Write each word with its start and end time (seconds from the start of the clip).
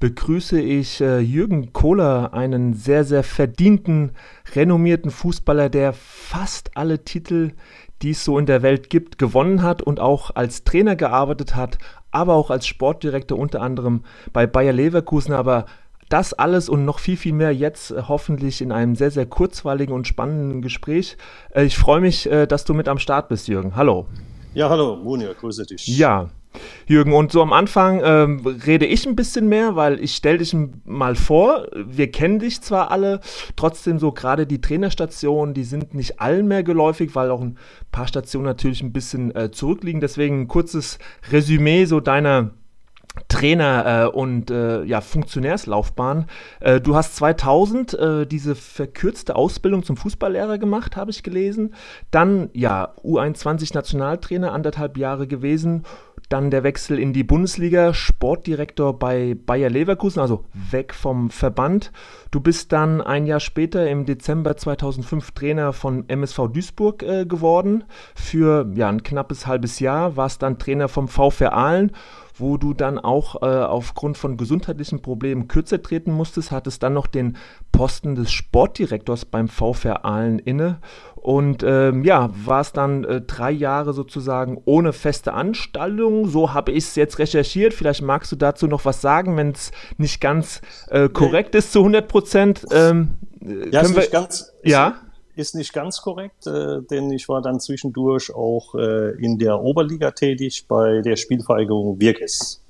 begrüße 0.00 0.60
ich 0.60 1.00
äh, 1.00 1.18
Jürgen 1.18 1.72
Kohler, 1.72 2.32
einen 2.32 2.74
sehr, 2.74 3.04
sehr 3.04 3.22
verdienten, 3.22 4.12
renommierten 4.54 5.10
Fußballer, 5.10 5.68
der 5.68 5.92
fast 5.92 6.76
alle 6.76 7.04
Titel, 7.04 7.52
die 8.02 8.10
es 8.10 8.24
so 8.24 8.38
in 8.38 8.46
der 8.46 8.62
Welt 8.62 8.90
gibt, 8.90 9.18
gewonnen 9.18 9.62
hat 9.62 9.82
und 9.82 9.98
auch 9.98 10.30
als 10.36 10.62
Trainer 10.62 10.94
gearbeitet 10.94 11.56
hat, 11.56 11.78
aber 12.10 12.34
auch 12.34 12.50
als 12.50 12.66
Sportdirektor 12.66 13.38
unter 13.38 13.60
anderem 13.60 14.04
bei 14.32 14.46
Bayer 14.46 14.72
Leverkusen. 14.72 15.32
Aber 15.32 15.66
das 16.08 16.32
alles 16.32 16.68
und 16.68 16.84
noch 16.84 17.00
viel, 17.00 17.16
viel 17.16 17.32
mehr 17.32 17.52
jetzt 17.52 17.90
äh, 17.90 18.02
hoffentlich 18.06 18.62
in 18.62 18.72
einem 18.72 18.94
sehr, 18.94 19.10
sehr 19.10 19.26
kurzweiligen 19.26 19.94
und 19.94 20.06
spannenden 20.06 20.62
Gespräch. 20.62 21.16
Äh, 21.50 21.64
ich 21.64 21.76
freue 21.76 22.00
mich, 22.00 22.30
äh, 22.30 22.46
dass 22.46 22.64
du 22.64 22.72
mit 22.72 22.88
am 22.88 22.98
Start 22.98 23.28
bist, 23.28 23.48
Jürgen. 23.48 23.74
Hallo. 23.74 24.06
Ja, 24.54 24.70
hallo, 24.70 24.96
Munir, 24.96 25.34
grüße 25.34 25.66
dich. 25.66 25.86
Ja, 25.86 26.30
Jürgen, 26.86 27.12
und 27.12 27.32
so 27.32 27.42
am 27.42 27.52
Anfang 27.52 28.00
ähm, 28.02 28.46
rede 28.66 28.86
ich 28.86 29.06
ein 29.06 29.16
bisschen 29.16 29.48
mehr, 29.48 29.76
weil 29.76 30.00
ich 30.00 30.14
stelle 30.14 30.38
dich 30.38 30.56
mal 30.84 31.14
vor, 31.14 31.66
wir 31.74 32.10
kennen 32.10 32.38
dich 32.38 32.62
zwar 32.62 32.90
alle, 32.90 33.20
trotzdem 33.56 33.98
so 33.98 34.12
gerade 34.12 34.46
die 34.46 34.60
Trainerstationen, 34.60 35.54
die 35.54 35.64
sind 35.64 35.94
nicht 35.94 36.20
allen 36.20 36.48
mehr 36.48 36.62
geläufig, 36.62 37.14
weil 37.14 37.30
auch 37.30 37.42
ein 37.42 37.58
paar 37.92 38.08
Stationen 38.08 38.46
natürlich 38.46 38.82
ein 38.82 38.92
bisschen 38.92 39.34
äh, 39.34 39.50
zurückliegen. 39.50 40.00
Deswegen 40.00 40.42
ein 40.42 40.48
kurzes 40.48 40.98
Resümee 41.30 41.84
so 41.84 42.00
deiner 42.00 42.52
Trainer 43.26 44.04
äh, 44.04 44.16
und 44.16 44.50
äh, 44.50 44.84
ja, 44.84 45.00
Funktionärslaufbahn. 45.00 46.26
Äh, 46.60 46.80
du 46.80 46.94
hast 46.94 47.16
2000 47.16 47.94
äh, 47.94 48.26
diese 48.26 48.54
verkürzte 48.54 49.34
Ausbildung 49.34 49.82
zum 49.82 49.96
Fußballlehrer 49.96 50.58
gemacht, 50.58 50.96
habe 50.96 51.10
ich 51.10 51.22
gelesen. 51.22 51.74
Dann 52.10 52.50
ja 52.52 52.94
U21 53.02 53.74
Nationaltrainer, 53.74 54.52
anderthalb 54.52 54.96
Jahre 54.96 55.26
gewesen 55.26 55.84
dann 56.28 56.50
der 56.50 56.62
Wechsel 56.62 56.98
in 56.98 57.12
die 57.12 57.24
Bundesliga, 57.24 57.94
Sportdirektor 57.94 58.98
bei 58.98 59.34
Bayer 59.34 59.70
Leverkusen, 59.70 60.20
also 60.20 60.44
weg 60.70 60.94
vom 60.94 61.30
Verband. 61.30 61.92
Du 62.30 62.40
bist 62.40 62.72
dann 62.72 63.00
ein 63.00 63.26
Jahr 63.26 63.40
später 63.40 63.88
im 63.88 64.04
Dezember 64.04 64.56
2005 64.56 65.30
Trainer 65.32 65.72
von 65.72 66.08
MSV 66.08 66.48
Duisburg 66.52 67.02
äh, 67.02 67.24
geworden 67.24 67.84
für 68.14 68.70
ja, 68.74 68.88
ein 68.88 69.02
knappes 69.02 69.46
halbes 69.46 69.80
Jahr, 69.80 70.16
warst 70.16 70.42
dann 70.42 70.58
Trainer 70.58 70.88
vom 70.88 71.08
VfR 71.08 71.54
Aalen 71.54 71.92
wo 72.40 72.56
du 72.56 72.72
dann 72.72 72.98
auch 72.98 73.42
äh, 73.42 73.46
aufgrund 73.46 74.16
von 74.16 74.36
gesundheitlichen 74.36 75.02
Problemen 75.02 75.48
kürzer 75.48 75.82
treten 75.82 76.12
musstest, 76.12 76.52
hattest 76.52 76.82
dann 76.82 76.94
noch 76.94 77.06
den 77.06 77.36
Posten 77.72 78.14
des 78.14 78.30
Sportdirektors 78.30 79.24
beim 79.24 79.48
VfR 79.48 80.04
Aalen 80.04 80.38
inne 80.38 80.78
und 81.20 81.62
ähm, 81.62 82.04
ja, 82.04 82.30
war 82.44 82.60
es 82.60 82.72
dann 82.72 83.04
äh, 83.04 83.20
drei 83.20 83.50
Jahre 83.50 83.92
sozusagen 83.92 84.60
ohne 84.64 84.92
feste 84.92 85.34
Anstallung. 85.34 86.28
So 86.28 86.54
habe 86.54 86.72
ich 86.72 86.84
es 86.84 86.94
jetzt 86.94 87.18
recherchiert. 87.18 87.74
Vielleicht 87.74 88.02
magst 88.02 88.30
du 88.32 88.36
dazu 88.36 88.66
noch 88.66 88.84
was 88.84 89.00
sagen, 89.00 89.36
wenn 89.36 89.50
es 89.50 89.72
nicht 89.96 90.20
ganz 90.20 90.60
äh, 90.88 91.08
korrekt 91.08 91.54
ist 91.54 91.72
zu 91.72 91.80
100 91.80 92.06
Prozent. 92.08 92.17
Ähm, 92.70 93.18
ja, 93.72 93.80
ist 93.82 93.96
nicht 93.96 94.10
ganz. 94.10 94.52
Ja 94.64 95.00
ist 95.38 95.54
nicht 95.54 95.72
ganz 95.72 96.02
korrekt, 96.02 96.46
äh, 96.46 96.82
denn 96.90 97.10
ich 97.12 97.28
war 97.28 97.40
dann 97.40 97.60
zwischendurch 97.60 98.34
auch 98.34 98.74
äh, 98.74 99.12
in 99.24 99.38
der 99.38 99.60
Oberliga 99.60 100.10
tätig 100.10 100.66
bei 100.66 101.00
der 101.00 101.16
Spielvereinigung 101.16 102.00
Wirkes. 102.00 102.62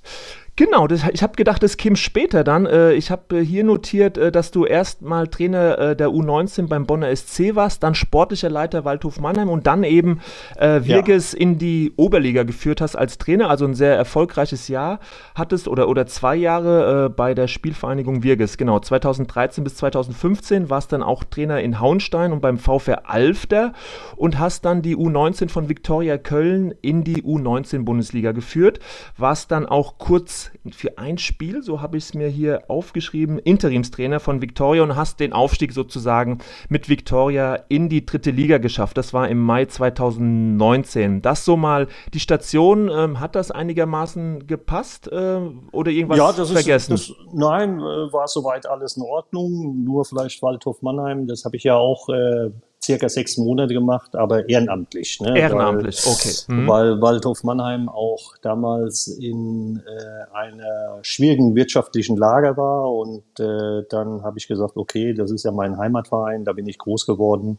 Genau, 0.58 0.88
das, 0.88 1.04
ich 1.12 1.22
habe 1.22 1.36
gedacht, 1.36 1.62
das 1.62 1.76
käme 1.76 1.94
später 1.94 2.42
dann. 2.42 2.66
Äh, 2.66 2.92
ich 2.94 3.12
habe 3.12 3.38
äh, 3.38 3.44
hier 3.44 3.62
notiert, 3.62 4.18
äh, 4.18 4.32
dass 4.32 4.50
du 4.50 4.64
erst 4.64 5.02
mal 5.02 5.28
Trainer 5.28 5.94
der 5.94 6.08
U19 6.08 6.66
beim 6.66 6.84
Bonner 6.84 7.14
SC 7.14 7.54
warst, 7.54 7.84
dann 7.84 7.94
sportlicher 7.94 8.50
Leiter 8.50 8.84
Waldhof 8.84 9.20
Mannheim 9.20 9.50
und 9.50 9.68
dann 9.68 9.84
eben 9.84 10.20
äh, 10.56 10.80
Wirges 10.82 11.30
ja. 11.30 11.38
in 11.38 11.58
die 11.58 11.92
Oberliga 11.94 12.42
geführt 12.42 12.80
hast 12.80 12.96
als 12.96 13.18
Trainer. 13.18 13.50
Also 13.50 13.66
ein 13.66 13.74
sehr 13.74 13.94
erfolgreiches 13.94 14.66
Jahr 14.66 14.98
hattest 15.36 15.68
oder, 15.68 15.88
oder 15.88 16.08
zwei 16.08 16.34
Jahre 16.34 17.04
äh, 17.04 17.08
bei 17.08 17.34
der 17.34 17.46
Spielvereinigung 17.46 18.24
Wirges. 18.24 18.56
Genau, 18.56 18.80
2013 18.80 19.62
bis 19.62 19.76
2015 19.76 20.70
warst 20.70 20.90
dann 20.90 21.04
auch 21.04 21.22
Trainer 21.22 21.60
in 21.60 21.78
Hauenstein 21.78 22.32
und 22.32 22.40
beim 22.40 22.58
VfR 22.58 23.08
Alfter 23.08 23.74
und 24.16 24.40
hast 24.40 24.64
dann 24.64 24.82
die 24.82 24.96
U19 24.96 25.50
von 25.50 25.68
Viktoria 25.68 26.18
Köln 26.18 26.74
in 26.82 27.04
die 27.04 27.22
U19 27.22 27.84
Bundesliga 27.84 28.32
geführt. 28.32 28.80
Warst 29.16 29.52
dann 29.52 29.64
auch 29.64 29.98
kurz 29.98 30.47
für 30.70 30.98
ein 30.98 31.18
Spiel, 31.18 31.62
so 31.62 31.80
habe 31.80 31.96
ich 31.96 32.04
es 32.04 32.14
mir 32.14 32.28
hier 32.28 32.62
aufgeschrieben, 32.68 33.38
Interimstrainer 33.38 34.20
von 34.20 34.42
Victoria 34.42 34.82
und 34.82 34.96
hast 34.96 35.20
den 35.20 35.32
Aufstieg 35.32 35.72
sozusagen 35.72 36.38
mit 36.68 36.88
Victoria 36.88 37.54
in 37.68 37.88
die 37.88 38.04
dritte 38.04 38.30
Liga 38.30 38.58
geschafft. 38.58 38.96
Das 38.96 39.12
war 39.12 39.28
im 39.28 39.40
Mai 39.40 39.66
2019. 39.66 41.22
Das 41.22 41.44
so 41.44 41.56
mal 41.56 41.88
die 42.14 42.20
Station, 42.20 42.90
ähm, 42.90 43.20
hat 43.20 43.34
das 43.34 43.50
einigermaßen 43.50 44.46
gepasst 44.46 45.10
äh, 45.10 45.40
oder 45.72 45.90
irgendwas 45.90 46.18
ja, 46.18 46.32
das 46.32 46.50
vergessen? 46.50 46.94
Ist, 46.94 47.10
das, 47.10 47.16
nein, 47.32 47.78
äh, 47.78 48.12
war 48.12 48.28
soweit 48.28 48.66
alles 48.66 48.96
in 48.96 49.02
Ordnung. 49.02 49.84
Nur 49.84 50.04
vielleicht 50.04 50.42
Waldhof 50.42 50.82
Mannheim, 50.82 51.26
das 51.26 51.44
habe 51.44 51.56
ich 51.56 51.64
ja 51.64 51.76
auch 51.76 52.08
äh, 52.08 52.50
circa 52.88 53.08
sechs 53.10 53.36
Monate 53.36 53.74
gemacht, 53.74 54.16
aber 54.16 54.48
ehrenamtlich. 54.48 55.20
Ne? 55.20 55.38
Ehrenamtlich, 55.38 56.06
weil, 56.06 56.12
okay. 56.12 56.34
Mhm. 56.48 56.68
Weil 56.68 57.00
Waldhof 57.02 57.44
Mannheim 57.44 57.90
auch 57.90 58.34
damals 58.40 59.08
in 59.08 59.82
äh, 59.86 60.34
einer 60.34 60.98
schwierigen 61.02 61.54
wirtschaftlichen 61.54 62.16
Lage 62.16 62.56
war 62.56 62.90
und 62.90 63.24
äh, 63.38 63.84
dann 63.90 64.22
habe 64.22 64.38
ich 64.38 64.48
gesagt, 64.48 64.78
okay, 64.78 65.12
das 65.12 65.30
ist 65.30 65.44
ja 65.44 65.52
mein 65.52 65.76
Heimatverein, 65.76 66.44
da 66.44 66.54
bin 66.54 66.66
ich 66.66 66.78
groß 66.78 67.04
geworden. 67.04 67.58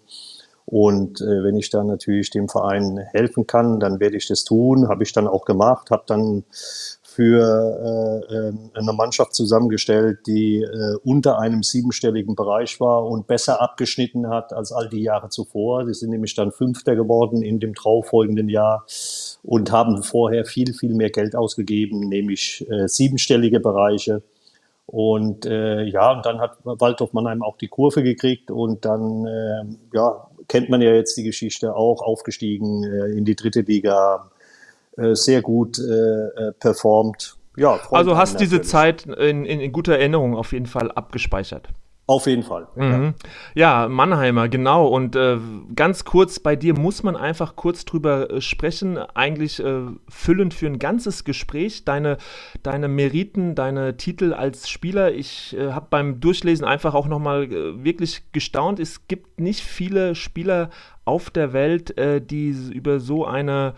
Und 0.65 1.21
äh, 1.21 1.43
wenn 1.43 1.57
ich 1.57 1.69
dann 1.69 1.87
natürlich 1.87 2.31
dem 2.31 2.47
Verein 2.47 2.97
helfen 3.11 3.45
kann, 3.47 3.79
dann 3.79 3.99
werde 3.99 4.17
ich 4.17 4.27
das 4.27 4.43
tun. 4.43 4.87
Habe 4.87 5.03
ich 5.03 5.13
dann 5.13 5.27
auch 5.27 5.45
gemacht, 5.45 5.89
habe 5.89 6.03
dann 6.05 6.43
für 7.15 8.23
äh, 8.29 8.33
äh, 8.33 8.53
eine 8.73 8.93
Mannschaft 8.93 9.33
zusammengestellt, 9.33 10.19
die 10.27 10.61
äh, 10.61 10.95
unter 11.03 11.39
einem 11.39 11.63
siebenstelligen 11.63 12.35
Bereich 12.35 12.79
war 12.79 13.05
und 13.05 13.27
besser 13.27 13.61
abgeschnitten 13.61 14.29
hat 14.29 14.53
als 14.53 14.71
all 14.71 14.87
die 14.89 15.01
Jahre 15.01 15.29
zuvor. 15.29 15.85
Sie 15.85 15.93
sind 15.93 16.11
nämlich 16.11 16.35
dann 16.35 16.51
Fünfter 16.51 16.95
geworden 16.95 17.41
in 17.41 17.59
dem 17.59 17.73
folgenden 17.75 18.49
Jahr 18.49 18.85
und 19.43 19.71
haben 19.71 20.03
vorher 20.03 20.45
viel, 20.45 20.73
viel 20.73 20.93
mehr 20.93 21.09
Geld 21.09 21.35
ausgegeben, 21.35 22.07
nämlich 22.07 22.65
äh, 22.69 22.87
siebenstellige 22.87 23.59
Bereiche. 23.59 24.21
Und 24.85 25.45
äh, 25.45 25.83
ja, 25.83 26.11
und 26.11 26.25
dann 26.25 26.39
hat 26.39 26.57
Waldorf 26.63 27.13
Mannheim 27.13 27.43
auch 27.43 27.57
die 27.57 27.67
Kurve 27.67 28.01
gekriegt 28.01 28.49
und 28.49 28.85
dann 28.85 29.25
äh, 29.25 29.63
ja, 29.93 30.27
kennt 30.47 30.69
man 30.69 30.81
ja 30.81 30.93
jetzt 30.93 31.15
die 31.15 31.23
Geschichte 31.23 31.75
auch, 31.75 32.01
aufgestiegen 32.01 32.83
äh, 32.83 33.17
in 33.17 33.23
die 33.23 33.35
dritte 33.35 33.61
Liga, 33.61 34.31
sehr 35.13 35.41
gut 35.41 35.79
äh, 35.79 35.83
äh, 35.83 36.51
performt. 36.59 37.37
Ja, 37.57 37.79
also 37.91 38.15
hast 38.15 38.39
diese 38.39 38.61
Zeit 38.61 39.05
in, 39.05 39.45
in, 39.45 39.59
in, 39.59 39.71
guter 39.71 39.97
Erinnerung 39.97 40.35
auf 40.35 40.53
jeden 40.53 40.65
Fall 40.65 40.91
abgespeichert. 40.91 41.67
Auf 42.09 42.25
jeden 42.25 42.41
Fall. 42.41 42.67
Mhm. 42.75 43.13
Ja. 43.53 43.83
ja. 43.83 43.87
Mannheimer, 43.87 44.49
genau. 44.49 44.87
Und 44.87 45.15
äh, 45.15 45.37
ganz 45.75 46.05
kurz, 46.05 46.39
bei 46.39 46.55
dir 46.55 46.73
muss 46.73 47.03
man 47.03 47.15
einfach 47.15 47.55
kurz 47.55 47.85
drüber 47.85 48.31
äh, 48.31 48.41
sprechen. 48.41 48.97
Eigentlich 48.97 49.63
äh, 49.63 49.81
füllend 50.07 50.55
für 50.55 50.65
ein 50.65 50.79
ganzes 50.79 51.23
Gespräch. 51.23 51.85
Deine, 51.85 52.17
deine 52.63 52.87
Meriten, 52.87 53.53
deine 53.53 53.95
Titel 53.95 54.33
als 54.33 54.69
Spieler. 54.69 55.11
Ich 55.11 55.55
äh, 55.55 55.71
habe 55.71 55.85
beim 55.91 56.19
Durchlesen 56.19 56.65
einfach 56.65 56.95
auch 56.95 57.07
nochmal 57.07 57.43
äh, 57.43 57.83
wirklich 57.83 58.31
gestaunt. 58.31 58.79
Es 58.79 59.07
gibt 59.07 59.39
nicht 59.39 59.61
viele 59.61 60.15
Spieler 60.15 60.71
auf 61.09 61.31
der 61.31 61.53
Welt, 61.53 61.97
äh, 61.97 62.21
die 62.21 62.49
über 62.71 62.99
so 62.99 63.25
eine 63.25 63.73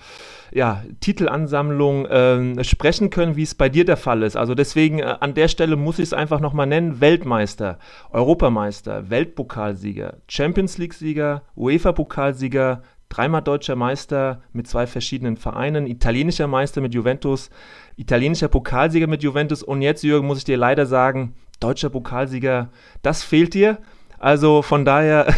ja, 0.52 0.84
Titelansammlung 1.00 2.06
äh, 2.06 2.64
sprechen 2.66 3.10
können, 3.10 3.38
wie 3.38 3.44
es 3.44 3.56
bei 3.56 3.70
dir 3.70 3.86
der 3.86 3.96
Fall 3.96 4.22
ist. 4.24 4.36
Also 4.36 4.54
deswegen 4.54 5.00
äh, 5.00 5.16
an 5.22 5.34
der 5.34 5.48
Stelle 5.48 5.78
muss 5.78 5.98
ich 5.98 6.04
es 6.04 6.14
einfach 6.14 6.42
nochmal 6.42 6.68
nennen. 6.68 7.00
Weltmeister, 7.00 7.80
Europameister, 8.12 9.10
Weltpokalsieger, 9.10 10.18
Champions 10.28 10.78
League-Sieger, 10.78 11.44
UEFA-Pokalsieger, 11.56 12.82
dreimal 13.08 13.42
deutscher 13.42 13.78
Meister 13.78 14.42
mit 14.52 14.68
zwei 14.68 14.88
verschiedenen 14.88 15.38
Vereinen, 15.38 15.88
italienischer 15.88 16.48
Meister 16.48 16.82
mit 16.82 16.94
Juventus, 16.94 17.50
italienischer 17.96 18.50
Pokalsieger 18.50 19.08
mit 19.08 19.24
Juventus 19.24 19.64
und 19.64 19.82
jetzt, 19.82 20.04
Jürgen, 20.04 20.28
muss 20.28 20.40
ich 20.40 20.44
dir 20.46 20.58
leider 20.58 20.86
sagen, 20.86 21.34
deutscher 21.62 21.90
Pokalsieger, 21.90 22.70
das 23.02 23.24
fehlt 23.24 23.54
dir. 23.54 23.78
Also 24.22 24.62
von 24.62 24.86
daher 24.86 25.34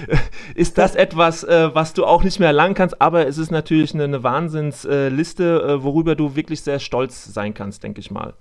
ist 0.56 0.76
das 0.76 0.96
etwas, 0.96 1.44
äh, 1.44 1.72
was 1.72 1.94
du 1.94 2.04
auch 2.04 2.24
nicht 2.24 2.40
mehr 2.40 2.48
erlangen 2.48 2.74
kannst, 2.74 3.00
aber 3.00 3.28
es 3.28 3.38
ist 3.38 3.52
natürlich 3.52 3.94
eine, 3.94 4.04
eine 4.04 4.24
Wahnsinnsliste, 4.24 5.62
äh, 5.62 5.84
worüber 5.84 6.16
du 6.16 6.34
wirklich 6.34 6.60
sehr 6.62 6.80
stolz 6.80 7.32
sein 7.32 7.54
kannst, 7.54 7.84
denke 7.84 8.00
ich 8.00 8.10
mal. 8.10 8.34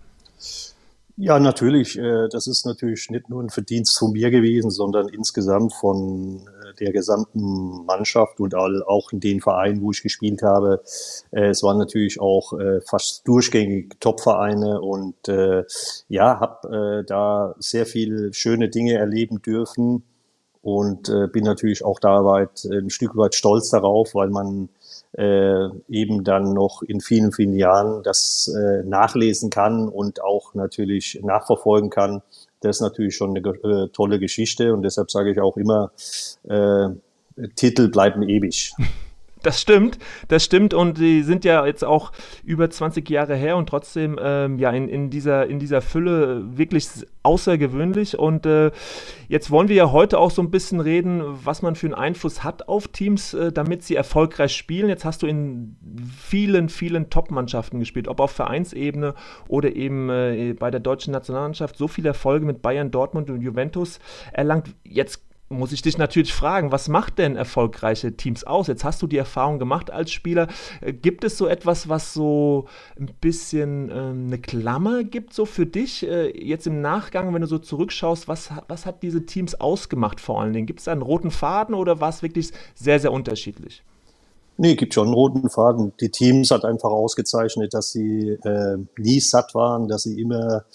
Ja, 1.15 1.39
natürlich. 1.39 1.95
Äh, 1.99 2.27
das 2.31 2.47
ist 2.47 2.65
natürlich 2.65 3.11
nicht 3.11 3.29
nur 3.29 3.43
ein 3.43 3.51
Verdienst 3.51 3.99
von 3.99 4.13
mir 4.13 4.31
gewesen, 4.31 4.71
sondern 4.71 5.09
insgesamt 5.09 5.73
von 5.75 6.41
der 6.80 6.92
gesamten 6.92 7.86
Mannschaft 7.86 8.39
und 8.39 8.56
auch 8.56 9.12
in 9.12 9.19
den 9.19 9.42
Vereinen, 9.42 9.81
wo 9.81 9.92
ich 9.92 10.04
gespielt 10.04 10.42
habe. 10.42 10.81
Äh, 11.31 11.50
es 11.50 11.63
waren 11.63 11.77
natürlich 11.77 12.19
auch 12.19 12.54
fast 12.86 13.27
durchgängig 13.27 14.00
Top-Vereine 14.00 14.81
und 14.81 15.15
ja, 16.07 16.39
habe 16.39 17.04
da 17.07 17.56
sehr 17.60 17.86
viele 17.86 18.33
schöne 18.33 18.69
Dinge 18.69 18.94
erleben 18.94 19.42
dürfen 19.42 20.04
und 20.62 21.12
bin 21.31 21.44
natürlich 21.44 21.83
auch 21.83 22.00
da 22.00 22.24
weit, 22.24 22.65
ein 22.65 22.89
Stück 22.89 23.15
weit 23.15 23.36
stolz 23.36 23.69
darauf, 23.69 24.15
weil 24.15 24.30
man 24.30 24.69
äh, 25.13 25.69
eben 25.89 26.24
dann 26.24 26.54
noch 26.54 26.81
in 26.81 27.00
vielen, 27.00 27.31
vielen 27.31 27.54
Jahren 27.54 28.01
das 28.04 28.51
äh, 28.56 28.83
nachlesen 28.83 29.50
kann 29.50 29.88
und 29.88 30.24
auch 30.24 30.56
natürlich 30.56 31.19
nachverfolgen 31.24 31.89
kann. 31.89 32.21
Das 32.63 32.77
ist 32.77 32.81
natürlich 32.81 33.15
schon 33.15 33.36
eine 33.36 33.48
äh, 33.48 33.89
tolle 33.89 34.19
Geschichte 34.19 34.74
und 34.74 34.83
deshalb 34.83 35.12
sage 35.12 35.31
ich 35.31 35.39
auch 35.39 35.57
immer, 35.57 35.92
äh, 36.48 36.89
Titel 37.56 37.89
bleiben 37.89 38.24
ewig. 38.24 38.74
Das 39.43 39.59
stimmt, 39.59 39.99
das 40.29 40.45
stimmt 40.45 40.73
und 40.73 40.97
die 40.97 41.21
sind 41.21 41.43
ja 41.43 41.65
jetzt 41.65 41.83
auch 41.83 42.13
über 42.45 42.69
20 42.69 43.09
Jahre 43.09 43.35
her 43.35 43.57
und 43.57 43.67
trotzdem 43.67 44.17
ähm, 44.21 44.57
ja 44.57 44.71
in, 44.71 44.87
in, 44.87 45.09
dieser, 45.09 45.47
in 45.47 45.59
dieser 45.59 45.81
Fülle 45.81 46.57
wirklich 46.57 46.87
außergewöhnlich 47.23 48.17
und 48.17 48.45
äh, 48.45 48.71
jetzt 49.27 49.51
wollen 49.51 49.67
wir 49.67 49.75
ja 49.75 49.91
heute 49.91 50.17
auch 50.17 50.31
so 50.31 50.41
ein 50.41 50.49
bisschen 50.49 50.79
reden, 50.79 51.21
was 51.43 51.61
man 51.61 51.75
für 51.75 51.87
einen 51.87 51.93
Einfluss 51.93 52.45
hat 52.45 52.69
auf 52.69 52.87
Teams, 52.87 53.33
äh, 53.33 53.51
damit 53.51 53.83
sie 53.83 53.97
erfolgreich 53.97 54.55
spielen. 54.55 54.87
Jetzt 54.87 55.03
hast 55.03 55.23
du 55.23 55.27
in 55.27 55.75
vielen, 56.17 56.69
vielen 56.69 57.09
Top-Mannschaften 57.09 57.79
gespielt, 57.79 58.07
ob 58.07 58.21
auf 58.21 58.31
Vereinsebene 58.31 59.13
oder 59.49 59.75
eben 59.75 60.09
äh, 60.09 60.55
bei 60.57 60.71
der 60.71 60.79
deutschen 60.79 61.11
Nationalmannschaft 61.11 61.75
so 61.75 61.89
viele 61.89 62.09
Erfolge 62.09 62.45
mit 62.45 62.61
Bayern, 62.61 62.91
Dortmund 62.91 63.29
und 63.29 63.41
Juventus 63.41 63.99
erlangt. 64.31 64.73
Jetzt 64.85 65.21
muss 65.53 65.71
ich 65.71 65.81
dich 65.81 65.97
natürlich 65.97 66.33
fragen, 66.33 66.71
was 66.71 66.89
macht 66.89 67.19
denn 67.19 67.35
erfolgreiche 67.35 68.15
Teams 68.17 68.44
aus? 68.44 68.67
Jetzt 68.67 68.83
hast 68.83 69.01
du 69.01 69.07
die 69.07 69.17
Erfahrung 69.17 69.59
gemacht 69.59 69.91
als 69.91 70.11
Spieler. 70.11 70.47
Äh, 70.81 70.94
gibt 70.94 71.23
es 71.23 71.38
so 71.38 71.47
etwas, 71.47 71.89
was 71.89 72.13
so 72.13 72.65
ein 73.00 73.09
bisschen 73.21 73.89
äh, 73.89 73.94
eine 73.94 74.39
Klammer 74.39 75.03
gibt, 75.03 75.33
so 75.33 75.45
für 75.45 75.65
dich? 75.65 76.07
Äh, 76.07 76.31
jetzt 76.38 76.67
im 76.67 76.81
Nachgang, 76.81 77.33
wenn 77.33 77.41
du 77.41 77.47
so 77.47 77.59
zurückschaust, 77.59 78.27
was, 78.27 78.50
was 78.67 78.85
hat 78.85 79.03
diese 79.03 79.25
Teams 79.25 79.55
ausgemacht 79.55 80.19
vor 80.19 80.41
allen 80.41 80.53
Dingen? 80.53 80.67
Gibt 80.67 80.79
es 80.79 80.85
da 80.85 80.91
einen 80.91 81.01
roten 81.01 81.31
Faden 81.31 81.75
oder 81.75 82.01
war 82.01 82.09
es 82.09 82.23
wirklich 82.23 82.51
sehr, 82.75 83.00
sehr 83.00 83.11
unterschiedlich? 83.11 83.83
Nee, 84.57 84.75
gibt 84.75 84.94
schon 84.94 85.07
einen 85.07 85.15
roten 85.15 85.50
Faden. 85.50 85.94
Die 86.00 86.09
Teams 86.09 86.51
hat 86.51 86.63
einfach 86.63 86.91
ausgezeichnet, 86.91 87.73
dass 87.73 87.91
sie 87.91 88.38
äh, 88.44 88.77
nie 88.97 89.19
satt 89.19 89.55
waren, 89.55 89.88
dass 89.88 90.03
sie 90.03 90.19
immer 90.21 90.65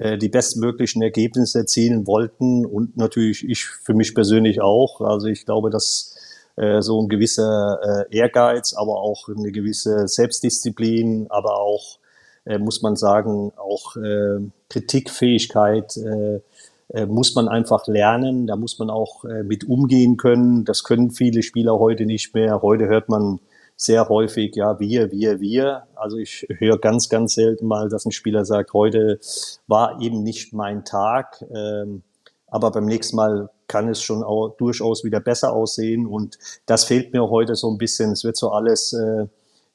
die 0.00 0.28
bestmöglichen 0.28 1.02
Ergebnisse 1.02 1.58
erzielen 1.58 2.06
wollten 2.06 2.64
und 2.64 2.96
natürlich 2.96 3.48
ich 3.48 3.64
für 3.64 3.94
mich 3.94 4.14
persönlich 4.14 4.60
auch. 4.60 5.00
Also 5.00 5.26
ich 5.26 5.44
glaube, 5.44 5.70
dass 5.70 6.14
äh, 6.58 6.82
so 6.82 7.00
ein 7.00 7.08
gewisser 7.08 8.06
äh, 8.10 8.16
Ehrgeiz, 8.16 8.74
aber 8.74 9.00
auch 9.00 9.28
eine 9.28 9.52
gewisse 9.52 10.08
Selbstdisziplin, 10.08 11.26
aber 11.30 11.60
auch, 11.60 11.98
äh, 12.44 12.58
muss 12.58 12.82
man 12.82 12.96
sagen, 12.96 13.52
auch 13.56 13.96
äh, 13.96 14.40
Kritikfähigkeit 14.68 15.96
äh, 15.96 16.40
äh, 16.88 17.06
muss 17.06 17.34
man 17.34 17.48
einfach 17.48 17.86
lernen. 17.86 18.46
Da 18.46 18.56
muss 18.56 18.78
man 18.78 18.90
auch 18.90 19.24
äh, 19.24 19.42
mit 19.42 19.68
umgehen 19.68 20.16
können. 20.16 20.64
Das 20.64 20.84
können 20.84 21.10
viele 21.10 21.42
Spieler 21.42 21.78
heute 21.78 22.06
nicht 22.06 22.34
mehr. 22.34 22.60
Heute 22.62 22.86
hört 22.86 23.08
man 23.08 23.40
sehr 23.80 24.08
häufig, 24.08 24.56
ja, 24.56 24.78
wir, 24.80 25.12
wir, 25.12 25.40
wir. 25.40 25.84
Also 25.94 26.18
ich 26.18 26.46
höre 26.58 26.78
ganz, 26.78 27.08
ganz 27.08 27.34
selten 27.34 27.66
mal, 27.66 27.88
dass 27.88 28.04
ein 28.04 28.10
Spieler 28.10 28.44
sagt, 28.44 28.72
heute 28.72 29.20
war 29.68 30.00
eben 30.02 30.24
nicht 30.24 30.52
mein 30.52 30.84
Tag, 30.84 31.44
ähm, 31.54 32.02
aber 32.48 32.72
beim 32.72 32.86
nächsten 32.86 33.14
Mal 33.14 33.50
kann 33.68 33.88
es 33.88 34.02
schon 34.02 34.24
auch 34.24 34.56
durchaus 34.56 35.04
wieder 35.04 35.20
besser 35.20 35.52
aussehen 35.52 36.06
und 36.06 36.38
das 36.66 36.84
fehlt 36.84 37.12
mir 37.12 37.30
heute 37.30 37.54
so 37.54 37.70
ein 37.70 37.78
bisschen. 37.78 38.10
Es 38.10 38.24
wird 38.24 38.36
so 38.36 38.50
alles 38.50 38.92
äh, 38.94 39.26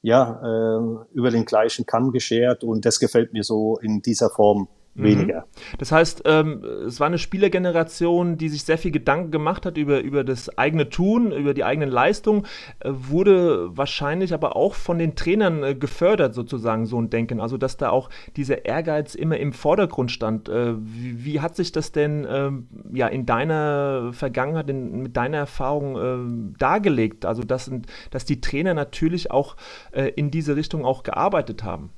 ja 0.02 0.42
äh, 0.44 1.06
über 1.14 1.32
den 1.32 1.46
gleichen 1.46 1.86
Kamm 1.86 2.12
geschert 2.12 2.66
und 2.66 2.86
das 2.86 3.00
gefällt 3.00 3.32
mir 3.32 3.44
so 3.44 3.78
in 3.78 4.02
dieser 4.02 4.30
Form. 4.30 4.68
Weniger. 4.96 5.46
Das 5.80 5.92
heißt, 5.92 6.24
ähm, 6.26 6.64
es 6.88 7.00
war 7.00 7.08
eine 7.08 7.18
Spielergeneration, 7.18 8.38
die 8.38 8.50
sich 8.50 8.64
sehr 8.64 8.78
viel 8.78 8.92
Gedanken 8.92 9.32
gemacht 9.32 9.66
hat 9.66 9.78
über, 9.78 10.02
über 10.02 10.24
das 10.24 10.56
eigene 10.58 10.90
Tun, 10.90 11.32
über 11.32 11.54
die 11.54 11.64
eigenen 11.64 11.90
Leistungen, 11.90 12.46
äh, 12.80 12.90
wurde 12.92 13.76
wahrscheinlich 13.76 14.34
aber 14.34 14.56
auch 14.56 14.76
von 14.76 15.00
den 15.00 15.16
Trainern 15.16 15.64
äh, 15.64 15.76
gefördert, 15.76 16.36
sozusagen, 16.36 16.86
so 16.86 17.02
ein 17.02 17.10
Denken. 17.10 17.40
Also, 17.40 17.58
dass 17.58 17.78
da 17.78 17.90
auch 17.90 18.10
dieser 18.36 18.66
Ehrgeiz 18.66 19.16
immer 19.16 19.38
im 19.38 19.54
Vordergrund 19.54 20.12
stand. 20.12 20.50
Äh, 20.50 20.76
wie, 20.78 21.26
wie, 21.26 21.42
hat 21.42 21.56
sich 21.56 21.72
das 21.72 21.92
denn 21.92 22.28
ähm, 22.30 22.68
ja, 22.94 23.08
in 23.08 23.26
deiner 23.26 24.12
Vergangenheit, 24.14 24.70
in, 24.70 25.02
mit 25.02 25.18
deiner 25.18 25.38
Erfahrung 25.38 25.98
ähm, 25.98 26.54
dargelegt? 26.60 27.26
Also, 27.26 27.44
dass, 27.44 27.72
dass 28.12 28.26
die 28.26 28.42
Trainer 28.42 28.74
natürlich 28.74 29.32
auch 29.32 29.56
äh, 29.92 30.10
in 30.10 30.30
diese 30.30 30.56
Richtung 30.56 30.86
auch 30.86 31.04
gearbeitet 31.04 31.64
haben? 31.64 31.90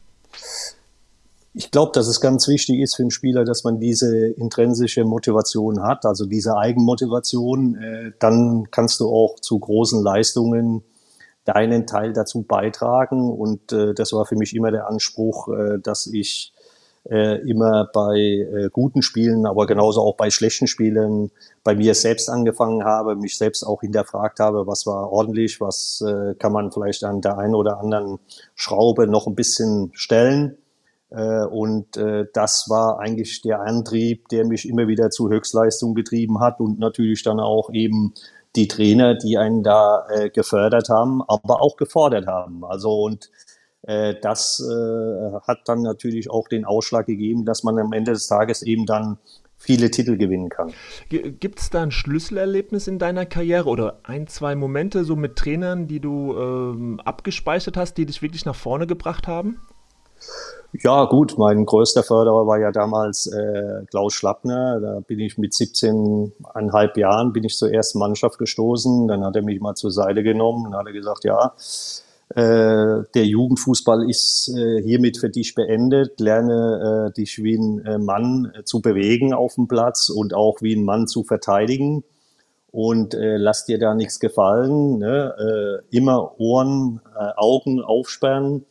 Ich 1.57 1.72
glaube, 1.72 1.94
dass 1.94 2.07
es 2.07 2.19
ganz 2.19 2.50
wichtig 2.50 2.81
ist 2.81 2.98
für 2.98 3.04
einen 3.04 3.12
Spieler, 3.12 3.46
dass 3.46 3.63
man 3.63 3.80
diese 3.80 4.28
intrinsische 4.28 5.06
Motivation 5.06 5.81
hat, 5.84 6.06
also 6.06 6.25
diese 6.25 6.57
Eigenmotivation. 6.57 7.75
Äh, 7.75 8.12
dann 8.19 8.69
kannst 8.72 9.00
du 9.00 9.07
auch 9.07 9.40
zu 9.40 9.57
großen 9.57 10.04
Leistungen 10.04 10.84
deinen 11.46 11.88
Teil 11.88 12.12
dazu 12.12 12.42
beitragen. 12.42 13.31
Und 13.31 13.72
äh, 13.72 13.94
das 13.94 14.12
war 14.12 14.25
für 14.25 14.36
mich 14.36 14.54
immer 14.54 14.69
der 14.69 14.90
Anspruch, 14.90 15.48
äh, 15.48 15.80
dass 15.81 16.07
ich 16.07 16.52
immer 17.07 17.88
bei 17.94 18.69
guten 18.74 19.04
Spielen, 19.04 19.46
aber 19.46 19.68
genauso 19.68 20.02
auch 20.02 20.16
bei 20.16 20.31
schlechten 20.31 20.66
Spielen 20.66 21.30
bei 21.63 21.75
mir 21.75 21.94
selbst 21.94 22.31
angefangen 22.31 22.84
habe, 22.84 23.16
mich 23.16 23.38
selbst 23.38 23.62
auch 23.62 23.81
hinterfragt 23.81 24.40
habe, 24.40 24.66
was 24.66 24.88
war 24.88 25.12
ordentlich, 25.12 25.62
was 25.62 26.04
kann 26.40 26.52
man 26.52 26.72
vielleicht 26.72 27.04
an 27.04 27.22
der 27.22 27.38
einen 27.38 27.54
oder 27.54 27.80
anderen 27.80 28.18
Schraube 28.56 29.06
noch 29.06 29.28
ein 29.28 29.36
bisschen 29.36 29.92
stellen 29.94 30.57
und 31.10 31.98
äh, 31.98 32.25
das 32.34 32.66
war 32.68 33.00
eigentlich 33.00 33.42
der 33.42 33.62
Antrieb, 33.62 34.28
der 34.30 34.46
mich 34.46 34.68
immer 34.68 34.88
wieder 34.88 35.10
zu 35.12 35.30
Höchstleistung 35.30 35.94
getrieben 35.94 36.40
hat 36.40 36.60
und 36.60 36.80
natürlich 36.80 37.24
dann 37.24 37.40
auch 37.40 37.69
eben 37.72 38.13
die 38.56 38.68
Trainer, 38.68 39.16
die 39.16 39.38
einen 39.38 39.63
da 39.63 40.06
äh, 40.10 40.30
gefördert 40.30 40.90
haben, 40.90 41.22
aber 41.28 41.62
auch 41.62 41.78
gefordert 41.78 42.28
haben. 42.28 42.63
Also 42.66 43.04
und 43.04 43.30
äh, 43.84 44.16
das 44.19 44.60
äh, 44.60 45.34
hat 45.48 45.59
dann 45.66 45.81
natürlich 45.81 46.30
auch 46.30 46.47
den 46.47 46.66
Ausschlag 46.66 47.06
gegeben, 47.06 47.45
dass 47.45 47.64
man 47.64 47.78
am 47.78 47.94
Ende 47.94 48.14
des 48.14 48.28
Tages 48.28 48.62
eben 48.64 48.85
dann 48.85 49.18
viele 49.57 49.90
Titel 49.90 50.18
gewinnen 50.18 50.50
kann. 50.50 50.74
Gibt 51.09 51.59
es 51.59 51.69
da 51.69 51.83
ein 51.83 51.92
Schlüsselerlebnis 51.92 52.88
in 52.88 53.00
deiner 53.00 53.26
Karriere 53.26 53.69
oder 53.69 54.00
ein, 54.04 54.28
zwei 54.28 54.56
Momente 54.56 55.06
so 55.06 55.16
mit 55.16 55.38
Trainern, 55.38 55.88
die 55.88 56.00
du 56.00 56.38
ähm, 56.38 57.00
abgespeichert 57.04 57.78
hast, 57.78 57.95
die 57.95 58.06
dich 58.06 58.21
wirklich 58.21 58.45
nach 58.45 58.56
vorne 58.56 58.85
gebracht 58.85 59.28
haben? 59.28 59.62
Ja, 60.82 61.06
gut, 61.06 61.38
mein 61.38 61.66
größter 61.66 62.04
Förderer 62.04 62.48
war 62.48 62.60
ja 62.60 62.72
damals 62.72 63.28
äh, 63.28 63.86
Klaus 63.90 64.14
Schlappner. 64.14 64.80
Da 64.82 65.00
bin 65.00 65.20
ich 65.20 65.38
mit 65.38 65.54
17,5 65.54 67.00
Jahren 67.00 67.34
bin 67.34 67.44
ich 67.44 67.56
zur 67.56 67.72
ersten 67.72 68.00
Mannschaft 68.00 68.40
gestoßen. 68.40 69.08
Dann 69.08 69.24
hat 69.24 69.36
er 69.36 69.42
mich 69.42 69.62
mal 69.62 69.76
zur 69.76 69.92
Seite 69.92 70.24
genommen 70.24 70.68
und 70.68 70.76
hat 70.76 70.86
er 70.88 70.92
gesagt, 70.92 71.24
ja, 71.24 71.54
äh, 72.30 73.04
der 73.14 73.26
Jugendfußball 73.26 74.10
ist 74.10 74.54
äh, 74.58 74.82
hiermit 74.82 75.18
für 75.18 75.30
dich 75.30 75.56
beendet. 75.56 76.20
Lerne 76.20 77.10
äh, 77.10 77.14
dich 77.14 77.42
wie 77.42 77.56
ein 77.56 77.86
äh, 77.86 77.98
Mann 77.98 78.52
äh, 78.54 78.64
zu 78.64 78.82
bewegen 78.82 79.34
auf 79.34 79.56
dem 79.56 79.68
Platz 79.68 80.10
und 80.10 80.34
auch 80.34 80.62
wie 80.62 80.76
ein 80.76 80.84
Mann 80.84 81.08
zu 81.08 81.24
verteidigen. 81.24 82.04
Und 82.72 83.14
äh, 83.14 83.38
lass 83.38 83.66
dir 83.66 83.80
da 83.80 83.94
nichts 83.94 84.20
gefallen. 84.20 84.98
Ne? 84.98 85.82
Äh, 85.92 85.96
immer 85.96 86.40
Ohren, 86.40 87.00
äh, 87.18 87.32
Augen 87.38 87.82
aufsperren, 87.82 88.66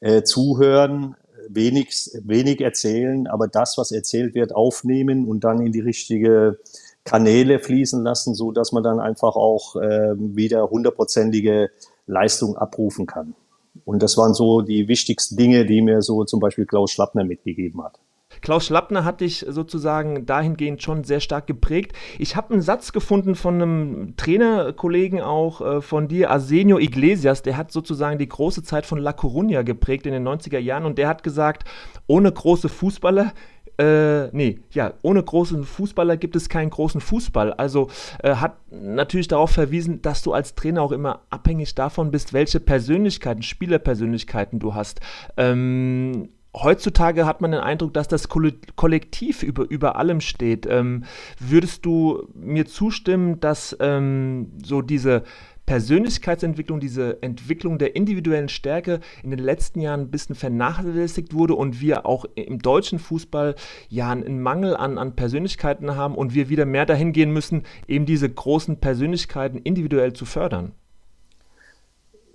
äh, 0.00 0.22
zuhören, 0.22 1.14
wenig, 1.48 2.10
wenig 2.22 2.60
erzählen, 2.60 3.26
aber 3.26 3.48
das, 3.48 3.78
was 3.78 3.92
erzählt 3.92 4.34
wird, 4.34 4.54
aufnehmen 4.54 5.26
und 5.26 5.44
dann 5.44 5.60
in 5.60 5.72
die 5.72 5.80
richtige 5.80 6.58
Kanäle 7.04 7.60
fließen 7.60 8.02
lassen, 8.02 8.34
so 8.34 8.52
dass 8.52 8.72
man 8.72 8.82
dann 8.82 9.00
einfach 9.00 9.36
auch 9.36 9.76
äh, 9.76 10.14
wieder 10.16 10.68
hundertprozentige 10.68 11.70
Leistung 12.06 12.56
abrufen 12.56 13.06
kann. 13.06 13.34
Und 13.84 14.02
das 14.02 14.16
waren 14.16 14.34
so 14.34 14.62
die 14.62 14.88
wichtigsten 14.88 15.36
Dinge, 15.36 15.66
die 15.66 15.80
mir 15.82 16.02
so 16.02 16.24
zum 16.24 16.40
Beispiel 16.40 16.66
Klaus 16.66 16.90
Schlappner 16.90 17.24
mitgegeben 17.24 17.82
hat. 17.82 17.98
Klaus 18.40 18.66
Schlappner 18.66 19.04
hat 19.04 19.20
dich 19.20 19.44
sozusagen 19.48 20.26
dahingehend 20.26 20.82
schon 20.82 21.04
sehr 21.04 21.20
stark 21.20 21.46
geprägt. 21.46 21.92
Ich 22.18 22.36
habe 22.36 22.52
einen 22.52 22.62
Satz 22.62 22.92
gefunden 22.92 23.34
von 23.34 23.54
einem 23.54 24.14
Trainerkollegen 24.16 25.20
auch 25.20 25.60
äh, 25.60 25.80
von 25.80 26.08
dir, 26.08 26.30
Arsenio 26.30 26.78
Iglesias, 26.78 27.42
der 27.42 27.56
hat 27.56 27.72
sozusagen 27.72 28.18
die 28.18 28.28
große 28.28 28.62
Zeit 28.62 28.86
von 28.86 28.98
La 28.98 29.12
Coruña 29.12 29.62
geprägt 29.62 30.06
in 30.06 30.12
den 30.12 30.26
90er 30.26 30.58
Jahren 30.58 30.84
und 30.84 30.98
der 30.98 31.08
hat 31.08 31.22
gesagt, 31.22 31.64
ohne 32.06 32.30
große 32.30 32.68
Fußballer 32.68 33.32
äh, 33.78 34.28
nee, 34.28 34.60
ja, 34.70 34.94
ohne 35.02 35.22
großen 35.22 35.64
Fußballer 35.64 36.16
gibt 36.16 36.34
es 36.34 36.48
keinen 36.48 36.70
großen 36.70 37.00
Fußball. 37.00 37.52
Also 37.52 37.88
äh, 38.22 38.36
hat 38.36 38.56
natürlich 38.70 39.28
darauf 39.28 39.50
verwiesen, 39.50 40.00
dass 40.00 40.22
du 40.22 40.32
als 40.32 40.54
Trainer 40.54 40.82
auch 40.82 40.92
immer 40.92 41.20
abhängig 41.28 41.74
davon 41.74 42.10
bist, 42.10 42.32
welche 42.32 42.58
Persönlichkeiten, 42.58 43.42
Spielerpersönlichkeiten 43.42 44.58
du 44.58 44.74
hast. 44.74 45.00
Ähm, 45.36 46.30
heutzutage 46.56 47.26
hat 47.26 47.40
man 47.40 47.52
den 47.52 47.60
Eindruck, 47.60 47.94
dass 47.94 48.08
das 48.08 48.28
Kollektiv 48.28 49.42
über, 49.42 49.68
über 49.68 49.96
allem 49.96 50.20
steht. 50.20 50.66
Ähm, 50.66 51.04
würdest 51.38 51.84
du 51.84 52.28
mir 52.34 52.66
zustimmen, 52.66 53.40
dass 53.40 53.76
ähm, 53.80 54.52
so 54.64 54.82
diese 54.82 55.22
Persönlichkeitsentwicklung, 55.66 56.78
diese 56.78 57.22
Entwicklung 57.22 57.78
der 57.78 57.96
individuellen 57.96 58.48
Stärke 58.48 59.00
in 59.24 59.30
den 59.30 59.40
letzten 59.40 59.80
Jahren 59.80 60.02
ein 60.02 60.10
bisschen 60.10 60.36
vernachlässigt 60.36 61.34
wurde 61.34 61.54
und 61.54 61.80
wir 61.80 62.06
auch 62.06 62.24
im 62.36 62.60
deutschen 62.60 63.00
Fußball 63.00 63.56
ja 63.88 64.10
einen 64.10 64.40
Mangel 64.40 64.76
an, 64.76 64.96
an 64.96 65.16
Persönlichkeiten 65.16 65.96
haben 65.96 66.14
und 66.14 66.34
wir 66.34 66.48
wieder 66.48 66.66
mehr 66.66 66.86
dahin 66.86 67.12
gehen 67.12 67.32
müssen, 67.32 67.64
eben 67.88 68.06
diese 68.06 68.30
großen 68.30 68.78
Persönlichkeiten 68.78 69.58
individuell 69.58 70.12
zu 70.12 70.24
fördern? 70.24 70.72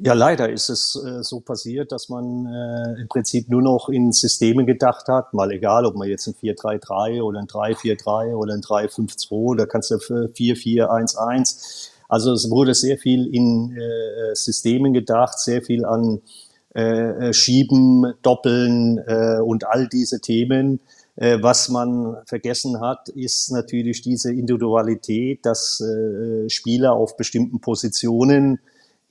Ja, 0.03 0.13
leider 0.13 0.49
ist 0.49 0.69
es 0.69 0.95
äh, 0.95 1.21
so 1.21 1.41
passiert, 1.41 1.91
dass 1.91 2.09
man 2.09 2.47
äh, 2.47 3.01
im 3.01 3.07
Prinzip 3.07 3.49
nur 3.49 3.61
noch 3.61 3.87
in 3.87 4.11
Systeme 4.11 4.65
gedacht 4.65 5.07
hat, 5.07 5.31
mal 5.35 5.51
egal, 5.51 5.85
ob 5.85 5.95
man 5.95 6.09
jetzt 6.09 6.25
ein 6.25 6.33
4-3-3 6.33 7.21
oder 7.21 7.39
ein 7.39 7.45
3-4-3 7.45 8.33
oder 8.33 8.55
ein 8.55 8.61
3-5-2, 8.61 9.57
da 9.57 9.67
kannst 9.67 9.91
du 9.91 9.95
4-4-1-1. 9.95 11.89
Also 12.09 12.33
es 12.33 12.49
wurde 12.49 12.73
sehr 12.73 12.97
viel 12.97 13.27
in 13.31 13.77
äh, 13.77 14.33
Systemen 14.33 14.91
gedacht, 14.93 15.37
sehr 15.37 15.61
viel 15.61 15.85
an 15.85 16.21
äh, 16.73 17.29
äh 17.29 17.33
Schieben, 17.33 18.15
Doppeln 18.23 18.97
äh, 19.05 19.39
und 19.39 19.67
all 19.67 19.87
diese 19.87 20.19
Themen. 20.19 20.79
Was 21.17 21.67
man 21.69 22.15
vergessen 22.25 22.79
hat, 22.79 23.09
ist 23.09 23.51
natürlich 23.51 24.01
diese 24.01 24.33
Individualität, 24.33 25.45
dass 25.45 25.83
Spieler 26.47 26.93
auf 26.93 27.17
bestimmten 27.17 27.59
Positionen 27.59 28.59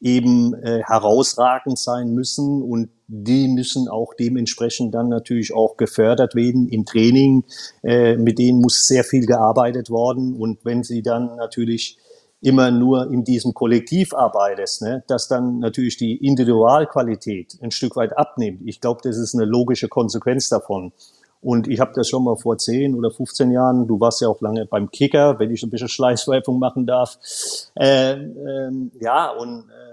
eben 0.01 0.55
äh, 0.55 0.83
herausragend 0.83 1.79
sein 1.79 2.13
müssen 2.13 2.63
und 2.63 2.91
die 3.07 3.49
müssen 3.49 3.89
auch 3.89 4.15
dementsprechend 4.15 4.95
dann 4.95 5.09
natürlich 5.09 5.53
auch 5.53 5.77
gefördert 5.77 6.35
werden 6.35 6.69
im 6.69 6.85
Training. 6.85 7.45
Äh, 7.83 8.17
mit 8.17 8.39
denen 8.39 8.61
muss 8.61 8.87
sehr 8.87 9.05
viel 9.05 9.27
gearbeitet 9.27 9.91
worden 9.91 10.35
und 10.37 10.65
wenn 10.65 10.83
sie 10.83 11.03
dann 11.03 11.37
natürlich 11.37 11.99
immer 12.43 12.71
nur 12.71 13.11
in 13.13 13.25
diesem 13.25 13.53
Kollektiv 13.53 14.15
arbeitest, 14.15 14.83
ne, 14.83 15.05
dass 15.09 15.29
dann 15.29 15.59
natürlich 15.59 15.97
die 15.97 16.17
Individualqualität 16.17 17.59
ein 17.61 17.71
Stück 17.71 17.97
weit 17.97 18.17
abnimmt. 18.17 18.63
Ich 18.65 18.81
glaube, 18.81 19.01
das 19.03 19.19
ist 19.19 19.35
eine 19.35 19.45
logische 19.45 19.89
Konsequenz 19.89 20.49
davon. 20.49 20.93
Und 21.43 21.69
ich 21.69 21.81
habe 21.81 21.93
das 21.95 22.09
schon 22.09 22.25
mal 22.25 22.37
vor 22.37 22.59
10 22.59 22.95
oder 22.95 23.11
15 23.11 23.51
Jahren, 23.51 23.87
du 23.87 23.99
warst 23.99 24.21
ja 24.21 24.29
auch 24.29 24.41
lange 24.43 24.67
beim 24.67 24.91
Kicker, 24.91 25.39
wenn 25.39 25.51
ich 25.51 25.63
ein 25.63 25.71
bisschen 25.71 25.89
Schleißweifung 25.89 26.59
machen 26.59 26.87
darf. 26.87 27.19
Äh, 27.79 28.13
äh, 28.13 28.71
ja, 29.01 29.31
und 29.31 29.65
äh, 29.71 29.90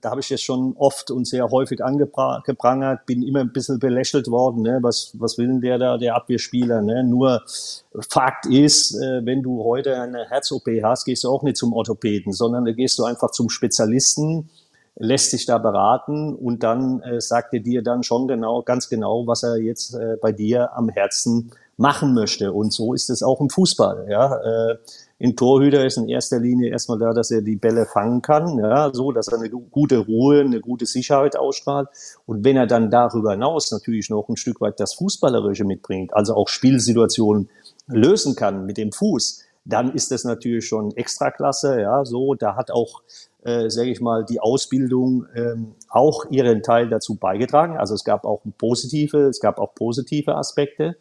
da 0.00 0.10
habe 0.10 0.20
ich 0.20 0.30
jetzt 0.30 0.44
schon 0.44 0.74
oft 0.76 1.10
und 1.10 1.26
sehr 1.26 1.50
häufig 1.50 1.82
angeprangert, 1.84 3.06
bin 3.06 3.22
immer 3.22 3.40
ein 3.40 3.52
bisschen 3.52 3.78
belächelt 3.78 4.28
worden. 4.28 4.62
Ne? 4.62 4.78
Was, 4.82 5.12
was 5.14 5.38
will 5.38 5.46
denn 5.46 5.60
der 5.60 5.78
da, 5.78 5.98
der 5.98 6.14
Abwehrspieler? 6.16 6.82
Ne? 6.82 7.04
Nur 7.04 7.42
Fakt 8.10 8.46
ist, 8.46 8.94
äh, 8.94 9.24
wenn 9.24 9.42
du 9.42 9.64
heute 9.64 10.00
eine 10.00 10.28
Herz-OP 10.28 10.66
hast, 10.82 11.04
gehst 11.04 11.24
du 11.24 11.30
auch 11.30 11.42
nicht 11.42 11.56
zum 11.56 11.72
Orthopäden, 11.72 12.32
sondern 12.32 12.64
da 12.64 12.72
gehst 12.72 12.98
du 12.98 13.04
einfach 13.04 13.30
zum 13.30 13.48
Spezialisten, 13.48 14.50
lässt 14.96 15.30
sich 15.30 15.46
da 15.46 15.58
beraten 15.58 16.34
und 16.34 16.62
dann 16.62 17.00
äh, 17.02 17.20
sagt 17.20 17.52
er 17.54 17.60
dir 17.60 17.82
dann 17.82 18.02
schon 18.02 18.28
genau, 18.28 18.62
ganz 18.62 18.88
genau, 18.88 19.26
was 19.26 19.42
er 19.42 19.56
jetzt 19.58 19.94
äh, 19.94 20.16
bei 20.20 20.32
dir 20.32 20.76
am 20.76 20.88
Herzen 20.88 21.52
machen 21.76 22.14
möchte. 22.14 22.52
Und 22.52 22.72
so 22.72 22.94
ist 22.94 23.10
es 23.10 23.22
auch 23.22 23.40
im 23.40 23.50
Fußball. 23.50 24.06
Ja? 24.08 24.36
Äh, 24.36 24.78
ein 25.18 25.34
Torhüter 25.34 25.84
ist 25.86 25.96
in 25.96 26.08
erster 26.08 26.38
Linie 26.38 26.70
erstmal 26.70 26.98
da, 26.98 27.12
dass 27.12 27.30
er 27.30 27.40
die 27.40 27.56
Bälle 27.56 27.86
fangen 27.86 28.20
kann, 28.20 28.58
ja, 28.58 28.90
so, 28.92 29.12
dass 29.12 29.28
er 29.28 29.38
eine 29.38 29.48
gute 29.48 29.98
Ruhe, 29.98 30.40
eine 30.40 30.60
gute 30.60 30.84
Sicherheit 30.84 31.36
ausstrahlt. 31.36 31.88
Und 32.26 32.44
wenn 32.44 32.56
er 32.56 32.66
dann 32.66 32.90
darüber 32.90 33.32
hinaus 33.32 33.72
natürlich 33.72 34.10
noch 34.10 34.28
ein 34.28 34.36
Stück 34.36 34.60
weit 34.60 34.78
das 34.78 34.94
Fußballerische 34.94 35.64
mitbringt, 35.64 36.12
also 36.12 36.34
auch 36.34 36.48
Spielsituationen 36.48 37.48
lösen 37.86 38.36
kann 38.36 38.66
mit 38.66 38.76
dem 38.76 38.92
Fuß, 38.92 39.42
dann 39.64 39.94
ist 39.94 40.10
das 40.10 40.24
natürlich 40.24 40.66
schon 40.66 40.94
Extraklasse, 40.96 41.80
ja, 41.80 42.04
so, 42.04 42.34
da 42.34 42.54
hat 42.54 42.70
auch, 42.70 43.02
äh, 43.42 43.70
sage 43.70 43.90
ich 43.90 44.00
mal, 44.00 44.24
die 44.24 44.40
Ausbildung 44.40 45.26
ähm, 45.34 45.74
auch 45.88 46.26
ihren 46.30 46.62
Teil 46.62 46.88
dazu 46.88 47.16
beigetragen. 47.16 47.76
Also 47.76 47.94
es 47.94 48.04
gab 48.04 48.24
auch 48.24 48.42
positive, 48.58 49.28
es 49.28 49.40
gab 49.40 49.58
auch 49.58 49.74
positive 49.74 50.36
Aspekte. 50.36 50.96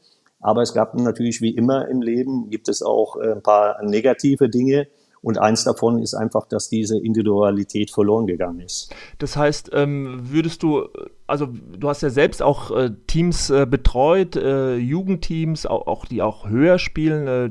Aber 0.45 0.61
es 0.61 0.75
gab 0.75 0.93
natürlich 0.93 1.41
wie 1.41 1.55
immer 1.55 1.87
im 1.87 2.03
Leben, 2.03 2.51
gibt 2.51 2.69
es 2.69 2.83
auch 2.83 3.17
äh, 3.17 3.31
ein 3.31 3.41
paar 3.41 3.83
negative 3.83 4.47
Dinge. 4.47 4.87
Und 5.23 5.39
eins 5.39 5.63
davon 5.63 5.97
ist 5.97 6.13
einfach, 6.13 6.47
dass 6.47 6.69
diese 6.69 6.99
Individualität 6.99 7.89
verloren 7.89 8.27
gegangen 8.27 8.59
ist. 8.59 8.93
Das 9.17 9.35
heißt, 9.35 9.71
ähm, 9.73 10.19
würdest 10.21 10.61
du, 10.61 10.87
also 11.25 11.47
du 11.47 11.89
hast 11.89 12.03
ja 12.03 12.11
selbst 12.11 12.43
auch 12.43 12.69
äh, 12.69 12.91
Teams 13.07 13.49
äh, 13.49 13.65
betreut, 13.65 14.35
Jugendteams, 14.35 15.65
auch, 15.65 16.05
die 16.05 16.21
auch 16.21 16.47
höher 16.47 16.77
spielen. 16.77 17.27
Äh, 17.27 17.49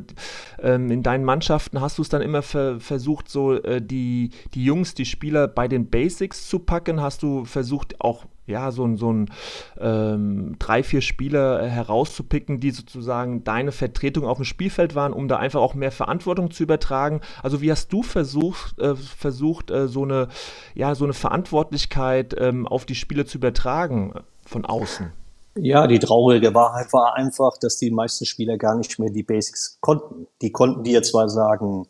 ähm, 0.62 0.88
in 0.92 1.02
deinen 1.02 1.24
Mannschaften 1.24 1.80
hast 1.80 1.98
du 1.98 2.02
es 2.02 2.08
dann 2.08 2.22
immer 2.22 2.42
ver 2.42 2.78
versucht, 2.78 3.28
so 3.28 3.58
die, 3.58 4.30
die 4.54 4.64
Jungs, 4.64 4.94
die 4.94 5.04
Spieler 5.04 5.48
bei 5.48 5.66
den 5.66 5.90
Basics 5.90 6.48
zu 6.48 6.60
packen? 6.60 7.00
Hast 7.00 7.24
du 7.24 7.44
versucht, 7.44 8.00
auch 8.00 8.26
ja, 8.46 8.70
so, 8.70 8.84
ein 8.84 8.96
so 8.96 9.12
ein 9.12 9.30
ähm, 9.78 10.56
drei, 10.58 10.82
vier 10.82 11.00
Spieler 11.00 11.66
herauszupicken, 11.66 12.60
die 12.60 12.70
sozusagen 12.70 13.42
deine 13.44 13.72
Vertretung 13.72 14.26
auf 14.26 14.36
dem 14.36 14.44
Spielfeld 14.44 14.94
waren, 14.94 15.12
um 15.12 15.28
da 15.28 15.36
einfach 15.36 15.60
auch 15.60 15.74
mehr 15.74 15.92
Verantwortung 15.92 16.50
zu 16.50 16.62
übertragen. 16.62 17.20
Also 17.42 17.62
wie 17.62 17.70
hast 17.70 17.92
du 17.92 18.02
versucht, 18.02 18.78
äh, 18.78 18.94
versucht 18.94 19.70
äh, 19.70 19.88
so, 19.88 20.02
eine, 20.04 20.28
ja, 20.74 20.94
so 20.94 21.04
eine 21.04 21.14
Verantwortlichkeit 21.14 22.34
ähm, 22.38 22.66
auf 22.66 22.84
die 22.84 22.94
Spieler 22.94 23.26
zu 23.26 23.38
übertragen 23.38 24.12
von 24.44 24.64
außen? 24.64 25.12
Ja, 25.56 25.86
die 25.86 26.00
traurige 26.00 26.52
Wahrheit 26.52 26.92
war 26.92 27.14
einfach, 27.14 27.56
dass 27.58 27.76
die 27.76 27.92
meisten 27.92 28.26
Spieler 28.26 28.58
gar 28.58 28.76
nicht 28.76 28.98
mehr 28.98 29.10
die 29.10 29.22
Basics 29.22 29.78
konnten. 29.80 30.26
Die 30.42 30.50
konnten 30.50 30.82
dir 30.82 31.02
zwar 31.04 31.28
sagen, 31.28 31.86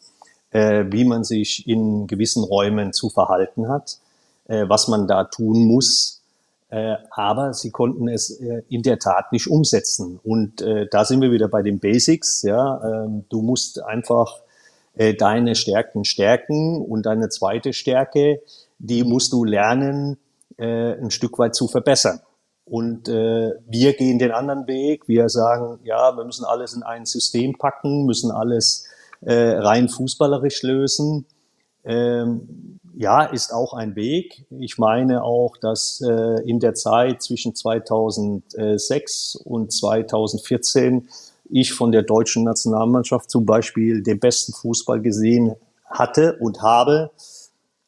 äh, 0.51 0.85
wie 0.91 1.05
man 1.05 1.25
sich 1.25 1.67
in 1.67 2.07
gewissen 2.07 2.45
Räumen 2.45 2.93
zu 2.93 3.09
verhalten 3.09 3.69
hat, 3.69 3.99
äh, 4.45 4.69
was 4.69 4.89
man 4.89 5.09
da 5.09 5.25
tun 5.25 5.67
muss, 5.67 6.24
aber 7.11 7.53
sie 7.53 7.71
konnten 7.71 8.09
es 8.09 8.31
äh, 8.41 8.63
in 8.69 8.83
der 8.83 8.99
Tat 8.99 9.33
nicht 9.33 9.49
umsetzen. 9.49 10.19
Und 10.23 10.63
äh, 10.63 10.87
da 10.91 11.05
sind 11.05 11.21
wir 11.21 11.31
wieder 11.31 11.49
bei 11.49 11.63
den 11.63 11.79
Basics. 11.79 12.43
Ja, 12.43 13.05
ähm, 13.05 13.25
du 13.29 13.43
musst 13.43 13.83
einfach 13.83 14.41
äh, 14.95 15.15
deine 15.15 15.55
Stärken 15.55 16.05
stärken 16.05 16.81
und 16.81 17.07
deine 17.07 17.29
zweite 17.29 17.73
Stärke, 17.73 18.41
die 18.79 19.05
musst 19.05 19.33
du 19.33 19.45
lernen, 19.45 20.19
äh, 20.57 20.93
ein 20.93 21.11
Stück 21.11 21.39
weit 21.39 21.55
zu 21.55 21.69
verbessern. 21.69 22.21
Und 22.65 23.09
äh, 23.09 23.53
wir 23.67 23.93
gehen 23.93 24.19
den 24.19 24.33
anderen 24.33 24.67
Weg. 24.67 25.07
Wir 25.07 25.29
sagen, 25.29 25.81
ja, 25.85 26.17
wir 26.17 26.25
müssen 26.25 26.45
alles 26.45 26.75
in 26.75 26.83
ein 26.83 27.05
System 27.05 27.59
packen, 27.59 28.07
müssen 28.07 28.31
alles 28.31 28.87
äh, 29.21 29.57
rein 29.59 29.89
fußballerisch 29.89 30.63
lösen. 30.63 31.27
Ähm, 31.85 32.81
ja, 32.97 33.25
ist 33.25 33.53
auch 33.53 33.75
ein 33.75 33.97
Weg. 33.97 34.45
Ich 34.51 34.79
meine 34.79 35.25
auch, 35.25 35.57
dass 35.57 36.01
äh, 36.01 36.43
in 36.49 36.61
der 36.61 36.75
Zeit 36.75 37.23
zwischen 37.23 37.55
2006 37.55 39.37
und 39.45 39.73
2014 39.73 41.09
ich 41.51 41.73
von 41.73 41.93
der 41.93 42.03
deutschen 42.03 42.45
Nationalmannschaft 42.45 43.31
zum 43.31 43.47
Beispiel 43.47 44.03
den 44.03 44.19
besten 44.19 44.53
Fußball 44.53 45.01
gesehen 45.01 45.55
hatte 45.87 46.37
und 46.41 46.63
habe. 46.63 47.11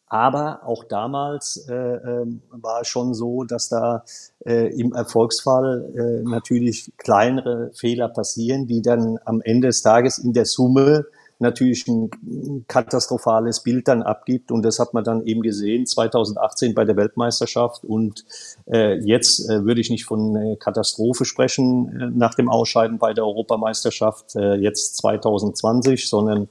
Aber 0.08 0.60
auch 0.64 0.84
damals 0.84 1.66
äh, 1.68 1.74
äh, 1.74 2.26
war 2.50 2.82
es 2.82 2.88
schon 2.88 3.12
so, 3.12 3.42
dass 3.42 3.68
da 3.68 4.04
äh, 4.44 4.68
im 4.78 4.92
Erfolgsfall 4.92 5.92
äh, 5.96 6.28
natürlich 6.28 6.92
kleinere 6.96 7.72
Fehler 7.74 8.08
passieren, 8.08 8.68
die 8.68 8.82
dann 8.82 9.18
am 9.24 9.40
Ende 9.40 9.68
des 9.68 9.82
Tages 9.82 10.18
in 10.18 10.32
der 10.32 10.46
Summe 10.46 11.06
natürlich 11.38 11.86
ein 11.86 12.64
katastrophales 12.66 13.62
Bild 13.62 13.88
dann 13.88 14.02
abgibt. 14.02 14.50
Und 14.50 14.62
das 14.62 14.78
hat 14.78 14.94
man 14.94 15.04
dann 15.04 15.24
eben 15.26 15.42
gesehen 15.42 15.86
2018 15.86 16.74
bei 16.74 16.84
der 16.84 16.96
Weltmeisterschaft. 16.96 17.84
Und 17.84 18.24
äh, 18.66 18.98
jetzt 19.00 19.48
äh, 19.48 19.64
würde 19.64 19.80
ich 19.80 19.90
nicht 19.90 20.04
von 20.04 20.36
äh, 20.36 20.56
Katastrophe 20.56 21.24
sprechen 21.24 21.88
äh, 21.88 22.10
nach 22.14 22.34
dem 22.34 22.48
Ausscheiden 22.48 22.98
bei 22.98 23.12
der 23.12 23.24
Europameisterschaft 23.24 24.36
äh, 24.36 24.54
jetzt 24.54 24.96
2020, 24.96 26.08
sondern 26.08 26.48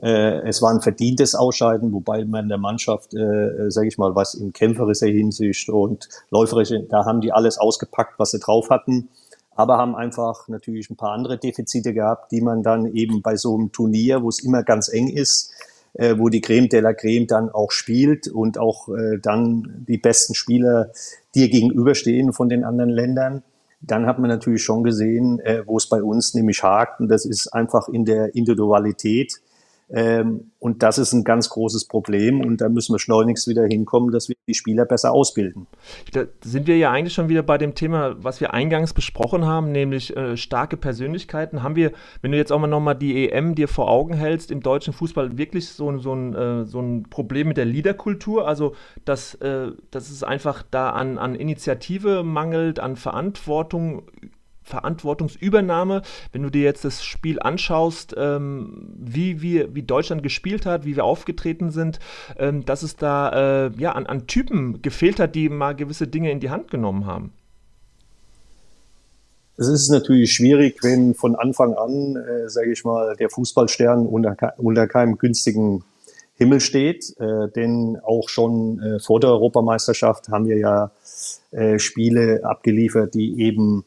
äh, 0.00 0.46
es 0.46 0.62
war 0.62 0.70
ein 0.70 0.80
verdientes 0.80 1.34
Ausscheiden, 1.34 1.92
wobei 1.92 2.24
man 2.24 2.48
der 2.48 2.58
Mannschaft, 2.58 3.14
äh, 3.14 3.70
sage 3.70 3.88
ich 3.88 3.98
mal, 3.98 4.14
was 4.14 4.34
in 4.34 4.52
kämpferischer 4.52 5.08
Hinsicht 5.08 5.68
und 5.68 6.08
läuferische, 6.30 6.80
da 6.88 7.04
haben 7.04 7.20
die 7.20 7.32
alles 7.32 7.58
ausgepackt, 7.58 8.18
was 8.18 8.30
sie 8.30 8.38
drauf 8.38 8.70
hatten 8.70 9.08
aber 9.58 9.76
haben 9.76 9.96
einfach 9.96 10.46
natürlich 10.46 10.88
ein 10.88 10.94
paar 10.94 11.10
andere 11.10 11.36
Defizite 11.36 11.92
gehabt, 11.92 12.30
die 12.30 12.40
man 12.40 12.62
dann 12.62 12.86
eben 12.86 13.22
bei 13.22 13.34
so 13.34 13.56
einem 13.56 13.72
Turnier, 13.72 14.22
wo 14.22 14.28
es 14.28 14.38
immer 14.38 14.62
ganz 14.62 14.88
eng 14.88 15.08
ist, 15.08 15.50
äh, 15.94 16.14
wo 16.16 16.28
die 16.28 16.40
Creme 16.40 16.68
de 16.68 16.78
la 16.78 16.94
Creme 16.94 17.26
dann 17.26 17.50
auch 17.50 17.72
spielt 17.72 18.28
und 18.28 18.56
auch 18.56 18.88
äh, 18.88 19.18
dann 19.20 19.84
die 19.88 19.98
besten 19.98 20.36
Spieler 20.36 20.92
dir 21.34 21.48
gegenüberstehen 21.48 22.32
von 22.32 22.48
den 22.48 22.62
anderen 22.62 22.90
Ländern, 22.90 23.42
dann 23.80 24.06
hat 24.06 24.20
man 24.20 24.30
natürlich 24.30 24.62
schon 24.62 24.84
gesehen, 24.84 25.40
äh, 25.40 25.66
wo 25.66 25.76
es 25.76 25.88
bei 25.88 26.04
uns 26.04 26.34
nämlich 26.34 26.62
hakt. 26.62 27.00
Und 27.00 27.08
das 27.08 27.26
ist 27.26 27.48
einfach 27.48 27.88
in 27.88 28.04
der 28.04 28.36
Individualität. 28.36 29.40
Ähm, 29.90 30.50
und 30.58 30.82
das 30.82 30.98
ist 30.98 31.12
ein 31.12 31.24
ganz 31.24 31.48
großes 31.48 31.86
Problem 31.86 32.40
und 32.40 32.60
da 32.60 32.68
müssen 32.68 32.92
wir 32.92 32.98
schleunigst 32.98 33.48
wieder 33.48 33.64
hinkommen, 33.64 34.10
dass 34.10 34.28
wir 34.28 34.36
die 34.46 34.54
Spieler 34.54 34.84
besser 34.84 35.12
ausbilden. 35.12 35.66
Da 36.12 36.24
sind 36.44 36.66
wir 36.66 36.76
ja 36.76 36.90
eigentlich 36.90 37.14
schon 37.14 37.28
wieder 37.28 37.42
bei 37.42 37.56
dem 37.56 37.74
Thema, 37.74 38.16
was 38.22 38.40
wir 38.40 38.52
eingangs 38.52 38.92
besprochen 38.92 39.46
haben, 39.46 39.72
nämlich 39.72 40.14
äh, 40.16 40.36
starke 40.36 40.76
Persönlichkeiten. 40.76 41.62
Haben 41.62 41.76
wir, 41.76 41.92
wenn 42.20 42.32
du 42.32 42.38
jetzt 42.38 42.52
auch 42.52 42.58
mal 42.58 42.66
nochmal 42.66 42.96
die 42.96 43.30
EM 43.30 43.54
dir 43.54 43.68
vor 43.68 43.88
Augen 43.90 44.14
hältst, 44.14 44.50
im 44.50 44.60
deutschen 44.60 44.92
Fußball 44.92 45.38
wirklich 45.38 45.68
so, 45.68 45.96
so, 45.98 46.12
ein, 46.12 46.34
äh, 46.34 46.64
so 46.66 46.80
ein 46.80 47.04
Problem 47.04 47.48
mit 47.48 47.56
der 47.56 47.64
Leaderkultur? 47.64 48.46
Also, 48.46 48.74
dass, 49.06 49.36
äh, 49.36 49.70
dass 49.90 50.10
es 50.10 50.22
einfach 50.22 50.62
da 50.70 50.90
an, 50.90 51.16
an 51.16 51.34
Initiative 51.34 52.24
mangelt, 52.24 52.78
an 52.78 52.96
Verantwortung 52.96 54.02
Verantwortungsübernahme. 54.68 56.02
Wenn 56.32 56.42
du 56.42 56.50
dir 56.50 56.62
jetzt 56.62 56.84
das 56.84 57.02
Spiel 57.02 57.40
anschaust, 57.40 58.14
ähm, 58.16 58.94
wie, 58.96 59.42
wie, 59.42 59.74
wie 59.74 59.82
Deutschland 59.82 60.22
gespielt 60.22 60.66
hat, 60.66 60.84
wie 60.84 60.96
wir 60.96 61.04
aufgetreten 61.04 61.70
sind, 61.70 61.98
ähm, 62.38 62.64
dass 62.64 62.82
es 62.82 62.96
da 62.96 63.66
äh, 63.66 63.70
ja, 63.78 63.92
an, 63.92 64.06
an 64.06 64.26
Typen 64.26 64.82
gefehlt 64.82 65.18
hat, 65.18 65.34
die 65.34 65.48
mal 65.48 65.74
gewisse 65.74 66.06
Dinge 66.06 66.30
in 66.30 66.40
die 66.40 66.50
Hand 66.50 66.70
genommen 66.70 67.06
haben. 67.06 67.32
Es 69.60 69.66
ist 69.66 69.90
natürlich 69.90 70.32
schwierig, 70.32 70.78
wenn 70.84 71.14
von 71.14 71.34
Anfang 71.34 71.74
an, 71.74 72.14
äh, 72.14 72.48
sage 72.48 72.70
ich 72.70 72.84
mal, 72.84 73.16
der 73.16 73.28
Fußballstern 73.28 74.06
unter, 74.06 74.36
unter 74.56 74.86
keinem 74.86 75.18
günstigen 75.18 75.82
Himmel 76.36 76.60
steht. 76.60 77.12
Äh, 77.18 77.48
denn 77.54 77.98
auch 78.02 78.28
schon 78.28 78.80
äh, 78.80 79.00
vor 79.00 79.18
der 79.18 79.30
Europameisterschaft 79.30 80.28
haben 80.28 80.46
wir 80.46 80.58
ja 80.58 80.92
äh, 81.50 81.80
Spiele 81.80 82.44
abgeliefert, 82.44 83.14
die 83.14 83.40
eben 83.42 83.84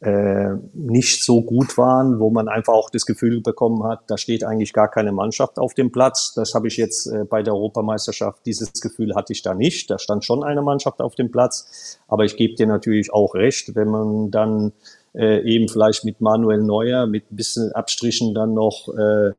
äh, 0.00 0.54
nicht 0.72 1.22
so 1.24 1.42
gut 1.42 1.76
waren, 1.76 2.20
wo 2.20 2.30
man 2.30 2.48
einfach 2.48 2.72
auch 2.72 2.88
das 2.88 3.04
Gefühl 3.04 3.42
bekommen 3.42 3.84
hat, 3.84 4.00
da 4.06 4.16
steht 4.16 4.44
eigentlich 4.44 4.72
gar 4.72 4.90
keine 4.90 5.12
Mannschaft 5.12 5.58
auf 5.58 5.74
dem 5.74 5.92
Platz. 5.92 6.32
Das 6.34 6.54
habe 6.54 6.68
ich 6.68 6.78
jetzt 6.78 7.06
äh, 7.06 7.24
bei 7.24 7.42
der 7.42 7.54
Europameisterschaft, 7.54 8.46
dieses 8.46 8.72
Gefühl 8.80 9.14
hatte 9.14 9.34
ich 9.34 9.42
da 9.42 9.54
nicht. 9.54 9.90
Da 9.90 9.98
stand 9.98 10.24
schon 10.24 10.42
eine 10.42 10.62
Mannschaft 10.62 11.00
auf 11.02 11.16
dem 11.16 11.30
Platz. 11.30 11.98
Aber 12.08 12.24
ich 12.24 12.36
gebe 12.36 12.54
dir 12.54 12.66
natürlich 12.66 13.12
auch 13.12 13.34
recht, 13.34 13.74
wenn 13.74 13.88
man 13.88 14.30
dann 14.30 14.72
äh, 15.14 15.42
eben 15.42 15.68
vielleicht 15.68 16.04
mit 16.04 16.20
Manuel 16.20 16.62
Neuer, 16.62 17.06
mit 17.06 17.30
ein 17.30 17.36
bisschen 17.36 17.72
Abstrichen 17.72 18.34
dann 18.34 18.54
noch 18.54 18.88
äh, 18.96 19.32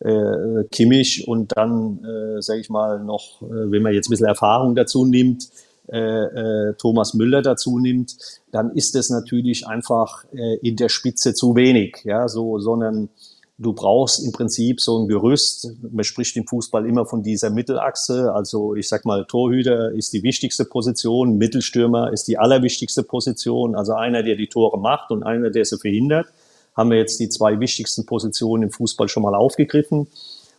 äh, 0.00 0.64
Kimmich 0.70 1.26
und 1.26 1.56
dann, 1.56 2.04
äh, 2.04 2.40
sage 2.40 2.60
ich 2.60 2.70
mal, 2.70 3.02
noch, 3.02 3.42
äh, 3.42 3.70
wenn 3.70 3.82
man 3.82 3.94
jetzt 3.94 4.08
ein 4.08 4.10
bisschen 4.10 4.26
Erfahrung 4.26 4.74
dazu 4.74 5.04
nimmt, 5.04 5.48
äh, 5.88 5.98
äh, 5.98 6.74
Thomas 6.78 7.14
Müller 7.14 7.42
dazu 7.42 7.78
nimmt, 7.78 8.16
dann 8.50 8.70
ist 8.72 8.94
es 8.96 9.10
natürlich 9.10 9.66
einfach 9.66 10.24
äh, 10.32 10.56
in 10.56 10.76
der 10.76 10.88
Spitze 10.88 11.34
zu 11.34 11.56
wenig. 11.56 11.98
Ja, 12.04 12.26
so, 12.28 12.58
sondern 12.58 13.10
du 13.58 13.72
brauchst 13.72 14.24
im 14.24 14.32
Prinzip 14.32 14.80
so 14.80 14.98
ein 14.98 15.08
Gerüst. 15.08 15.70
Man 15.82 16.04
spricht 16.04 16.36
im 16.36 16.46
Fußball 16.46 16.86
immer 16.86 17.06
von 17.06 17.22
dieser 17.22 17.50
Mittelachse. 17.50 18.32
Also 18.32 18.74
ich 18.74 18.88
sag 18.88 19.04
mal, 19.04 19.26
Torhüter 19.26 19.92
ist 19.92 20.12
die 20.12 20.22
wichtigste 20.22 20.64
Position, 20.64 21.36
Mittelstürmer 21.36 22.12
ist 22.12 22.28
die 22.28 22.38
allerwichtigste 22.38 23.02
Position. 23.02 23.74
Also 23.74 23.94
einer, 23.94 24.22
der 24.22 24.36
die 24.36 24.48
Tore 24.48 24.78
macht 24.78 25.10
und 25.10 25.22
einer, 25.22 25.50
der 25.50 25.64
sie 25.64 25.78
verhindert. 25.78 26.26
Haben 26.74 26.90
wir 26.90 26.98
jetzt 26.98 27.20
die 27.20 27.28
zwei 27.28 27.60
wichtigsten 27.60 28.04
Positionen 28.06 28.64
im 28.64 28.70
Fußball 28.70 29.08
schon 29.08 29.22
mal 29.22 29.34
aufgegriffen. 29.34 30.08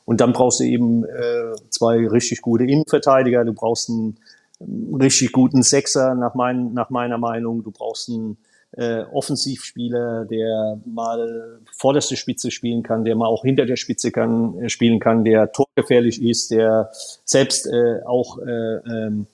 Und 0.05 0.22
dann 0.22 0.34
brauchst 0.34 0.60
du 0.60 0.63
eben 0.63 1.03
äh, 1.03 1.55
zwei 1.70 2.08
richtig 2.08 2.41
gute 2.41 2.63
Innenverteidiger. 2.63 3.44
Du 3.44 3.53
brauchst 3.53 3.89
einen 3.89 4.17
richtig 4.62 5.32
guten 5.32 5.64
Sechser 5.64 6.16
nach, 6.16 6.36
mein, 6.36 6.74
nach 6.74 6.90
meiner 6.90 7.18
Meinung. 7.18 7.64
Du 7.64 7.72
brauchst 7.72 8.10
einen 8.10 8.38
äh, 8.72 9.04
Offensivspieler, 9.12 10.26
der 10.26 10.80
mal 10.86 11.60
vorderste 11.78 12.16
Spitze 12.18 12.52
spielen 12.52 12.84
kann, 12.84 13.06
der 13.06 13.16
mal 13.16 13.28
auch 13.28 13.44
hinter 13.44 13.66
der 13.66 13.78
Spitze 13.78 14.12
kann, 14.12 14.58
äh, 14.60 14.70
spielen 14.70 15.00
kann, 15.00 15.24
der 15.24 15.52
torgefährlich 15.52 16.22
ist, 16.22 16.52
der 16.52 16.90
selbst 17.24 17.68
äh, 17.68 18.02
auch 18.06 18.40
äh, 18.40 18.52
ähm, 18.52 19.28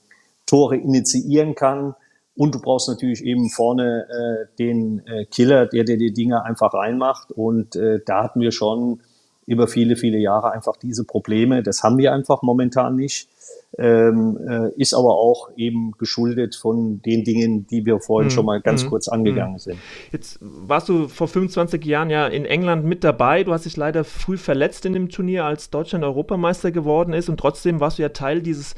Tore 0.46 0.78
initiieren 0.78 1.56
kann. 1.56 1.96
Und 2.36 2.56
du 2.56 2.62
brauchst 2.62 2.88
natürlich 2.88 3.24
eben 3.24 3.50
vorne 3.50 4.08
äh, 4.10 4.56
den 4.58 5.06
äh, 5.06 5.25
Killer, 5.25 5.66
der 5.66 5.84
dir 5.84 5.98
die 5.98 6.13
Dinge 6.13 6.44
einfach 6.44 6.74
reinmacht. 6.74 7.32
Und 7.32 7.76
äh, 7.76 8.00
da 8.06 8.24
hatten 8.24 8.39
wir 8.39 8.52
schon 8.52 9.02
über 9.45 9.67
viele, 9.67 9.95
viele 9.95 10.17
Jahre 10.17 10.52
einfach 10.52 10.78
diese 10.78 11.04
Probleme. 11.04 11.62
Das 11.63 11.84
haben 11.84 11.98
wir 11.98 12.13
einfach 12.13 12.41
momentan 12.41 12.95
nicht 12.95 13.28
ähm, 13.77 14.38
äh, 14.47 14.69
ist 14.81 14.93
aber 14.93 15.17
auch 15.17 15.49
eben 15.55 15.93
geschuldet 15.97 16.55
von 16.55 17.01
den 17.01 17.23
Dingen, 17.23 17.67
die 17.67 17.86
wir 17.86 17.99
vorhin 17.99 18.27
mhm. 18.27 18.31
schon 18.31 18.45
mal 18.45 18.62
ganz 18.62 18.84
mhm. 18.84 18.89
kurz 18.89 19.07
angegangen 19.07 19.53
mhm. 19.53 19.60
sind. 19.60 19.77
Jetzt 20.12 20.39
warst 20.41 20.89
du 20.89 21.07
vor 21.07 21.27
25 21.27 21.84
Jahren 21.86 22.10
ja 22.10 22.27
in 22.27 22.45
England 22.45 22.84
mit 22.84 23.03
dabei. 23.03 23.43
Du 23.43 23.53
hast 23.53 23.65
dich 23.65 23.77
leider 23.77 24.03
früh 24.03 24.38
verletzt 24.38 24.86
in 24.86 24.93
dem 24.93 25.10
Turnier, 25.10 25.45
als 25.45 25.69
Deutschland 25.69 26.03
Europameister 26.03 26.71
geworden 26.71 27.13
ist 27.13 27.29
und 27.29 27.39
trotzdem 27.39 27.79
warst 27.79 27.97
du 27.97 28.01
ja 28.01 28.10
Teil 28.10 28.41
dieses 28.41 28.75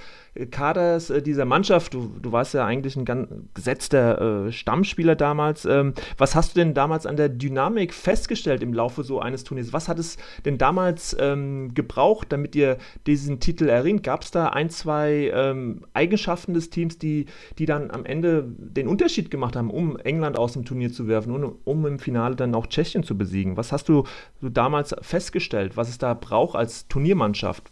Kaders 0.50 1.10
äh, 1.10 1.22
dieser 1.22 1.46
Mannschaft. 1.46 1.94
Du, 1.94 2.16
du 2.22 2.32
warst 2.32 2.54
ja 2.54 2.66
eigentlich 2.66 2.96
ein 2.96 3.06
ganz 3.06 3.30
gesetzter 3.54 4.48
äh, 4.48 4.52
Stammspieler 4.52 5.16
damals. 5.16 5.66
Ähm, 5.66 5.94
was 6.18 6.36
hast 6.36 6.56
du 6.56 6.60
denn 6.60 6.74
damals 6.74 7.06
an 7.06 7.18
der 7.18 7.30
Dynamik 7.30 7.94
festgestellt 7.94 8.64
im 8.64 8.74
Laufe 8.74 9.04
so 9.04 9.20
eines 9.20 9.44
Turniers? 9.44 9.74
Was 9.74 9.88
hat 9.88 10.00
es 10.00 10.18
denn 10.46 10.58
damals 10.58 11.16
ähm, 11.20 11.74
gebraucht, 11.74 12.28
damit 12.32 12.56
ihr 12.56 12.78
diesen 13.06 13.40
Titel 13.40 13.70
erringt? 13.70 14.04
Gab 14.04 14.24
es 14.24 14.32
da 14.32 14.48
ein, 14.48 14.70
zwei 14.70 15.32
ähm, 15.34 15.86
Eigenschaften 15.94 16.54
des 16.54 16.70
Teams, 16.70 16.98
die, 16.98 17.28
die 17.60 17.66
dann 17.66 17.92
am 17.92 18.06
Ende 18.06 18.44
den 18.58 18.88
Unterschied 18.88 19.30
gemacht 19.30 19.56
haben, 19.56 19.70
um 19.70 19.98
England 19.98 20.38
aus 20.38 20.54
dem 20.54 20.66
Turnier 20.66 20.92
zu 20.92 21.08
werfen 21.08 21.32
und 21.32 21.56
um 21.64 21.86
im 21.86 22.00
Finale 22.00 22.36
dann 22.36 22.56
auch 22.56 22.68
Tschechien 22.68 23.04
zu 23.04 23.18
besiegen? 23.18 23.56
Was 23.58 23.72
hast 23.72 23.88
du, 23.88 24.04
du 24.42 24.50
damals 24.50 24.96
festgestellt, 25.02 25.78
was 25.78 25.90
es 25.90 26.00
da 26.00 26.14
braucht 26.16 26.56
als 26.56 26.88
Turniermannschaft? 26.88 27.72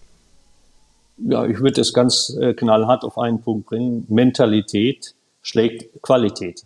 Ja, 1.18 1.46
ich 1.46 1.60
würde 1.60 1.82
es 1.82 1.94
ganz 1.94 2.36
äh, 2.40 2.54
knallhart 2.54 3.04
auf 3.04 3.18
einen 3.18 3.42
Punkt 3.42 3.68
bringen. 3.68 4.06
Mentalität 4.10 5.16
schlägt 5.42 6.02
Qualität. 6.02 6.64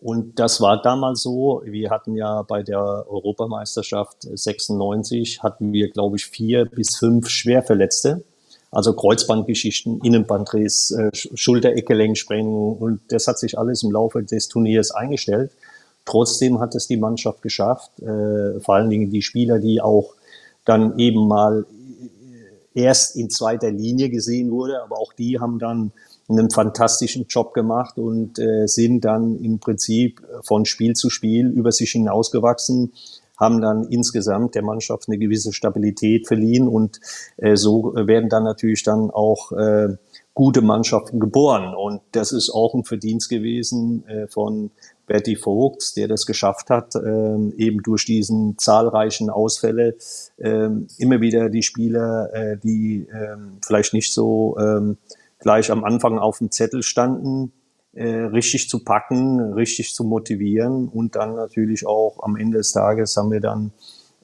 Und 0.00 0.38
das 0.38 0.60
war 0.60 0.80
damals 0.80 1.22
so. 1.22 1.62
Wir 1.64 1.90
hatten 1.90 2.16
ja 2.16 2.42
bei 2.42 2.62
der 2.62 2.80
Europameisterschaft 3.08 4.22
96 4.22 5.42
hatten 5.42 5.72
wir, 5.72 5.90
glaube 5.90 6.16
ich, 6.16 6.26
vier 6.26 6.64
bis 6.64 6.96
fünf 6.96 7.28
Schwerverletzte. 7.28 8.24
Also 8.70 8.94
Kreuzbandgeschichten, 8.94 10.00
Innenbandriss, 10.02 10.92
äh, 10.92 11.10
Schulter-Eckgelenksprengung. 11.12 12.78
Und 12.78 13.00
das 13.08 13.26
hat 13.26 13.38
sich 13.38 13.58
alles 13.58 13.82
im 13.82 13.90
Laufe 13.90 14.22
des 14.22 14.48
Turniers 14.48 14.90
eingestellt. 14.90 15.50
Trotzdem 16.06 16.60
hat 16.60 16.74
es 16.74 16.86
die 16.86 16.96
Mannschaft 16.96 17.42
geschafft, 17.42 17.90
äh, 18.00 18.58
vor 18.60 18.76
allen 18.76 18.88
Dingen 18.88 19.10
die 19.10 19.22
Spieler, 19.22 19.58
die 19.58 19.82
auch 19.82 20.14
dann 20.64 20.98
eben 20.98 21.26
mal 21.28 21.66
erst 22.74 23.16
in 23.16 23.30
zweiter 23.30 23.70
Linie 23.70 24.10
gesehen 24.10 24.50
wurde, 24.50 24.82
aber 24.82 24.98
auch 24.98 25.12
die 25.12 25.40
haben 25.40 25.58
dann 25.58 25.92
einen 26.28 26.50
fantastischen 26.50 27.26
Job 27.28 27.54
gemacht 27.54 27.98
und 27.98 28.38
äh, 28.38 28.66
sind 28.66 29.04
dann 29.04 29.36
im 29.42 29.58
Prinzip 29.58 30.22
von 30.44 30.64
Spiel 30.64 30.94
zu 30.94 31.10
Spiel 31.10 31.48
über 31.48 31.72
sich 31.72 31.90
hinausgewachsen, 31.90 32.92
haben 33.36 33.60
dann 33.60 33.84
insgesamt 33.84 34.54
der 34.54 34.62
Mannschaft 34.62 35.08
eine 35.08 35.18
gewisse 35.18 35.52
Stabilität 35.52 36.28
verliehen 36.28 36.68
und 36.68 37.00
äh, 37.38 37.56
so 37.56 37.94
werden 37.94 38.28
dann 38.28 38.44
natürlich 38.44 38.82
dann 38.84 39.10
auch 39.10 39.50
äh, 39.52 39.96
gute 40.34 40.62
Mannschaften 40.62 41.18
geboren. 41.18 41.74
Und 41.74 42.02
das 42.12 42.32
ist 42.32 42.50
auch 42.50 42.74
ein 42.74 42.84
Verdienst 42.84 43.28
gewesen 43.28 44.06
äh, 44.06 44.28
von 44.28 44.70
Bertie 45.10 45.34
Vogt, 45.34 45.96
der 45.96 46.06
das 46.06 46.24
geschafft 46.24 46.70
hat, 46.70 46.94
ähm, 46.94 47.52
eben 47.56 47.82
durch 47.82 48.04
diesen 48.04 48.56
zahlreichen 48.58 49.28
Ausfälle 49.28 49.96
ähm, 50.38 50.86
immer 50.98 51.20
wieder 51.20 51.48
die 51.48 51.64
Spieler, 51.64 52.32
äh, 52.32 52.56
die 52.56 53.08
ähm, 53.12 53.58
vielleicht 53.60 53.92
nicht 53.92 54.12
so 54.12 54.56
ähm, 54.60 54.98
gleich 55.40 55.72
am 55.72 55.82
Anfang 55.82 56.20
auf 56.20 56.38
dem 56.38 56.52
Zettel 56.52 56.84
standen, 56.84 57.50
äh, 57.92 58.06
richtig 58.06 58.68
zu 58.68 58.84
packen, 58.84 59.52
richtig 59.54 59.96
zu 59.96 60.04
motivieren 60.04 60.86
und 60.86 61.16
dann 61.16 61.34
natürlich 61.34 61.88
auch 61.88 62.22
am 62.22 62.36
Ende 62.36 62.58
des 62.58 62.70
Tages 62.70 63.16
haben 63.16 63.32
wir 63.32 63.40
dann 63.40 63.72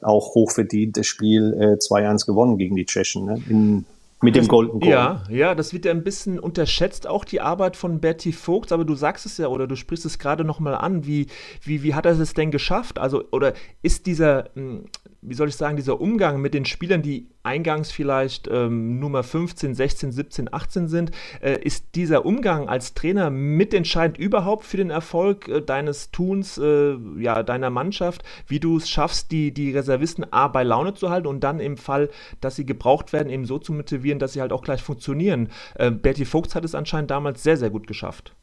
auch 0.02 0.36
hochverdient 0.36 0.96
das 0.96 1.06
Spiel 1.08 1.52
äh, 1.58 1.78
2-1 1.78 2.26
gewonnen 2.26 2.58
gegen 2.58 2.76
die 2.76 2.86
Tschechen. 2.86 3.24
Ne? 3.24 3.42
In, 3.48 3.86
mit 4.22 4.34
dem 4.34 4.48
Golden 4.48 4.80
Goal. 4.80 4.90
Ja, 4.90 5.22
ja, 5.28 5.54
das 5.54 5.72
wird 5.72 5.84
ja 5.84 5.90
ein 5.90 6.02
bisschen 6.02 6.38
unterschätzt, 6.38 7.06
auch 7.06 7.24
die 7.24 7.40
Arbeit 7.40 7.76
von 7.76 8.00
Bertie 8.00 8.32
Vogt, 8.32 8.72
aber 8.72 8.84
du 8.84 8.94
sagst 8.94 9.26
es 9.26 9.36
ja 9.36 9.48
oder 9.48 9.66
du 9.66 9.76
sprichst 9.76 10.06
es 10.06 10.18
gerade 10.18 10.44
nochmal 10.44 10.74
an, 10.74 11.06
wie, 11.06 11.26
wie, 11.62 11.82
wie 11.82 11.94
hat 11.94 12.06
er 12.06 12.18
es 12.18 12.32
denn 12.32 12.50
geschafft? 12.50 12.98
Also, 12.98 13.24
oder 13.30 13.52
ist 13.82 14.06
dieser, 14.06 14.50
hm, 14.54 14.86
wie 15.20 15.34
soll 15.34 15.48
ich 15.48 15.56
sagen, 15.56 15.76
dieser 15.76 16.00
Umgang 16.00 16.40
mit 16.40 16.54
den 16.54 16.64
Spielern, 16.64 17.02
die 17.02 17.28
eingangs 17.46 17.90
vielleicht 17.90 18.48
ähm, 18.50 18.98
Nummer 18.98 19.22
15, 19.22 19.74
16, 19.74 20.12
17, 20.12 20.52
18 20.52 20.88
sind, 20.88 21.12
äh, 21.40 21.58
ist 21.62 21.86
dieser 21.94 22.26
Umgang 22.26 22.68
als 22.68 22.92
Trainer 22.94 23.30
mitentscheidend 23.30 24.18
überhaupt 24.18 24.64
für 24.64 24.76
den 24.76 24.90
Erfolg 24.90 25.48
äh, 25.48 25.62
deines 25.62 26.10
Tuns, 26.10 26.58
äh, 26.58 26.96
ja, 27.18 27.42
deiner 27.42 27.70
Mannschaft, 27.70 28.22
wie 28.48 28.60
du 28.60 28.76
es 28.76 28.88
schaffst, 28.88 29.30
die, 29.30 29.52
die 29.52 29.70
Reservisten 29.70 30.30
A 30.32 30.48
bei 30.48 30.64
Laune 30.64 30.94
zu 30.94 31.08
halten 31.08 31.28
und 31.28 31.40
dann 31.40 31.60
im 31.60 31.76
Fall, 31.76 32.10
dass 32.40 32.56
sie 32.56 32.66
gebraucht 32.66 33.12
werden, 33.12 33.30
eben 33.30 33.46
so 33.46 33.58
zu 33.58 33.72
motivieren, 33.72 34.18
dass 34.18 34.32
sie 34.32 34.40
halt 34.40 34.52
auch 34.52 34.62
gleich 34.62 34.82
funktionieren. 34.82 35.48
Äh, 35.76 35.90
Bertie 35.90 36.24
Vogts 36.24 36.54
hat 36.54 36.64
es 36.64 36.74
anscheinend 36.74 37.10
damals 37.10 37.42
sehr, 37.42 37.56
sehr 37.56 37.70
gut 37.70 37.86
geschafft. 37.86 38.34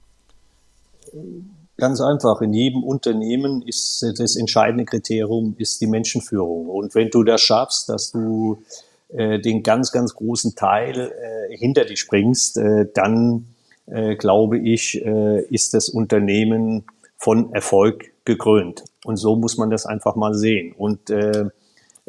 Ganz 1.77 2.01
einfach. 2.01 2.41
In 2.41 2.53
jedem 2.53 2.83
Unternehmen 2.83 3.63
ist 3.63 4.05
das 4.17 4.35
entscheidende 4.35 4.85
Kriterium 4.85 5.55
ist 5.57 5.81
die 5.81 5.87
Menschenführung. 5.87 6.69
Und 6.69 6.93
wenn 6.93 7.09
du 7.09 7.23
das 7.23 7.41
schaffst, 7.41 7.89
dass 7.89 8.11
du 8.11 8.63
äh, 9.15 9.39
den 9.39 9.63
ganz, 9.63 9.91
ganz 9.91 10.13
großen 10.13 10.55
Teil 10.55 11.11
äh, 11.11 11.55
hinter 11.55 11.85
dich 11.85 12.07
bringst, 12.07 12.57
äh, 12.57 12.87
dann 12.93 13.47
äh, 13.85 14.15
glaube 14.15 14.59
ich, 14.59 15.03
äh, 15.05 15.41
ist 15.45 15.73
das 15.73 15.89
Unternehmen 15.89 16.85
von 17.17 17.53
Erfolg 17.53 18.11
gekrönt. 18.25 18.83
Und 19.05 19.17
so 19.17 19.35
muss 19.35 19.57
man 19.57 19.69
das 19.69 19.85
einfach 19.85 20.15
mal 20.15 20.33
sehen. 20.33 20.73
Und 20.77 21.11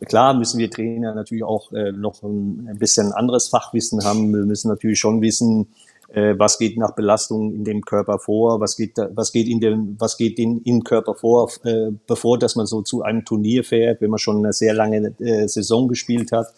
klar 0.06 0.34
müssen 0.34 0.58
wir 0.58 0.70
Trainer 0.70 1.14
natürlich 1.14 1.44
auch 1.44 1.72
äh, 1.72 1.92
noch 1.92 2.22
ein 2.22 2.78
bisschen 2.78 3.12
anderes 3.12 3.48
Fachwissen 3.48 4.04
haben. 4.04 4.32
Wir 4.32 4.44
müssen 4.44 4.68
natürlich 4.68 4.98
schon 4.98 5.20
wissen, 5.20 5.68
äh, 6.08 6.34
was 6.38 6.58
geht 6.58 6.76
nach 6.76 6.94
Belastung 6.94 7.52
in 7.52 7.64
dem 7.64 7.82
Körper 7.82 8.18
vor, 8.18 8.60
was 8.60 8.76
geht, 8.76 8.96
was 9.14 9.32
geht 9.32 9.48
in 9.48 9.60
dem, 9.60 9.96
was 9.98 10.16
geht 10.16 10.38
in, 10.38 10.60
im 10.62 10.84
Körper 10.84 11.14
vor, 11.14 11.50
äh, 11.64 11.90
bevor 12.06 12.38
dass 12.38 12.56
man 12.56 12.66
so 12.66 12.82
zu 12.82 13.02
einem 13.02 13.24
Turnier 13.24 13.64
fährt, 13.64 14.00
wenn 14.00 14.10
man 14.10 14.18
schon 14.18 14.38
eine 14.38 14.52
sehr 14.52 14.74
lange 14.74 15.14
Saison 15.46 15.88
gespielt 15.88 16.32
hat. 16.32 16.48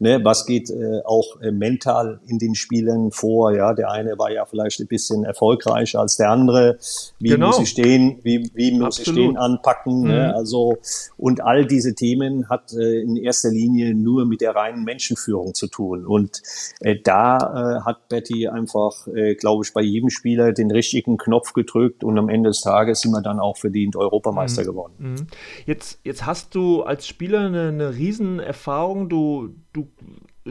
Ne, 0.00 0.20
was 0.24 0.46
geht 0.46 0.70
äh, 0.70 1.02
auch 1.04 1.40
äh, 1.40 1.52
mental 1.52 2.20
in 2.26 2.38
den 2.38 2.54
Spielen 2.54 3.10
vor? 3.12 3.52
Ja, 3.52 3.74
der 3.74 3.90
eine 3.90 4.18
war 4.18 4.30
ja 4.30 4.44
vielleicht 4.44 4.80
ein 4.80 4.88
bisschen 4.88 5.24
erfolgreicher 5.24 6.00
als 6.00 6.16
der 6.16 6.30
andere. 6.30 6.78
Wie 7.20 7.28
genau. 7.28 7.48
muss 7.48 7.60
ich 7.60 7.68
stehen? 7.68 8.18
Wie, 8.22 8.50
wie 8.54 8.72
muss 8.72 8.98
Absolut. 8.98 9.18
ich 9.18 9.24
stehen 9.24 9.36
anpacken? 9.36 10.02
Ne? 10.02 10.08
Mhm. 10.08 10.14
Ne? 10.14 10.34
Also 10.34 10.78
und 11.16 11.42
all 11.42 11.66
diese 11.66 11.94
Themen 11.94 12.48
hat 12.48 12.72
äh, 12.72 13.00
in 13.00 13.16
erster 13.16 13.50
Linie 13.50 13.94
nur 13.94 14.26
mit 14.26 14.40
der 14.40 14.54
reinen 14.54 14.84
Menschenführung 14.84 15.54
zu 15.54 15.68
tun. 15.68 16.06
Und 16.06 16.42
äh, 16.80 16.96
da 17.02 17.36
äh, 17.38 17.80
hat 17.84 18.08
Betty 18.08 18.48
einfach, 18.48 19.06
äh, 19.08 19.34
glaube 19.34 19.64
ich, 19.64 19.72
bei 19.72 19.82
jedem 19.82 20.10
Spieler 20.10 20.52
den 20.52 20.70
richtigen 20.70 21.16
Knopf 21.18 21.52
gedrückt 21.52 22.04
und 22.04 22.18
am 22.18 22.28
Ende 22.28 22.50
des 22.50 22.60
Tages 22.60 23.00
sind 23.00 23.12
wir 23.12 23.22
dann 23.22 23.38
auch 23.38 23.56
verdient 23.56 23.96
Europameister 23.96 24.62
mhm. 24.62 24.66
geworden. 24.66 24.94
Mhm. 24.98 25.26
Jetzt, 25.66 26.00
jetzt 26.04 26.26
hast 26.26 26.54
du 26.54 26.82
als 26.82 27.06
Spieler 27.06 27.40
eine, 27.40 27.68
eine 27.68 27.94
Riesenerfahrung. 27.94 29.08
Du 29.08 29.54
du 29.74 29.90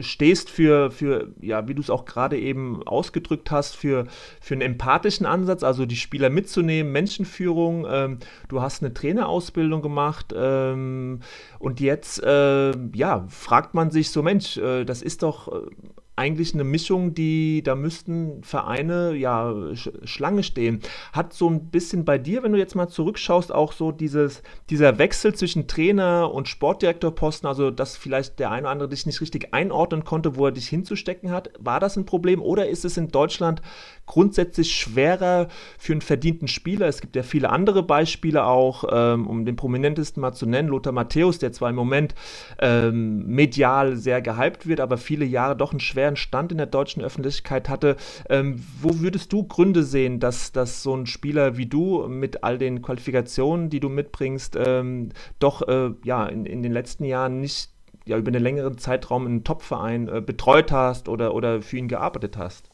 stehst 0.00 0.50
für, 0.50 0.90
für, 0.90 1.32
ja, 1.40 1.66
wie 1.66 1.74
du 1.74 1.80
es 1.80 1.90
auch 1.90 2.04
gerade 2.04 2.38
eben 2.38 2.86
ausgedrückt 2.86 3.50
hast, 3.50 3.74
für, 3.74 4.06
für 4.40 4.54
einen 4.54 4.62
empathischen 4.62 5.26
Ansatz, 5.26 5.62
also 5.62 5.86
die 5.86 5.96
Spieler 5.96 6.30
mitzunehmen, 6.30 6.92
Menschenführung. 6.92 7.86
Ähm, 7.88 8.18
du 8.48 8.60
hast 8.60 8.82
eine 8.82 8.92
Trainerausbildung 8.92 9.82
gemacht 9.82 10.34
ähm, 10.36 11.20
und 11.58 11.80
jetzt, 11.80 12.22
äh, 12.22 12.72
ja, 12.94 13.26
fragt 13.28 13.74
man 13.74 13.90
sich 13.90 14.10
so, 14.10 14.22
Mensch, 14.22 14.56
äh, 14.58 14.84
das 14.84 15.00
ist 15.00 15.22
doch 15.22 15.48
äh, 15.48 15.70
eigentlich 16.16 16.54
eine 16.54 16.64
Mischung, 16.64 17.14
die, 17.14 17.62
da 17.62 17.74
müssten 17.74 18.42
Vereine 18.44 19.14
ja 19.14 19.52
Sch 19.74 19.90
Schlange 20.04 20.42
stehen. 20.42 20.80
Hat 21.12 21.32
so 21.32 21.50
ein 21.50 21.70
bisschen 21.70 22.04
bei 22.04 22.18
dir, 22.18 22.42
wenn 22.42 22.52
du 22.52 22.58
jetzt 22.58 22.76
mal 22.76 22.88
zurückschaust, 22.88 23.52
auch 23.52 23.72
so 23.72 23.90
dieses, 23.90 24.42
dieser 24.70 24.98
Wechsel 24.98 25.34
zwischen 25.34 25.66
Trainer 25.66 26.32
und 26.32 26.48
Sportdirektorposten, 26.48 27.48
also 27.48 27.70
dass 27.70 27.96
vielleicht 27.96 28.38
der 28.38 28.50
eine 28.50 28.62
oder 28.62 28.70
andere 28.70 28.88
dich 28.88 29.06
nicht 29.06 29.20
richtig 29.20 29.52
einordnen 29.52 30.04
konnte, 30.04 30.36
wo 30.36 30.46
er 30.46 30.52
dich 30.52 30.68
hinzustecken 30.68 31.30
hat, 31.30 31.50
war 31.58 31.80
das 31.80 31.96
ein 31.96 32.06
Problem 32.06 32.40
oder 32.40 32.68
ist 32.68 32.84
es 32.84 32.96
in 32.96 33.08
Deutschland 33.08 33.60
grundsätzlich 34.06 34.72
schwerer 34.72 35.48
für 35.78 35.92
einen 35.92 36.00
verdienten 36.00 36.48
Spieler? 36.48 36.86
Es 36.86 37.00
gibt 37.00 37.16
ja 37.16 37.22
viele 37.22 37.50
andere 37.50 37.82
Beispiele 37.82 38.44
auch, 38.44 38.84
ähm, 38.90 39.26
um 39.26 39.44
den 39.44 39.56
prominentesten 39.56 40.20
mal 40.20 40.32
zu 40.32 40.46
nennen, 40.46 40.68
Lothar 40.68 40.92
Matthäus, 40.92 41.38
der 41.38 41.52
zwar 41.52 41.70
im 41.70 41.76
Moment 41.76 42.14
ähm, 42.58 43.26
medial 43.26 43.96
sehr 43.96 44.22
gehypt 44.22 44.66
wird, 44.66 44.80
aber 44.80 44.98
viele 44.98 45.24
Jahre 45.24 45.56
doch 45.56 45.72
einen 45.72 45.80
schweren 45.80 46.16
Stand 46.16 46.52
in 46.52 46.58
der 46.58 46.66
deutschen 46.66 47.02
Öffentlichkeit 47.02 47.68
hatte. 47.68 47.96
Ähm, 48.28 48.62
wo 48.80 49.00
würdest 49.00 49.32
du 49.32 49.44
Gründe 49.44 49.82
sehen, 49.82 50.20
dass, 50.20 50.52
dass 50.52 50.82
so 50.82 50.94
ein 50.94 51.06
Spieler 51.06 51.56
wie 51.56 51.66
du 51.66 52.06
mit 52.08 52.44
all 52.44 52.58
den 52.58 52.82
Qualifikationen, 52.82 53.70
die 53.70 53.80
du 53.80 53.88
mitbringst, 53.88 54.56
ähm, 54.56 55.10
doch 55.38 55.62
äh, 55.68 55.90
ja, 56.04 56.26
in, 56.26 56.46
in 56.46 56.62
den 56.62 56.72
letzten 56.72 57.04
Jahren 57.04 57.40
nicht 57.40 57.70
ja, 58.06 58.18
über 58.18 58.28
einen 58.28 58.42
längeren 58.42 58.78
Zeitraum 58.78 59.26
einen 59.26 59.44
Topverein 59.44 60.08
äh, 60.08 60.20
betreut 60.20 60.72
hast 60.72 61.08
oder, 61.08 61.34
oder 61.34 61.62
für 61.62 61.78
ihn 61.78 61.88
gearbeitet 61.88 62.36
hast? 62.36 62.70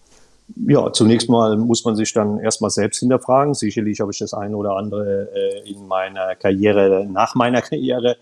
Ja, 0.66 0.92
zunächst 0.92 1.28
mal 1.28 1.56
muss 1.56 1.84
man 1.84 1.96
sich 1.96 2.12
dann 2.12 2.38
erstmal 2.38 2.70
selbst 2.70 3.00
hinterfragen. 3.00 3.54
Sicherlich 3.54 4.00
habe 4.00 4.12
ich 4.12 4.18
das 4.18 4.34
eine 4.34 4.56
oder 4.56 4.76
andere 4.76 5.28
äh, 5.34 5.70
in 5.70 5.86
meiner 5.86 6.34
Karriere, 6.36 7.06
nach 7.10 7.34
meiner 7.34 7.62
Karriere, 7.62 8.16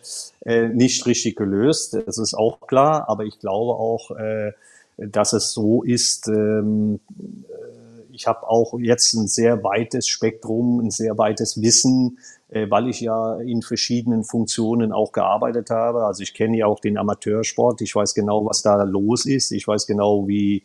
äh, 0.45 0.69
nicht 0.69 1.07
richtig 1.07 1.37
gelöst. 1.37 1.95
Das 2.07 2.19
ist 2.19 2.35
auch 2.35 2.67
klar. 2.67 3.09
Aber 3.09 3.25
ich 3.25 3.39
glaube 3.39 3.79
auch, 3.79 4.11
äh, 4.13 4.53
dass 4.97 5.33
es 5.33 5.53
so 5.53 5.83
ist, 5.83 6.29
ähm, 6.29 7.01
äh, 7.19 8.13
ich 8.13 8.27
habe 8.27 8.49
auch 8.49 8.79
jetzt 8.79 9.15
ein 9.15 9.29
sehr 9.29 9.63
weites 9.63 10.09
Spektrum, 10.09 10.81
ein 10.81 10.91
sehr 10.91 11.17
weites 11.19 11.63
Wissen, 11.63 12.19
weil 12.51 12.89
ich 12.89 13.01
ja 13.01 13.37
in 13.41 13.61
verschiedenen 13.61 14.25
Funktionen 14.25 14.93
auch 14.93 15.13
gearbeitet 15.13 15.69
habe. 15.71 16.05
Also 16.05 16.23
ich 16.23 16.33
kenne 16.33 16.57
ja 16.57 16.67
auch 16.67 16.81
den 16.81 16.97
Amateursport. 16.97 17.83
Ich 17.83 17.95
weiß 17.95 18.15
genau, 18.15 18.47
was 18.47 18.63
da 18.63 18.83
los 18.85 19.27
ist. 19.27 19.53
Ich 19.53 19.69
weiß 19.69 19.87
genau, 19.87 20.27
wie 20.27 20.63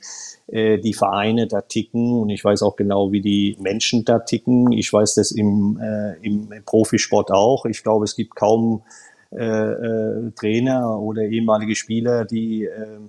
äh, 0.48 0.78
die 0.78 0.94
Vereine 0.94 1.48
da 1.48 1.62
ticken 1.62 2.14
und 2.14 2.30
ich 2.30 2.44
weiß 2.44 2.64
auch 2.64 2.78
genau, 2.78 3.12
wie 3.12 3.22
die 3.22 3.58
Menschen 3.60 4.06
da 4.06 4.20
ticken. 4.20 4.72
Ich 4.72 4.94
weiß 4.94 5.16
das 5.16 5.32
im, 5.32 5.78
äh, 5.82 6.14
im 6.26 6.50
Profisport 6.66 7.32
auch. 7.32 7.66
Ich 7.66 7.84
glaube, 7.84 8.06
es 8.06 8.16
gibt 8.16 8.36
kaum 8.36 8.84
äh, 9.32 9.44
äh, 9.44 10.32
Trainer 10.32 11.00
oder 11.00 11.24
ehemalige 11.24 11.76
Spieler, 11.76 12.24
die 12.24 12.66
äh, 12.66 13.00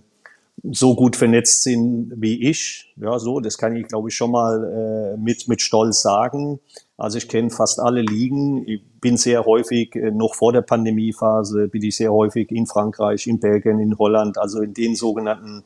so 0.70 0.94
gut 0.94 1.16
vernetzt 1.16 1.62
sind 1.62 2.12
wie 2.16 2.48
ich. 2.48 2.94
Ja, 2.96 3.18
so, 3.18 3.40
das 3.40 3.58
kann 3.58 3.76
ich, 3.76 3.86
glaube 3.86 4.08
ich, 4.08 4.16
schon 4.16 4.30
mal 4.30 5.14
äh, 5.14 5.16
mit, 5.20 5.46
mit 5.46 5.60
Stolz 5.60 6.00
sagen. 6.00 6.60
Also 6.96 7.18
ich 7.18 7.28
kenne 7.28 7.50
fast 7.50 7.80
alle 7.80 8.00
Ligen. 8.00 8.66
Ich 8.66 8.82
bin 9.00 9.16
sehr 9.16 9.44
häufig, 9.44 9.94
äh, 9.94 10.10
noch 10.10 10.34
vor 10.34 10.52
der 10.52 10.62
Pandemiephase, 10.62 11.68
bin 11.68 11.82
ich 11.82 11.96
sehr 11.96 12.12
häufig 12.12 12.50
in 12.50 12.66
Frankreich, 12.66 13.26
in 13.26 13.40
Belgien, 13.40 13.78
in 13.78 13.98
Holland, 13.98 14.38
also 14.38 14.62
in 14.62 14.72
den 14.72 14.96
sogenannten, 14.96 15.64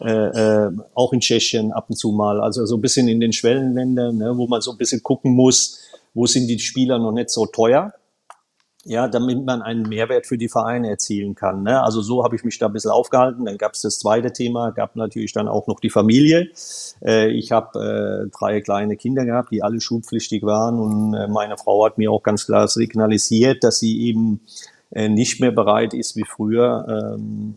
äh, 0.00 0.66
äh, 0.66 0.70
auch 0.94 1.12
in 1.12 1.20
Tschechien 1.20 1.72
ab 1.72 1.86
und 1.88 1.96
zu 1.96 2.12
mal, 2.12 2.40
also 2.40 2.64
so 2.66 2.76
ein 2.76 2.80
bisschen 2.80 3.08
in 3.08 3.18
den 3.18 3.32
Schwellenländern, 3.32 4.16
ne, 4.16 4.32
wo 4.36 4.46
man 4.46 4.60
so 4.60 4.70
ein 4.70 4.78
bisschen 4.78 5.02
gucken 5.02 5.34
muss, 5.34 5.80
wo 6.14 6.26
sind 6.26 6.46
die 6.46 6.58
Spieler 6.58 6.98
noch 6.98 7.12
nicht 7.12 7.30
so 7.30 7.46
teuer 7.46 7.92
ja, 8.88 9.06
damit 9.06 9.44
man 9.44 9.60
einen 9.60 9.82
Mehrwert 9.82 10.26
für 10.26 10.38
die 10.38 10.48
Vereine 10.48 10.88
erzielen 10.88 11.34
kann. 11.34 11.62
Ne? 11.62 11.82
Also 11.82 12.00
so 12.00 12.24
habe 12.24 12.36
ich 12.36 12.42
mich 12.42 12.58
da 12.58 12.66
ein 12.66 12.72
bisschen 12.72 12.90
aufgehalten. 12.90 13.44
Dann 13.44 13.58
gab 13.58 13.74
es 13.74 13.82
das 13.82 13.98
zweite 13.98 14.32
Thema, 14.32 14.70
gab 14.70 14.96
natürlich 14.96 15.34
dann 15.34 15.46
auch 15.46 15.66
noch 15.66 15.78
die 15.78 15.90
Familie. 15.90 16.48
Äh, 17.04 17.28
ich 17.28 17.52
habe 17.52 18.26
äh, 18.26 18.30
drei 18.34 18.62
kleine 18.62 18.96
Kinder 18.96 19.26
gehabt, 19.26 19.52
die 19.52 19.62
alle 19.62 19.82
schulpflichtig 19.82 20.42
waren 20.42 20.78
und 20.78 21.12
äh, 21.12 21.28
meine 21.28 21.58
Frau 21.58 21.84
hat 21.84 21.98
mir 21.98 22.10
auch 22.10 22.22
ganz 22.22 22.46
klar 22.46 22.66
signalisiert, 22.66 23.62
dass 23.62 23.78
sie 23.78 24.06
eben 24.06 24.40
äh, 24.90 25.10
nicht 25.10 25.38
mehr 25.38 25.52
bereit 25.52 25.92
ist 25.92 26.16
wie 26.16 26.24
früher 26.24 27.14
ähm, 27.14 27.56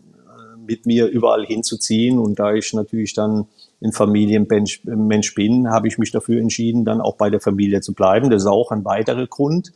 mit 0.66 0.84
mir 0.84 1.06
überall 1.06 1.46
hinzuziehen 1.46 2.18
und 2.18 2.38
da 2.38 2.52
ich 2.52 2.74
natürlich 2.74 3.14
dann 3.14 3.46
ein 3.82 3.92
Familienmensch 3.92 5.34
bin, 5.34 5.70
habe 5.70 5.88
ich 5.88 5.96
mich 5.96 6.12
dafür 6.12 6.40
entschieden, 6.40 6.84
dann 6.84 7.00
auch 7.00 7.16
bei 7.16 7.30
der 7.30 7.40
Familie 7.40 7.80
zu 7.80 7.94
bleiben. 7.94 8.28
Das 8.28 8.42
ist 8.42 8.48
auch 8.48 8.70
ein 8.70 8.84
weiterer 8.84 9.26
Grund. 9.26 9.72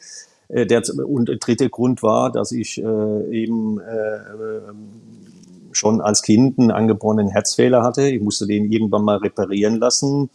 Äh, 0.49 0.67
der, 0.67 0.83
und 1.05 1.29
der 1.29 1.37
dritte 1.37 1.69
Grund 1.69 2.03
war, 2.03 2.31
dass 2.31 2.53
ich 2.53 2.83
äh, 2.83 3.31
eben 3.31 3.81
äh, 3.81 4.19
schon 5.73 6.01
als 6.01 6.23
Kind 6.23 6.59
einen 6.59 6.71
angeborenen 6.71 7.29
Herzfehler 7.29 7.83
hatte. 7.83 8.09
Ich 8.09 8.23
musste 8.23 8.47
den 8.47 8.71
irgendwann 8.71 9.05
mal 9.05 9.19
reparieren 9.19 9.77
lassen. 9.77 10.31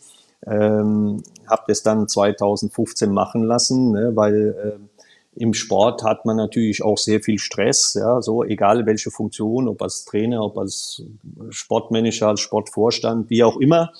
Ähm, 0.46 1.24
habe 1.48 1.64
das 1.68 1.84
dann 1.84 2.08
2015 2.08 3.12
machen 3.12 3.44
lassen, 3.44 3.92
ne, 3.92 4.12
weil 4.16 4.80
äh, 4.80 5.40
im 5.40 5.54
Sport 5.54 6.04
hat 6.04 6.26
man 6.26 6.36
natürlich 6.36 6.84
auch 6.84 6.98
sehr 6.98 7.22
viel 7.22 7.38
Stress, 7.38 7.94
ja, 7.94 8.22
so 8.22 8.44
egal 8.44 8.86
welche 8.86 9.12
Funktion, 9.12 9.68
ob 9.68 9.82
als 9.82 10.04
Trainer, 10.04 10.44
ob 10.44 10.58
als 10.58 11.04
Sportmanager, 11.52 12.30
als 12.30 12.42
Sportvorstand, 12.42 13.30
wie 13.30 13.44
auch 13.44 13.58
immer 13.58 13.92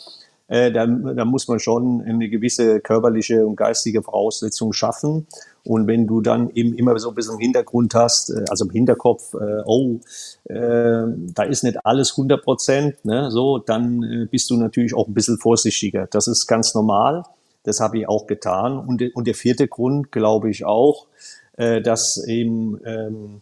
äh, 0.52 0.70
da, 0.70 0.86
da 0.86 1.24
muss 1.24 1.48
man 1.48 1.60
schon 1.60 2.02
eine 2.02 2.28
gewisse 2.28 2.82
körperliche 2.82 3.46
und 3.48 3.56
geistige 3.56 4.04
Voraussetzung 4.04 4.74
schaffen. 4.74 5.26
Und 5.64 5.88
wenn 5.88 6.08
du 6.08 6.22
dann 6.22 6.50
eben 6.52 6.74
immer 6.76 6.98
so 6.98 7.10
ein 7.10 7.16
bisschen 7.16 7.36
im 7.36 7.40
Hintergrund 7.40 7.94
hast, 7.94 8.30
äh, 8.30 8.46
also 8.50 8.66
im 8.66 8.72
Hinterkopf, 8.72 9.34
äh, 9.36 9.62
oh, 9.66 10.00
äh, 10.46 11.04
da 11.34 11.44
ist 11.44 11.64
nicht 11.64 11.86
alles 11.86 12.12
100 12.12 12.44
Prozent, 12.44 13.06
ne, 13.06 13.30
so, 13.32 13.60
dann 13.60 14.04
äh, 14.04 14.26
bist 14.26 14.50
du 14.50 14.58
natürlich 14.58 14.94
auch 14.94 15.08
ein 15.08 15.14
bisschen 15.14 15.38
vorsichtiger. 15.38 16.08
Das 16.10 16.28
ist 16.28 16.48
ganz 16.48 16.74
normal. 16.74 17.24
Das 17.64 17.80
habe 17.80 18.00
ich 18.00 18.10
auch 18.10 18.26
getan. 18.26 18.80
Und, 18.80 19.04
und 19.14 19.28
der 19.28 19.36
vierte 19.36 19.68
Grund, 19.68 20.12
glaube 20.12 20.50
ich 20.50 20.66
auch, 20.66 21.06
äh, 21.58 21.82
dass 21.82 22.26
eben 22.26 22.80
ähm, 22.86 23.42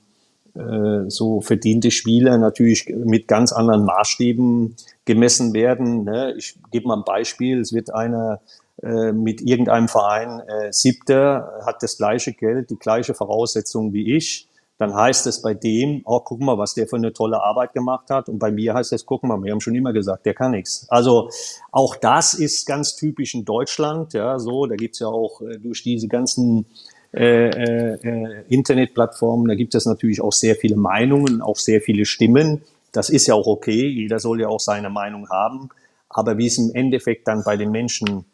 äh, 0.56 1.10
so 1.10 1.42
verdiente 1.42 1.92
Spieler 1.92 2.38
natürlich 2.38 2.90
mit 2.90 3.28
ganz 3.28 3.54
anderen 3.54 3.86
Maßstäben 3.86 4.76
gemessen 5.06 5.54
werden. 5.54 6.04
Ne? 6.04 6.34
Ich 6.38 6.58
gebe 6.72 6.88
mal 6.88 6.98
ein 6.98 7.04
Beispiel. 7.06 7.62
Es 7.62 7.72
wird 7.72 7.94
einer 7.94 8.42
äh, 8.82 9.12
mit 9.12 9.42
irgendeinem 9.42 9.88
Verein 9.88 10.40
äh, 10.40 10.72
Siebter, 10.72 11.62
hat 11.66 11.84
das 11.84 11.98
gleiche 11.98 12.34
Geld, 12.34 12.70
die 12.70 12.78
gleiche 12.78 13.14
Voraussetzung 13.14 13.94
wie 13.94 14.16
ich. 14.16 14.48
Dann 14.78 14.96
heißt 14.96 15.28
es 15.28 15.42
bei 15.42 15.54
dem, 15.54 16.04
oh, 16.06 16.22
guck 16.22 16.40
mal, 16.40 16.58
was 16.58 16.74
der 16.74 16.88
für 16.88 16.96
eine 16.96 17.12
tolle 17.12 17.44
Arbeit 17.44 17.74
gemacht 17.74 18.10
hat. 18.10 18.30
Und 18.30 18.40
bei 18.40 18.50
mir 18.50 18.74
heißt 18.74 18.94
es, 18.94 19.06
guck 19.06 19.24
mal, 19.24 19.44
wir 19.44 19.52
haben 19.52 19.60
schon 19.60 19.76
immer 19.76 19.92
gesagt, 19.92 20.26
der 20.26 20.34
kann 20.34 20.52
nichts. 20.52 20.86
Also 20.90 21.30
auch 21.72 21.98
das 21.98 22.34
ist 22.34 22.66
ganz 22.66 22.96
typisch 22.96 23.36
in 23.36 23.44
Deutschland. 23.44 24.14
Ja, 24.14 24.40
so, 24.40 24.66
da 24.66 24.76
gibt's 24.76 25.00
ja 25.00 25.08
auch 25.08 25.42
äh, 25.42 25.58
durch 25.58 25.84
diese 25.84 26.08
ganzen 26.08 26.66
äh, 27.12 27.50
äh, 27.50 28.44
Internetplattformen, 28.50 29.48
da 29.48 29.56
gibt 29.56 29.74
es 29.74 29.88
natürlich 29.88 30.22
auch 30.22 30.32
sehr 30.32 30.56
viele 30.56 30.76
Meinungen, 30.76 31.42
auch 31.42 31.58
sehr 31.58 31.82
viele 31.82 32.06
Stimmen. 32.06 32.62
das 32.92 33.10
ist 33.10 33.28
ja 33.28 33.34
auch 33.34 33.48
okay, 33.48 33.88
jeder 33.88 34.20
soll 34.20 34.42
ja 34.42 34.48
auch 34.48 34.60
seine 34.60 34.90
Meinung 34.90 35.28
haben. 35.30 35.70
Aber 36.08 36.38
wie 36.38 36.48
es 36.48 36.58
im 36.58 36.74
Endeffekt 36.74 37.28
dann 37.28 37.44
bei 37.44 37.58
den 37.58 37.72
Menschen 37.72 38.26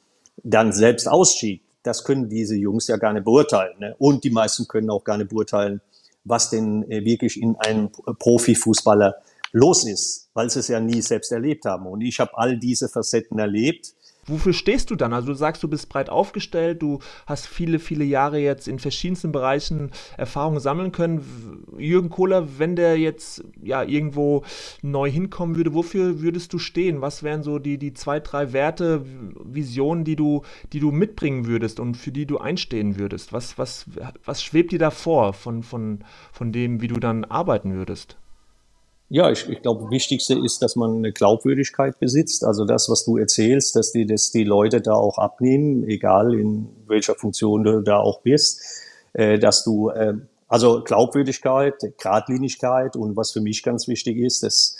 dann 0.44 0.72
selbst 0.72 1.08
aussieht, 1.08 1.62
das 1.84 2.04
können 2.04 2.30
diese 2.30 2.56
Jungs 2.56 2.88
ja 2.88 2.98
gar 2.98 3.14
nicht 3.14 3.26
beurteilen. 3.26 3.78
Ne? 3.80 3.96
Und 4.00 4.24
die 4.24 4.32
meisten 4.32 4.68
können 4.68 4.90
auch 4.90 5.04
gar 5.04 5.18
nicht 5.18 5.30
beurteilen, 5.30 5.82
was 6.24 6.50
denn 6.50 6.90
äh, 6.90 7.06
wirklich 7.06 7.40
in 7.42 7.56
einem 7.58 7.92
Profifußballer 7.92 9.16
los 9.52 9.86
ist, 9.86 10.30
weil 10.34 10.50
sie 10.50 10.60
es 10.60 10.68
ja 10.68 10.80
nie 10.80 11.02
selbst 11.02 11.32
erlebt 11.32 11.66
haben. 11.66 11.86
Und 11.86 12.02
ich 12.02 12.20
habe 12.20 12.32
all 12.36 12.58
diese 12.58 12.90
Facetten 12.90 13.40
erlebt 13.40 13.94
Wofür 14.28 14.54
stehst 14.54 14.90
du 14.90 14.96
dann? 14.96 15.14
Also 15.14 15.28
du 15.28 15.34
sagst, 15.34 15.62
du 15.62 15.68
bist 15.68 15.88
breit 15.90 16.10
aufgestellt, 16.10 16.82
du 16.82 17.00
hast 17.28 17.48
viele, 17.48 17.80
viele 17.80 18.04
Jahre 18.04 18.40
jetzt 18.40 18.68
in 18.68 18.80
verschiedensten 18.80 19.32
Bereichen 19.32 19.92
Erfahrungen 20.18 20.60
sammeln 20.60 20.92
können. 20.92 21.64
Jürgen 21.78 22.10
Kohler, 22.10 22.58
wenn 22.58 22.76
der 22.76 22.98
jetzt 22.98 23.44
ja 23.62 23.84
irgendwo 23.84 24.44
neu 24.82 25.10
hinkommen 25.10 25.56
würde, 25.56 25.74
wofür 25.74 26.22
würdest 26.22 26.54
du 26.54 26.58
stehen? 26.58 27.02
Was 27.02 27.22
wären 27.22 27.44
so 27.44 27.60
die, 27.60 27.78
die 27.78 27.94
zwei, 27.94 28.20
drei 28.20 28.52
Werte, 28.52 29.06
Visionen, 29.44 30.04
die 30.04 30.16
du, 30.16 30.42
die 30.74 30.80
du 30.80 30.92
mitbringen 30.92 31.46
würdest 31.46 31.80
und 31.80 31.96
für 31.96 32.12
die 32.12 32.26
du 32.26 32.40
einstehen 32.40 32.98
würdest? 32.98 33.32
Was, 33.32 33.58
was, 33.58 33.86
was 34.24 34.44
schwebt 34.44 34.72
dir 34.72 34.80
da 34.80 34.90
vor 34.90 35.34
von, 35.34 35.62
von, 35.62 36.00
von 36.32 36.52
dem, 36.52 36.82
wie 36.82 36.88
du 36.88 37.00
dann 37.00 37.26
arbeiten 37.26 37.74
würdest? 37.74 38.18
Ja, 39.10 39.30
ich, 39.30 39.48
ich 39.50 39.62
glaube, 39.62 39.92
wichtigste 39.92 40.34
ist, 40.34 40.64
dass 40.64 40.76
man 40.76 40.98
eine 40.98 41.12
Glaubwürdigkeit 41.12 42.00
besitzt. 42.00 42.44
Also 42.44 42.66
das, 42.66 42.90
was 42.90 43.06
du 43.06 43.18
erzählst, 43.18 43.76
dass 43.76 43.92
die, 43.92 44.06
dass 44.06 44.32
die 44.32 44.44
Leute 44.44 44.82
da 44.82 44.94
auch 44.94 45.20
abnehmen, 45.20 45.88
egal 45.88 46.34
in 46.34 46.70
welcher 46.88 47.14
Funktion 47.14 47.64
du 47.64 47.82
da 47.82 48.00
auch 48.00 48.22
bist, 48.22 48.62
äh, 49.14 49.38
dass 49.38 49.64
du, 49.64 49.90
äh, 49.90 50.16
also 50.48 50.84
Glaubwürdigkeit, 50.84 51.76
Gradlinigkeit 52.00 52.96
und 52.96 53.16
was 53.16 53.32
für 53.32 53.42
mich 53.42 53.62
ganz 53.62 53.88
wichtig 53.88 54.18
ist, 54.18 54.42
das 54.42 54.76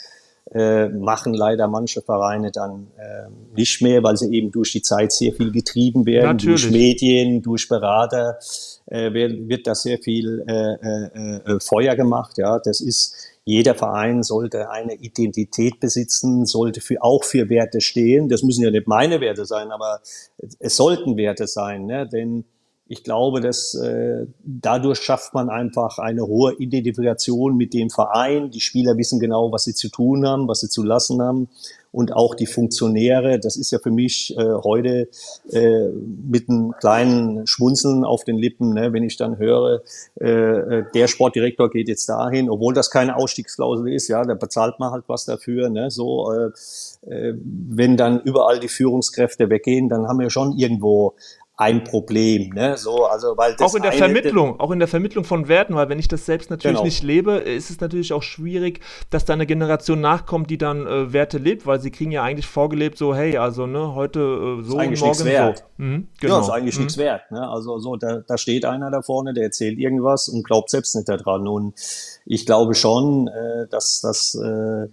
äh, 0.52 0.88
machen 0.88 1.34
leider 1.34 1.66
manche 1.66 2.02
Vereine 2.02 2.52
dann 2.52 2.88
äh, 2.96 3.28
nicht 3.56 3.82
mehr, 3.82 4.02
weil 4.02 4.16
sie 4.16 4.32
eben 4.32 4.52
durch 4.52 4.72
die 4.72 4.82
Zeit 4.82 5.12
sehr 5.12 5.32
viel 5.32 5.50
getrieben 5.50 6.06
werden, 6.06 6.36
Natürlich. 6.36 6.62
durch 6.62 6.72
Medien, 6.72 7.42
durch 7.42 7.68
Berater 7.68 8.38
äh, 8.86 9.12
wird, 9.12 9.48
wird 9.48 9.66
da 9.66 9.74
sehr 9.74 9.98
viel 9.98 10.44
äh, 10.46 11.52
äh, 11.54 11.60
Feuer 11.60 11.96
gemacht. 11.96 12.38
Ja, 12.38 12.60
das 12.60 12.80
ist 12.80 13.35
jeder 13.48 13.76
Verein 13.76 14.24
sollte 14.24 14.70
eine 14.70 14.94
Identität 14.94 15.78
besitzen, 15.78 16.46
sollte 16.46 16.80
für, 16.80 17.00
auch 17.00 17.22
für 17.22 17.48
Werte 17.48 17.80
stehen. 17.80 18.28
Das 18.28 18.42
müssen 18.42 18.64
ja 18.64 18.72
nicht 18.72 18.88
meine 18.88 19.20
Werte 19.20 19.46
sein, 19.46 19.70
aber 19.70 20.00
es 20.58 20.76
sollten 20.76 21.16
Werte 21.16 21.46
sein, 21.46 21.86
ne? 21.86 22.08
denn 22.08 22.44
ich 22.88 23.04
glaube, 23.04 23.40
dass 23.40 23.74
äh, 23.74 24.26
dadurch 24.44 25.00
schafft 25.00 25.32
man 25.32 25.48
einfach 25.48 25.98
eine 25.98 26.26
hohe 26.26 26.54
Identifikation 26.54 27.56
mit 27.56 27.72
dem 27.72 27.90
Verein. 27.90 28.50
Die 28.50 28.60
Spieler 28.60 28.96
wissen 28.96 29.20
genau, 29.20 29.52
was 29.52 29.64
sie 29.64 29.74
zu 29.74 29.88
tun 29.90 30.26
haben, 30.26 30.48
was 30.48 30.60
sie 30.60 30.68
zu 30.68 30.82
lassen 30.82 31.22
haben. 31.22 31.48
Und 31.96 32.12
auch 32.12 32.34
die 32.34 32.44
Funktionäre, 32.44 33.40
das 33.40 33.56
ist 33.56 33.70
ja 33.70 33.78
für 33.78 33.90
mich 33.90 34.36
äh, 34.36 34.42
heute 34.62 35.08
äh, 35.50 35.88
mit 35.88 36.46
einem 36.50 36.74
kleinen 36.78 37.46
Schmunzeln 37.46 38.04
auf 38.04 38.22
den 38.22 38.36
Lippen, 38.36 38.74
ne, 38.74 38.92
wenn 38.92 39.02
ich 39.02 39.16
dann 39.16 39.38
höre, 39.38 39.80
äh, 40.20 40.28
äh 40.28 40.84
der 40.94 41.06
Sportdirektor 41.06 41.70
geht 41.70 41.88
jetzt 41.88 42.06
dahin, 42.06 42.50
obwohl 42.50 42.74
das 42.74 42.90
keine 42.90 43.16
Ausstiegsklausel 43.16 43.90
ist, 43.94 44.08
ja, 44.08 44.22
da 44.24 44.34
bezahlt 44.34 44.78
man 44.78 44.90
halt 44.90 45.04
was 45.06 45.24
dafür. 45.24 45.70
Ne, 45.70 45.90
so, 45.90 46.30
äh, 46.34 46.50
äh, 47.10 47.34
wenn 47.40 47.96
dann 47.96 48.20
überall 48.20 48.60
die 48.60 48.68
Führungskräfte 48.68 49.48
weggehen, 49.48 49.88
dann 49.88 50.06
haben 50.06 50.20
wir 50.20 50.28
schon 50.28 50.52
irgendwo 50.58 51.14
ein 51.58 51.84
Problem. 51.84 52.50
Ne? 52.50 52.76
So, 52.76 53.06
also, 53.06 53.34
weil 53.36 53.54
das 53.56 53.70
auch 53.70 53.74
in 53.74 53.82
der 53.82 53.92
eine, 53.92 53.98
Vermittlung, 53.98 54.60
auch 54.60 54.70
in 54.70 54.78
der 54.78 54.88
Vermittlung 54.88 55.24
von 55.24 55.48
Werten, 55.48 55.74
weil 55.74 55.88
wenn 55.88 55.98
ich 55.98 56.06
das 56.06 56.26
selbst 56.26 56.50
natürlich 56.50 56.76
genau. 56.76 56.84
nicht 56.84 57.02
lebe, 57.02 57.32
ist 57.36 57.70
es 57.70 57.80
natürlich 57.80 58.12
auch 58.12 58.22
schwierig, 58.22 58.80
dass 59.08 59.24
da 59.24 59.32
eine 59.32 59.46
Generation 59.46 60.02
nachkommt, 60.02 60.50
die 60.50 60.58
dann 60.58 60.86
äh, 60.86 61.12
Werte 61.14 61.38
lebt, 61.38 61.66
weil 61.66 61.80
sie 61.80 61.90
kriegen 61.90 62.10
ja 62.10 62.22
eigentlich 62.22 62.46
vorgelebt, 62.46 62.98
so 62.98 63.14
hey, 63.14 63.38
also 63.38 63.66
ne, 63.66 63.94
heute 63.94 64.20
äh, 64.20 64.62
so 64.62 64.76
und 64.76 65.00
morgen 65.00 65.14
so. 65.14 65.24
Mhm, 65.78 66.08
genau. 66.20 66.34
Ja, 66.34 66.40
ist 66.42 66.50
eigentlich 66.50 66.76
mhm. 66.76 66.84
nichts 66.84 66.98
wert. 66.98 67.30
Ne? 67.30 67.48
Also 67.48 67.78
so, 67.78 67.96
da, 67.96 68.18
da 68.26 68.36
steht 68.36 68.66
einer 68.66 68.90
da 68.90 69.00
vorne, 69.00 69.32
der 69.32 69.44
erzählt 69.44 69.78
irgendwas 69.78 70.28
und 70.28 70.44
glaubt 70.44 70.68
selbst 70.68 70.94
nicht 70.94 71.08
daran. 71.08 71.48
Und 71.48 71.74
ich 72.26 72.44
glaube 72.44 72.74
schon, 72.74 73.28
äh, 73.28 73.66
dass 73.70 74.02
das 74.02 74.34
äh, 74.34 74.88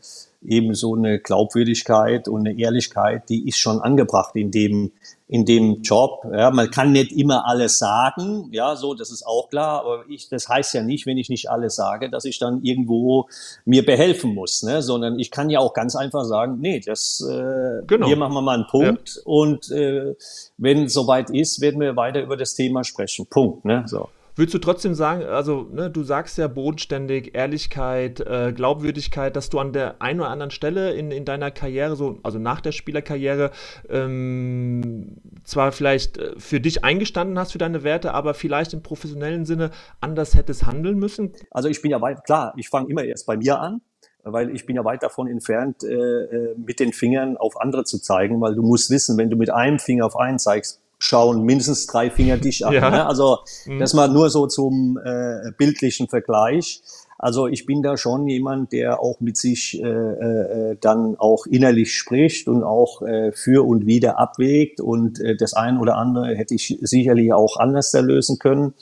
eben 0.46 0.76
so 0.76 0.96
eine 0.96 1.20
Glaubwürdigkeit 1.20 2.28
und 2.28 2.48
eine 2.48 2.58
Ehrlichkeit, 2.58 3.30
die 3.30 3.48
ist 3.48 3.58
schon 3.58 3.82
angebracht 3.82 4.36
in 4.36 4.52
dem, 4.52 4.92
in 5.34 5.46
dem 5.46 5.82
Job. 5.82 6.28
Ja, 6.32 6.52
man 6.52 6.70
kann 6.70 6.92
nicht 6.92 7.12
immer 7.12 7.48
alles 7.48 7.80
sagen, 7.80 8.50
ja, 8.52 8.76
so, 8.76 8.94
das 8.94 9.10
ist 9.10 9.26
auch 9.26 9.50
klar, 9.50 9.80
aber 9.80 10.04
ich, 10.08 10.30
das 10.30 10.48
heißt 10.48 10.76
ja 10.76 10.84
nicht, 10.84 11.08
wenn 11.08 11.18
ich 11.18 11.28
nicht 11.28 11.50
alles 11.50 11.76
sage, 11.76 12.12
dass 12.12 12.24
ich 12.26 12.38
dann 12.38 12.62
irgendwo 12.62 13.28
mir 13.66 13.84
behelfen 13.84 14.36
muss, 14.36 14.62
ne, 14.62 14.84
sondern 14.84 15.18
ich 15.18 15.32
kann 15.32 15.50
ja 15.50 15.58
auch 15.58 15.74
ganz 15.74 15.96
einfach 15.96 16.24
sagen, 16.26 16.60
nee, 16.60 16.82
das, 16.86 17.28
äh, 17.28 17.82
genau. 17.88 18.06
hier 18.06 18.16
machen 18.16 18.36
wir 18.36 18.42
mal 18.44 18.54
einen 18.54 18.68
Punkt 18.68 19.16
ja. 19.16 19.22
und 19.26 19.72
äh, 19.72 20.14
wenn 20.58 20.88
soweit 20.88 21.32
ist, 21.32 21.62
werden 21.62 21.80
wir 21.82 21.96
weiter 21.96 22.22
über 22.22 22.38
das 22.38 22.54
Thema 22.54 22.84
sprechen. 22.84 23.26
Punkt, 23.26 23.66
ne, 23.66 23.86
so. 23.88 24.10
Würdest 24.36 24.56
du 24.56 24.60
trotzdem 24.60 24.96
sagen, 24.96 25.24
also 25.24 25.70
ne, 25.72 25.92
du 25.92 26.04
sagst 26.04 26.38
ja 26.40 26.48
bodenständig, 26.48 27.36
Ehrlichkeit, 27.36 28.20
äh, 28.20 28.52
Glaubwürdigkeit, 28.52 29.36
dass 29.36 29.50
du 29.50 29.60
an 29.60 29.74
der 29.74 30.02
einen 30.02 30.22
oder 30.22 30.30
anderen 30.30 30.50
Stelle 30.52 30.94
in, 30.94 31.12
in 31.12 31.24
deiner 31.24 31.52
Karriere, 31.52 31.96
so, 31.96 32.18
also 32.24 32.40
nach 32.40 32.60
der 32.60 32.72
Spielerkarriere, 32.72 33.52
ähm, 33.90 35.18
zwar 35.44 35.72
vielleicht 35.72 36.18
äh, 36.18 36.34
für 36.38 36.60
dich 36.60 36.84
eingestanden 36.84 37.38
hast 37.38 37.52
für 37.52 37.60
deine 37.60 37.84
Werte, 37.84 38.14
aber 38.14 38.34
vielleicht 38.34 38.74
im 38.74 38.82
professionellen 38.82 39.46
Sinne 39.46 39.70
anders 40.02 40.34
hättest 40.34 40.66
handeln 40.66 40.98
müssen? 40.98 41.34
Also 41.52 41.70
ich 41.70 41.82
bin 41.82 41.92
ja 41.92 42.02
weit, 42.02 42.24
klar, 42.26 42.54
ich 42.58 42.70
fange 42.70 42.90
immer 42.90 43.04
erst 43.04 43.28
bei 43.28 43.38
mir 43.38 43.60
an 43.60 43.82
weil 44.24 44.56
ich 44.56 44.66
bin 44.66 44.76
ja 44.76 44.86
weit 44.86 45.04
davon 45.04 45.28
entfernt, 45.28 45.84
äh, 45.84 45.94
äh, 45.94 46.56
mit 46.58 46.80
den 46.80 46.94
Fingern 46.94 47.38
auf 47.38 47.60
andere 47.60 47.84
zu 47.84 48.00
zeigen, 48.00 48.40
weil 48.42 48.56
du 48.56 48.62
musst 48.62 48.90
wissen, 48.90 49.18
wenn 49.18 49.30
du 49.30 49.36
mit 49.36 49.50
einem 49.50 49.80
Finger 49.80 50.06
auf 50.06 50.16
einen 50.16 50.40
zeigst, 50.40 50.82
schauen 51.04 51.44
mindestens 51.44 51.86
drei 51.86 52.10
Finger 52.10 52.38
dich 52.38 52.66
an. 52.66 52.74
Ja. 52.74 52.90
Ne? 52.90 53.06
Also 53.06 53.40
mhm. 53.66 53.80
das 53.80 53.94
mal 53.94 54.08
nur 54.08 54.30
so 54.30 54.48
zum 54.48 54.98
äh, 55.04 55.52
bildlichen 55.58 56.08
Vergleich. 56.08 56.82
Also 57.18 57.48
ich 57.48 57.66
bin 57.66 57.84
da 57.84 57.98
schon 57.98 58.28
jemand, 58.28 58.72
der 58.72 59.02
auch 59.02 59.20
mit 59.20 59.38
sich 59.38 59.82
äh, 59.82 59.86
äh, 59.86 60.78
dann 60.80 61.16
auch 61.18 61.46
innerlich 61.46 61.94
spricht 61.94 62.48
und 62.48 62.64
auch 62.64 63.02
äh, 63.02 63.34
für 63.34 63.68
und 63.68 63.86
wieder 63.86 64.18
abwägt. 64.18 64.80
Und 64.80 65.20
äh, 65.20 65.36
das 65.36 65.54
ein 65.54 65.78
oder 65.78 65.98
andere 65.98 66.36
hätte 66.36 66.56
ich 66.56 66.78
sicherlich 66.82 67.34
auch 67.34 67.58
anders 67.58 67.94
lösen 67.94 68.40
können. 68.40 68.74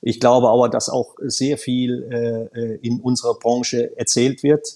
Ich 0.00 0.20
glaube 0.20 0.50
aber, 0.50 0.68
dass 0.68 0.88
auch 0.88 1.16
sehr 1.22 1.58
viel 1.58 2.04
äh, 2.10 2.60
äh 2.60 2.78
in 2.82 3.00
unserer 3.00 3.34
Branche 3.34 3.96
erzählt 3.96 4.42
wird 4.42 4.68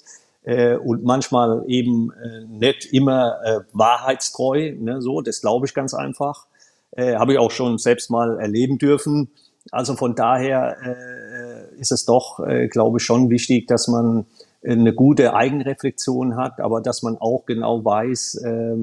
äh, 0.43 0.75
und 0.77 1.05
manchmal 1.05 1.65
eben 1.69 2.11
äh, 2.13 2.45
nicht 2.49 2.93
immer 2.93 3.37
äh, 3.45 3.61
wahrheitstreu. 3.73 4.73
Ne, 4.79 5.01
so, 5.01 5.21
das 5.21 5.41
glaube 5.41 5.67
ich 5.67 5.75
ganz 5.75 5.95
einfach. 5.95 6.47
Äh, 6.99 7.15
Habe 7.15 7.35
ich 7.35 7.39
auch 7.39 7.53
schon 7.53 7.79
selbst 7.79 8.11
mal 8.11 8.41
erleben 8.41 8.79
dürfen. 8.79 9.31
Also 9.71 9.95
von 9.95 10.17
daher 10.17 10.77
äh, 10.83 11.81
ist 11.81 11.93
es 11.93 12.05
doch, 12.05 12.41
äh, 12.41 12.67
glaube 12.67 12.99
ich, 12.99 13.05
schon 13.05 13.31
wichtig, 13.31 13.69
dass 13.69 13.87
man 13.87 14.27
eine 14.67 14.93
gute 14.93 15.35
Eigenreflexion 15.35 16.37
hat, 16.37 16.61
aber 16.61 16.81
dass 16.81 17.03
man 17.03 17.17
auch 17.19 17.47
genau 17.47 17.85
weiß, 17.85 18.43
äh, 18.43 18.77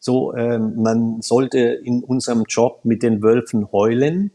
so, 0.00 0.32
äh, 0.32 0.58
man 0.58 1.22
sollte 1.22 1.58
in 1.60 2.02
unserem 2.02 2.42
Job 2.48 2.80
mit 2.82 3.04
den 3.04 3.22
Wölfen 3.22 3.70
heulen, 3.70 4.32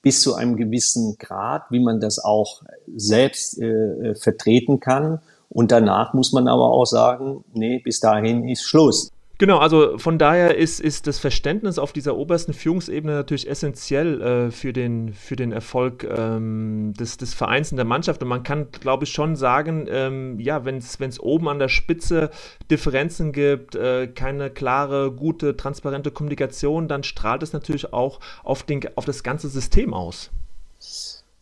bis 0.00 0.20
zu 0.20 0.34
einem 0.36 0.56
gewissen 0.56 1.16
Grad, 1.18 1.62
wie 1.70 1.80
man 1.80 1.98
das 1.98 2.22
auch 2.22 2.62
selbst 2.94 3.60
äh, 3.60 3.66
äh 3.66 4.14
vertreten 4.14 4.78
kann. 4.78 5.20
Und 5.48 5.72
danach 5.72 6.14
muss 6.14 6.32
man 6.32 6.46
aber 6.46 6.70
auch 6.70 6.86
sagen, 6.86 7.44
nee, 7.54 7.80
bis 7.80 7.98
dahin 7.98 8.48
ist 8.48 8.62
Schluss. 8.62 9.10
Genau, 9.42 9.58
also 9.58 9.98
von 9.98 10.18
daher 10.18 10.56
ist, 10.56 10.78
ist 10.78 11.08
das 11.08 11.18
Verständnis 11.18 11.76
auf 11.76 11.92
dieser 11.92 12.16
obersten 12.16 12.52
Führungsebene 12.52 13.12
natürlich 13.12 13.50
essentiell 13.50 14.22
äh, 14.22 14.50
für, 14.52 14.72
den, 14.72 15.12
für 15.14 15.34
den 15.34 15.50
Erfolg 15.50 16.04
ähm, 16.04 16.94
des, 16.96 17.16
des 17.16 17.34
Vereins 17.34 17.72
und 17.72 17.76
der 17.76 17.84
Mannschaft. 17.84 18.22
Und 18.22 18.28
man 18.28 18.44
kann, 18.44 18.68
glaube 18.70 19.02
ich, 19.02 19.10
schon 19.10 19.34
sagen, 19.34 19.88
ähm, 19.90 20.38
ja, 20.38 20.64
wenn 20.64 20.76
es 20.76 21.18
oben 21.18 21.48
an 21.48 21.58
der 21.58 21.66
Spitze 21.66 22.30
Differenzen 22.70 23.32
gibt, 23.32 23.74
äh, 23.74 24.06
keine 24.06 24.48
klare, 24.48 25.10
gute, 25.10 25.56
transparente 25.56 26.12
Kommunikation, 26.12 26.86
dann 26.86 27.02
strahlt 27.02 27.42
es 27.42 27.52
natürlich 27.52 27.92
auch 27.92 28.20
auf, 28.44 28.62
den, 28.62 28.82
auf 28.94 29.06
das 29.06 29.24
ganze 29.24 29.48
System 29.48 29.92
aus. 29.92 30.30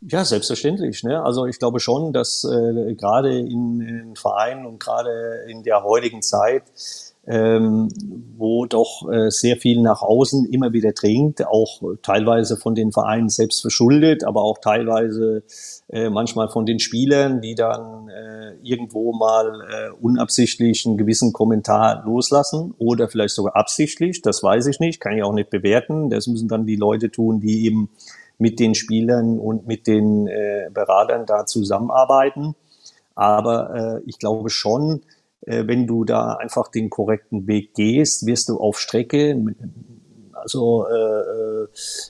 Ja, 0.00 0.24
selbstverständlich. 0.24 1.02
Ne? 1.02 1.22
Also 1.22 1.44
ich 1.44 1.58
glaube 1.58 1.80
schon, 1.80 2.14
dass 2.14 2.44
äh, 2.44 2.94
gerade 2.94 3.38
in, 3.38 3.82
in 3.82 4.16
Vereinen 4.16 4.64
und 4.64 4.80
gerade 4.80 5.44
in 5.48 5.64
der 5.64 5.82
heutigen 5.84 6.22
Zeit 6.22 6.62
ähm, 7.26 7.88
wo 8.36 8.64
doch 8.64 9.06
äh, 9.12 9.30
sehr 9.30 9.56
viel 9.56 9.82
nach 9.82 10.00
außen 10.00 10.46
immer 10.46 10.72
wieder 10.72 10.92
dringt, 10.92 11.46
auch 11.46 11.82
teilweise 12.02 12.56
von 12.56 12.74
den 12.74 12.92
Vereinen 12.92 13.28
selbst 13.28 13.60
verschuldet, 13.60 14.24
aber 14.24 14.42
auch 14.42 14.58
teilweise 14.58 15.42
äh, 15.88 16.08
manchmal 16.08 16.48
von 16.48 16.64
den 16.64 16.78
Spielern, 16.78 17.42
die 17.42 17.54
dann 17.54 18.08
äh, 18.08 18.54
irgendwo 18.62 19.12
mal 19.12 19.92
unabsichtlich 20.00 20.86
einen 20.86 20.96
gewissen 20.96 21.32
Kommentar 21.32 22.02
loslassen 22.04 22.74
oder 22.78 23.08
vielleicht 23.08 23.34
sogar 23.34 23.56
absichtlich, 23.56 24.22
das 24.22 24.42
weiß 24.42 24.66
ich 24.66 24.80
nicht, 24.80 25.00
kann 25.00 25.16
ich 25.16 25.22
auch 25.22 25.32
nicht 25.32 25.50
bewerten. 25.50 26.10
Das 26.10 26.26
müssen 26.26 26.48
dann 26.48 26.66
die 26.66 26.76
Leute 26.76 27.10
tun, 27.10 27.40
die 27.40 27.64
eben 27.64 27.90
mit 28.38 28.58
den 28.58 28.74
Spielern 28.74 29.38
und 29.38 29.66
mit 29.66 29.86
den 29.86 30.28
Beratern 30.72 31.26
da 31.26 31.46
zusammenarbeiten. 31.46 32.54
Aber 33.14 34.00
ich 34.06 34.18
glaube 34.18 34.50
schon, 34.50 35.02
wenn 35.42 35.86
du 35.86 36.04
da 36.04 36.34
einfach 36.34 36.68
den 36.68 36.90
korrekten 36.90 37.46
Weg 37.46 37.74
gehst, 37.74 38.26
wirst 38.26 38.48
du 38.48 38.58
auf 38.58 38.78
Strecke, 38.78 39.36
also 40.34 40.86
äh, 40.86 40.92
äh 40.92 41.68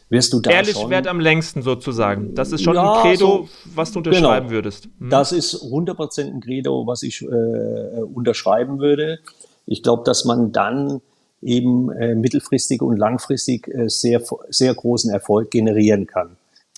wirst 0.08 0.32
du 0.32 0.40
da 0.40 0.50
Ehrlich 0.50 0.76
schon, 0.76 0.90
wert 0.90 1.06
am 1.06 1.20
längsten 1.20 1.62
sozusagen. 1.62 2.34
Das 2.34 2.52
ist 2.52 2.62
schon 2.62 2.74
ja, 2.74 2.94
ein 2.94 3.02
Credo, 3.02 3.48
so, 3.48 3.48
was 3.74 3.92
du 3.92 3.98
unterschreiben 3.98 4.48
genau. 4.48 4.56
würdest. 4.56 4.88
Hm. 4.98 5.10
Das 5.10 5.32
ist 5.32 5.62
100% 5.62 6.26
ein 6.26 6.40
Credo, 6.40 6.86
was 6.86 7.02
ich 7.02 7.22
äh, 7.22 7.26
unterschreiben 7.26 8.80
würde. 8.80 9.20
Ich 9.66 9.82
glaube, 9.82 10.02
dass 10.04 10.24
man 10.24 10.52
dann 10.52 11.00
eben 11.42 11.90
äh, 11.92 12.14
mittelfristig 12.14 12.82
und 12.82 12.96
langfristig 12.96 13.68
äh, 13.68 13.88
sehr, 13.88 14.22
sehr 14.48 14.74
großen 14.74 15.10
Erfolg 15.10 15.50
generieren 15.50 16.06
kann. 16.06 16.36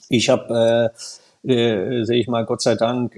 Ich 0.09 0.29
habe, 0.29 0.93
äh, 1.45 1.53
äh, 1.53 2.05
sehe 2.05 2.21
ich 2.21 2.29
mal, 2.29 2.45
Gott 2.45 2.63
sei 2.63 2.75
Dank, 2.75 3.17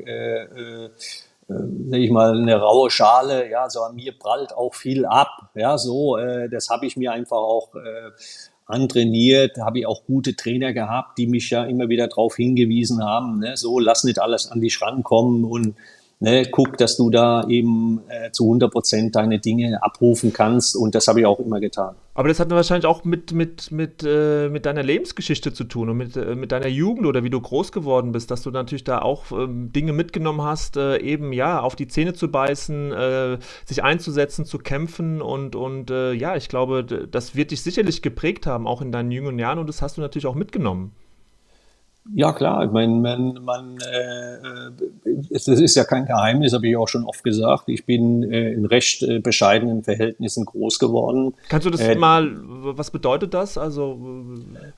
äh, 1.49 1.55
sehe 1.91 2.05
ich 2.05 2.11
mal, 2.11 2.39
eine 2.39 2.57
raue 2.57 2.91
Schale, 2.91 3.51
ja, 3.51 3.69
so 3.69 3.81
an 3.81 3.95
mir 3.95 4.13
prallt 4.19 4.53
auch 4.53 4.75
viel 4.75 5.05
ab, 5.05 5.51
ja, 5.55 5.79
so, 5.79 6.17
äh, 6.17 6.49
das 6.49 6.71
habe 6.71 6.87
ich 6.87 6.97
mir 6.97 7.13
einfach 7.13 7.37
auch 7.37 7.75
äh, 7.75 8.11
antrainiert, 8.67 9.59
habe 9.59 9.81
ich 9.81 9.87
auch 9.87 10.05
gute 10.05 10.37
Trainer 10.37 10.73
gehabt, 10.73 11.19
die 11.19 11.27
mich 11.27 11.51
ja 11.51 11.65
immer 11.65 11.89
wieder 11.89 12.09
darauf 12.09 12.37
hingewiesen 12.37 13.05
haben, 13.05 13.41
ne, 13.41 13.57
so, 13.57 13.79
lass 13.79 14.05
nicht 14.05 14.19
alles 14.19 14.51
an 14.51 14.61
dich 14.61 14.81
rankommen 14.81 15.45
und 15.45 15.77
ne, 16.21 16.47
guck, 16.51 16.77
dass 16.79 16.97
du 16.97 17.11
da 17.11 17.47
eben 17.49 18.01
äh, 18.09 18.31
zu 18.33 18.45
100 18.45 18.71
Prozent 18.71 19.17
deine 19.17 19.39
Dinge 19.39 19.83
abrufen 19.83 20.33
kannst 20.33 20.77
und 20.77 20.95
das 20.95 21.09
habe 21.09 21.21
ich 21.21 21.27
auch 21.27 21.39
immer 21.39 21.61
getan. 21.61 21.95
Aber 22.17 22.29
das 22.29 22.39
hat 22.39 22.51
wahrscheinlich 22.51 22.87
auch 22.87 23.05
mit, 23.05 23.33
mit, 23.33 23.73
mit, 23.73 24.05
äh, 24.07 24.49
mit 24.49 24.67
deiner 24.67 24.85
Lebensgeschichte 24.85 25.53
zu 25.53 25.65
tun 25.65 25.89
und 25.89 25.97
mit, 25.97 26.17
äh, 26.17 26.37
mit 26.37 26.53
deiner 26.53 26.69
Jugend 26.69 27.07
oder 27.07 27.25
wie 27.25 27.31
du 27.31 27.41
groß 27.41 27.73
geworden 27.73 28.13
bist, 28.13 28.31
dass 28.31 28.43
du 28.43 28.51
natürlich 28.51 28.85
da 28.85 29.01
auch 29.01 29.33
ähm, 29.33 29.73
Dinge 29.73 29.93
mitgenommen 29.93 30.43
hast, 30.43 30.77
äh, 30.77 30.99
eben 30.99 31.33
ja, 31.33 31.61
auf 31.61 31.75
die 31.75 31.89
Zähne 31.89 32.15
zu 32.15 32.31
beißen, 32.31 32.93
äh, 32.93 33.39
sich 33.65 33.83
einzusetzen, 33.83 34.45
zu 34.45 34.59
kämpfen 34.59 35.21
und, 35.21 35.57
und 35.57 35.91
äh, 35.91 36.13
ja, 36.13 36.37
ich 36.37 36.49
glaube, 36.49 36.85
das 36.85 37.35
wird 37.35 37.51
dich 37.51 37.63
sicherlich 37.63 38.01
geprägt 38.01 38.47
haben, 38.47 38.69
auch 38.69 38.81
in 38.81 38.93
deinen 38.93 39.11
jungen 39.11 39.39
Jahren 39.39 39.59
und 39.59 39.69
das 39.69 39.83
hast 39.83 39.97
du 39.97 40.01
natürlich 40.01 40.27
auch 40.27 40.37
mitgenommen. 40.37 40.93
Ja, 42.13 42.33
klar. 42.33 42.65
Ich 42.65 42.71
meine, 42.71 42.93
man, 42.93 43.45
man 43.45 43.79
äh, 43.79 44.71
das 45.31 45.49
ist 45.49 45.75
ja 45.75 45.85
kein 45.85 46.05
Geheimnis, 46.05 46.53
habe 46.53 46.69
ich 46.69 46.77
auch 46.77 46.89
schon 46.89 47.05
oft 47.05 47.25
gesagt. 47.25 47.65
Ich 47.69 47.87
bin 47.87 48.31
äh, 48.31 48.53
in 48.53 48.67
recht 48.67 49.03
äh, 49.03 49.21
bescheidenen 49.21 49.83
Verhältnissen 49.83 50.45
groß 50.45 50.79
geworden. 50.79 51.35
Kannst 51.49 51.67
du 51.67 51.71
das 51.71 51.81
äh, 51.81 51.95
mal, 51.95 52.31
was 52.45 52.91
bedeutet 52.91 53.33
das? 53.33 53.57
Also 53.57 53.99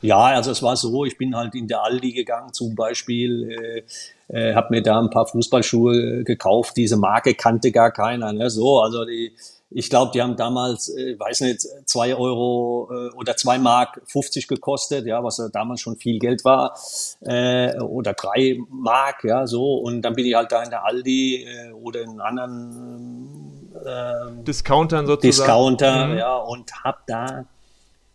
Ja, 0.03 0.27
also 0.27 0.53
es 0.53 0.63
war 0.63 0.77
so, 0.77 1.05
ich 1.05 1.19
bin 1.19 1.35
halt 1.37 1.57
in 1.57 1.67
der 1.67 1.83
Aldi 1.83 2.13
gegangen 2.13 2.53
zum 2.53 2.77
Beispiel, 2.77 3.51
äh, 3.51 3.83
äh, 4.29 4.55
habe 4.55 4.69
mir 4.71 4.83
da 4.83 5.01
ein 5.01 5.11
paar 5.11 5.27
Fußballschuhe 5.27 6.23
gekauft. 6.23 6.77
Diese 6.77 6.97
Marke 6.97 7.35
kannte 7.35 7.73
gar 7.73 7.91
keiner. 7.91 8.33
Ne? 8.33 8.51
So, 8.51 8.81
also 8.81 9.05
die 9.05 9.33
ich 9.71 9.91
glaube, 9.91 10.13
die 10.15 10.23
haben 10.23 10.37
damals, 10.37 10.89
äh, 10.89 11.19
weiß 11.19 11.41
nicht, 11.41 11.61
zwei 11.87 12.15
Euro 12.15 12.89
äh, 12.93 13.15
oder 13.17 13.37
zwei 13.37 13.59
Mark 13.59 14.01
50 14.07 14.47
gekostet, 14.47 15.07
ja, 15.07 15.23
was 15.25 15.39
ja 15.39 15.49
damals 15.53 15.81
schon 15.81 15.97
viel 15.97 16.19
Geld 16.19 16.45
war, 16.45 16.79
äh, 17.21 17.77
oder 17.81 18.15
drei 18.15 18.59
Mark, 18.69 19.25
ja, 19.25 19.47
so. 19.47 19.75
Und 19.75 20.03
dann 20.03 20.15
bin 20.15 20.27
ich 20.27 20.35
halt 20.35 20.53
da 20.53 20.63
in 20.63 20.71
der 20.71 20.85
Aldi 20.85 21.45
äh, 21.45 21.73
oder 21.73 22.03
in 22.03 22.21
anderen 22.21 23.73
äh, 23.85 24.45
Discountern 24.45 25.07
sozusagen. 25.07 25.47
Discounter, 25.47 26.07
mhm. 26.07 26.19
ja, 26.19 26.37
und 26.37 26.73
hab 26.85 27.07
da 27.07 27.47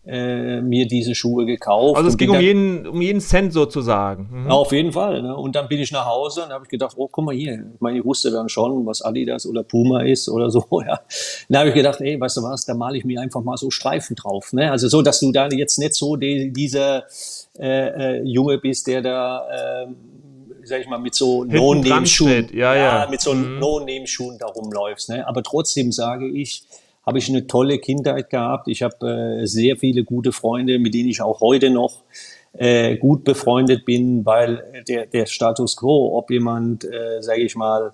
äh, 0.05 0.61
mir 0.61 0.87
diese 0.87 1.13
Schuhe 1.13 1.45
gekauft. 1.45 1.95
Also 1.97 2.09
es 2.09 2.17
ging 2.17 2.31
um 2.31 2.39
jeden, 2.39 2.87
um 2.87 3.01
jeden 3.01 3.21
Cent 3.21 3.53
sozusagen. 3.53 4.29
Mhm. 4.31 4.51
Auf 4.51 4.71
jeden 4.71 4.91
Fall. 4.91 5.21
Ne? 5.21 5.35
Und 5.35 5.55
dann 5.55 5.67
bin 5.67 5.79
ich 5.79 5.91
nach 5.91 6.05
Hause 6.05 6.43
und 6.43 6.51
habe 6.51 6.65
ich 6.65 6.69
gedacht, 6.69 6.93
oh, 6.97 7.07
guck 7.07 7.23
mal 7.23 7.35
hier. 7.35 7.65
Ich 7.75 7.81
meine, 7.81 7.99
ich 7.99 8.05
wusste 8.05 8.31
dann 8.31 8.49
schon, 8.49 8.85
was 8.85 9.03
Adidas 9.03 9.45
oder 9.45 9.63
Puma 9.63 10.01
ist 10.01 10.29
oder 10.29 10.49
so. 10.49 10.65
Ja. 10.81 10.99
Dann 11.47 11.59
habe 11.59 11.69
ich 11.69 11.75
gedacht, 11.75 12.01
ey, 12.01 12.19
weißt 12.19 12.37
du 12.37 12.43
was, 12.43 12.65
da 12.65 12.73
male 12.73 12.97
ich 12.97 13.05
mir 13.05 13.21
einfach 13.21 13.41
mal 13.41 13.55
so 13.55 13.69
Streifen 13.69 14.15
drauf. 14.15 14.51
Ne? 14.51 14.71
Also 14.71 14.87
so, 14.87 15.03
dass 15.03 15.19
du 15.19 15.31
da 15.31 15.47
jetzt 15.49 15.77
nicht 15.77 15.93
so 15.93 16.15
die, 16.15 16.51
dieser 16.51 17.03
äh, 17.59 18.17
äh, 18.17 18.23
Junge 18.23 18.57
bist, 18.57 18.87
der 18.87 19.01
da... 19.01 19.85
Äh, 19.85 19.87
sag 20.63 20.81
ich 20.81 20.87
mal, 20.87 20.99
mit 20.99 21.15
so 21.15 21.43
No-Name-Schuhen, 21.43 22.49
ja, 22.53 22.75
ja. 22.75 23.03
ja, 23.03 23.07
mit 23.09 23.19
so 23.19 23.33
mhm. 23.33 23.59
No-Name-Schuhen 23.59 24.37
da 24.37 24.45
rumläufst. 24.45 25.09
Ne? 25.09 25.27
Aber 25.27 25.43
trotzdem 25.43 25.91
sage 25.91 26.27
ich, 26.27 26.63
habe 27.05 27.17
ich 27.17 27.29
eine 27.29 27.47
tolle 27.47 27.79
Kindheit 27.79 28.29
gehabt. 28.29 28.67
Ich 28.67 28.83
habe 28.83 29.41
äh, 29.41 29.47
sehr 29.47 29.77
viele 29.77 30.03
gute 30.03 30.31
Freunde, 30.31 30.79
mit 30.79 30.93
denen 30.93 31.09
ich 31.09 31.21
auch 31.21 31.41
heute 31.41 31.69
noch 31.69 32.03
äh, 32.53 32.97
gut 32.97 33.23
befreundet 33.23 33.85
bin, 33.85 34.25
weil 34.25 34.83
der, 34.87 35.05
der 35.05 35.25
Status 35.25 35.77
quo, 35.77 36.17
ob 36.17 36.29
jemand, 36.31 36.83
äh, 36.83 37.21
sage 37.21 37.41
ich 37.41 37.55
mal, 37.55 37.93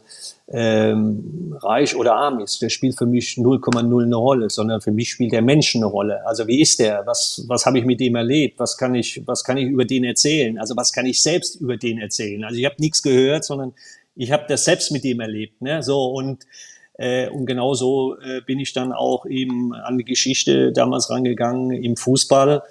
ähm, 0.49 1.55
reich 1.59 1.95
oder 1.95 2.15
arm 2.15 2.39
ist, 2.39 2.61
der 2.61 2.69
spielt 2.69 2.97
für 2.97 3.05
mich 3.05 3.35
0,0 3.37 4.03
eine 4.03 4.15
Rolle, 4.15 4.49
sondern 4.49 4.81
für 4.81 4.91
mich 4.91 5.11
spielt 5.11 5.31
der 5.31 5.41
Mensch 5.41 5.75
eine 5.75 5.85
Rolle. 5.85 6.25
Also 6.25 6.47
wie 6.47 6.61
ist 6.61 6.79
der? 6.79 7.05
Was, 7.05 7.45
was 7.47 7.65
habe 7.65 7.77
ich 7.79 7.85
mit 7.85 7.99
dem 7.99 8.15
erlebt? 8.15 8.59
Was 8.59 8.77
kann 8.77 8.95
ich, 8.95 9.21
was 9.27 9.43
kann 9.43 9.57
ich 9.57 9.65
über 9.65 9.85
den 9.85 10.03
erzählen? 10.03 10.57
Also 10.57 10.75
was 10.75 10.91
kann 10.91 11.05
ich 11.05 11.21
selbst 11.21 11.55
über 11.61 11.77
den 11.77 11.99
erzählen? 11.99 12.43
Also 12.43 12.57
ich 12.57 12.65
habe 12.65 12.75
nichts 12.79 13.03
gehört, 13.03 13.45
sondern 13.45 13.73
ich 14.15 14.31
habe 14.31 14.45
das 14.47 14.65
selbst 14.65 14.91
mit 14.91 15.03
dem 15.03 15.19
erlebt. 15.19 15.61
Ne? 15.61 15.83
So 15.83 16.05
und 16.05 16.45
äh, 16.97 17.29
und 17.29 17.45
genauso 17.45 18.17
äh, 18.19 18.41
bin 18.41 18.59
ich 18.59 18.73
dann 18.73 18.91
auch 18.91 19.25
eben 19.25 19.73
an 19.73 19.97
die 19.97 20.05
Geschichte 20.05 20.71
damals 20.71 21.09
rangegangen 21.09 21.71
im 21.71 21.95
Fußball 21.95 22.63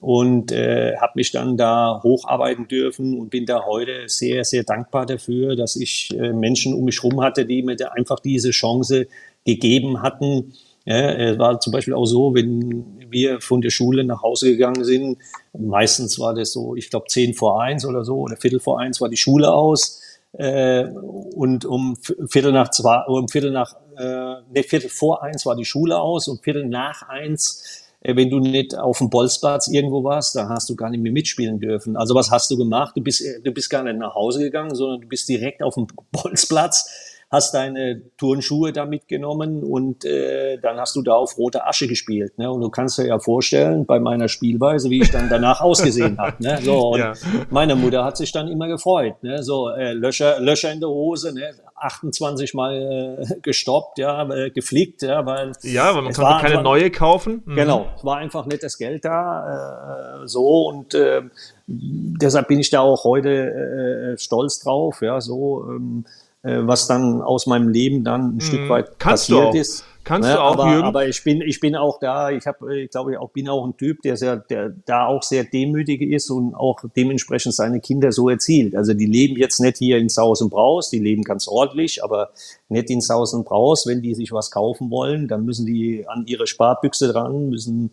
und 0.00 0.52
äh, 0.52 0.96
habe 0.96 1.12
mich 1.16 1.32
dann 1.32 1.56
da 1.56 2.00
hocharbeiten 2.02 2.68
dürfen 2.68 3.18
und 3.18 3.30
bin 3.30 3.44
da 3.44 3.64
heute 3.66 4.08
sehr, 4.08 4.44
sehr 4.44 4.62
dankbar 4.62 5.04
dafür, 5.06 5.56
dass 5.56 5.76
ich 5.76 6.10
äh, 6.16 6.32
Menschen 6.32 6.74
um 6.74 6.84
mich 6.84 7.02
herum 7.02 7.20
hatte, 7.20 7.44
die 7.44 7.62
mir 7.62 7.76
da 7.76 7.88
einfach 7.88 8.20
diese 8.20 8.50
Chance 8.50 9.06
gegeben 9.44 10.00
hatten. 10.02 10.54
Ja, 10.84 11.12
es 11.12 11.38
war 11.38 11.60
zum 11.60 11.72
Beispiel 11.72 11.94
auch 11.94 12.06
so, 12.06 12.34
wenn 12.34 13.06
wir 13.08 13.40
von 13.40 13.60
der 13.60 13.70
Schule 13.70 14.02
nach 14.02 14.22
Hause 14.22 14.50
gegangen 14.50 14.82
sind, 14.82 15.18
meistens 15.56 16.18
war 16.18 16.34
das 16.34 16.52
so, 16.52 16.74
ich 16.74 16.90
glaube, 16.90 17.06
zehn 17.08 17.34
vor 17.34 17.62
eins 17.62 17.84
oder 17.84 18.04
so 18.04 18.16
oder 18.16 18.36
Viertel 18.36 18.58
vor 18.58 18.80
eins 18.80 19.00
war 19.00 19.08
die 19.08 19.16
Schule 19.16 19.52
aus 19.52 20.01
äh, 20.32 20.84
und 20.84 21.64
um 21.64 21.96
Viertel 22.28 22.52
nach 22.52 22.70
zwei, 22.70 23.02
um 23.06 23.28
Viertel 23.28 23.50
nach, 23.50 23.74
äh, 23.96 24.40
ne, 24.52 24.62
Viertel 24.62 24.88
vor 24.88 25.22
eins 25.22 25.44
war 25.44 25.56
die 25.56 25.64
Schule 25.64 25.98
aus 25.98 26.28
und 26.28 26.42
Viertel 26.42 26.66
nach 26.66 27.08
eins, 27.08 27.84
äh, 28.00 28.16
wenn 28.16 28.30
du 28.30 28.38
nicht 28.38 28.76
auf 28.76 28.98
dem 28.98 29.10
Bolzplatz 29.10 29.68
irgendwo 29.68 30.04
warst, 30.04 30.34
da 30.34 30.48
hast 30.48 30.70
du 30.70 30.76
gar 30.76 30.90
nicht 30.90 31.02
mehr 31.02 31.12
mitspielen 31.12 31.60
dürfen. 31.60 31.96
Also 31.96 32.14
was 32.14 32.30
hast 32.30 32.50
du 32.50 32.56
gemacht? 32.56 32.96
Du 32.96 33.02
bist, 33.02 33.22
du 33.44 33.52
bist 33.52 33.68
gar 33.68 33.82
nicht 33.82 33.98
nach 33.98 34.14
Hause 34.14 34.40
gegangen, 34.40 34.74
sondern 34.74 35.02
du 35.02 35.08
bist 35.08 35.28
direkt 35.28 35.62
auf 35.62 35.74
dem 35.74 35.86
Bolzplatz 36.10 37.11
hast 37.32 37.54
deine 37.54 38.02
Turnschuhe 38.18 38.72
da 38.72 38.84
mitgenommen 38.84 39.64
und 39.64 40.04
äh, 40.04 40.58
dann 40.58 40.78
hast 40.78 40.94
du 40.94 41.02
da 41.02 41.14
auf 41.14 41.38
rote 41.38 41.66
Asche 41.66 41.88
gespielt. 41.88 42.36
Ne? 42.36 42.50
Und 42.50 42.60
du 42.60 42.68
kannst 42.68 42.98
dir 42.98 43.06
ja 43.06 43.18
vorstellen, 43.18 43.86
bei 43.86 43.98
meiner 43.98 44.28
Spielweise, 44.28 44.90
wie 44.90 45.00
ich 45.00 45.10
dann 45.10 45.30
danach 45.30 45.60
ausgesehen 45.62 46.18
habe. 46.18 46.36
Ne? 46.42 46.58
So, 46.62 46.90
und 46.90 47.00
ja. 47.00 47.14
meine 47.48 47.74
Mutter 47.74 48.04
hat 48.04 48.18
sich 48.18 48.32
dann 48.32 48.48
immer 48.48 48.68
gefreut. 48.68 49.14
Ne? 49.22 49.42
So, 49.42 49.70
äh, 49.70 49.94
Löcher, 49.94 50.40
Löcher 50.40 50.70
in 50.72 50.80
der 50.80 50.90
Hose, 50.90 51.34
ne? 51.34 51.54
28 51.74 52.54
Mal 52.54 53.18
äh, 53.18 53.40
gestoppt, 53.40 53.98
ja, 53.98 54.28
äh, 54.30 54.50
geflickt, 54.50 55.02
ja, 55.02 55.24
weil. 55.26 55.52
Ja, 55.62 55.94
weil 55.94 56.02
man 56.02 56.12
kann 56.12 56.40
keine 56.40 56.50
einfach, 56.50 56.62
neue 56.62 56.90
kaufen. 56.90 57.42
Mhm. 57.44 57.54
Genau, 57.56 57.86
es 57.96 58.04
war 58.04 58.18
einfach 58.18 58.46
nicht 58.46 58.62
das 58.62 58.78
Geld 58.78 59.04
da, 59.04 60.20
äh, 60.22 60.28
so 60.28 60.68
und 60.68 60.94
äh, 60.94 61.22
deshalb 61.66 62.46
bin 62.46 62.60
ich 62.60 62.70
da 62.70 62.80
auch 62.80 63.02
heute 63.02 64.14
äh, 64.14 64.18
stolz 64.18 64.60
drauf, 64.60 65.00
ja, 65.02 65.20
so. 65.20 65.64
Ähm, 65.68 66.04
äh, 66.06 66.10
was 66.42 66.86
dann 66.86 67.22
aus 67.22 67.46
meinem 67.46 67.68
Leben 67.68 68.04
dann 68.04 68.36
ein 68.36 68.40
Stück 68.40 68.62
mhm. 68.62 68.68
weit 68.68 68.98
Kannst 68.98 69.28
passiert 69.28 69.54
ist. 69.54 69.84
Kannst 70.04 70.28
ne? 70.28 70.34
du 70.34 70.40
auch, 70.40 70.54
aber, 70.54 70.72
Jürgen? 70.72 70.84
aber 70.84 71.06
ich 71.06 71.22
bin, 71.22 71.40
ich 71.42 71.60
bin 71.60 71.76
auch 71.76 72.00
da, 72.00 72.30
ich 72.30 72.46
habe, 72.46 72.76
ich 72.76 72.90
glaube, 72.90 73.12
ich 73.12 73.18
auch, 73.18 73.30
bin 73.30 73.48
auch 73.48 73.64
ein 73.64 73.76
Typ, 73.76 74.02
der 74.02 74.16
sehr, 74.16 74.36
der 74.36 74.70
da 74.84 75.06
auch 75.06 75.22
sehr 75.22 75.44
demütig 75.44 76.02
ist 76.02 76.28
und 76.30 76.54
auch 76.54 76.80
dementsprechend 76.96 77.54
seine 77.54 77.80
Kinder 77.80 78.10
so 78.10 78.28
erzielt. 78.28 78.74
Also 78.74 78.94
die 78.94 79.06
leben 79.06 79.36
jetzt 79.36 79.60
nicht 79.60 79.76
hier 79.76 79.98
in 79.98 80.08
Saus 80.08 80.42
und 80.42 80.50
Braus, 80.50 80.90
die 80.90 80.98
leben 80.98 81.22
ganz 81.22 81.46
ordentlich, 81.46 82.02
aber 82.02 82.30
nicht 82.68 82.90
in 82.90 83.00
Saus 83.00 83.32
und 83.32 83.44
Braus. 83.44 83.86
Wenn 83.86 84.02
die 84.02 84.14
sich 84.14 84.32
was 84.32 84.50
kaufen 84.50 84.90
wollen, 84.90 85.28
dann 85.28 85.44
müssen 85.44 85.66
die 85.66 86.04
an 86.08 86.24
ihre 86.26 86.48
Sparbüchse 86.48 87.12
dran, 87.12 87.48
müssen 87.48 87.92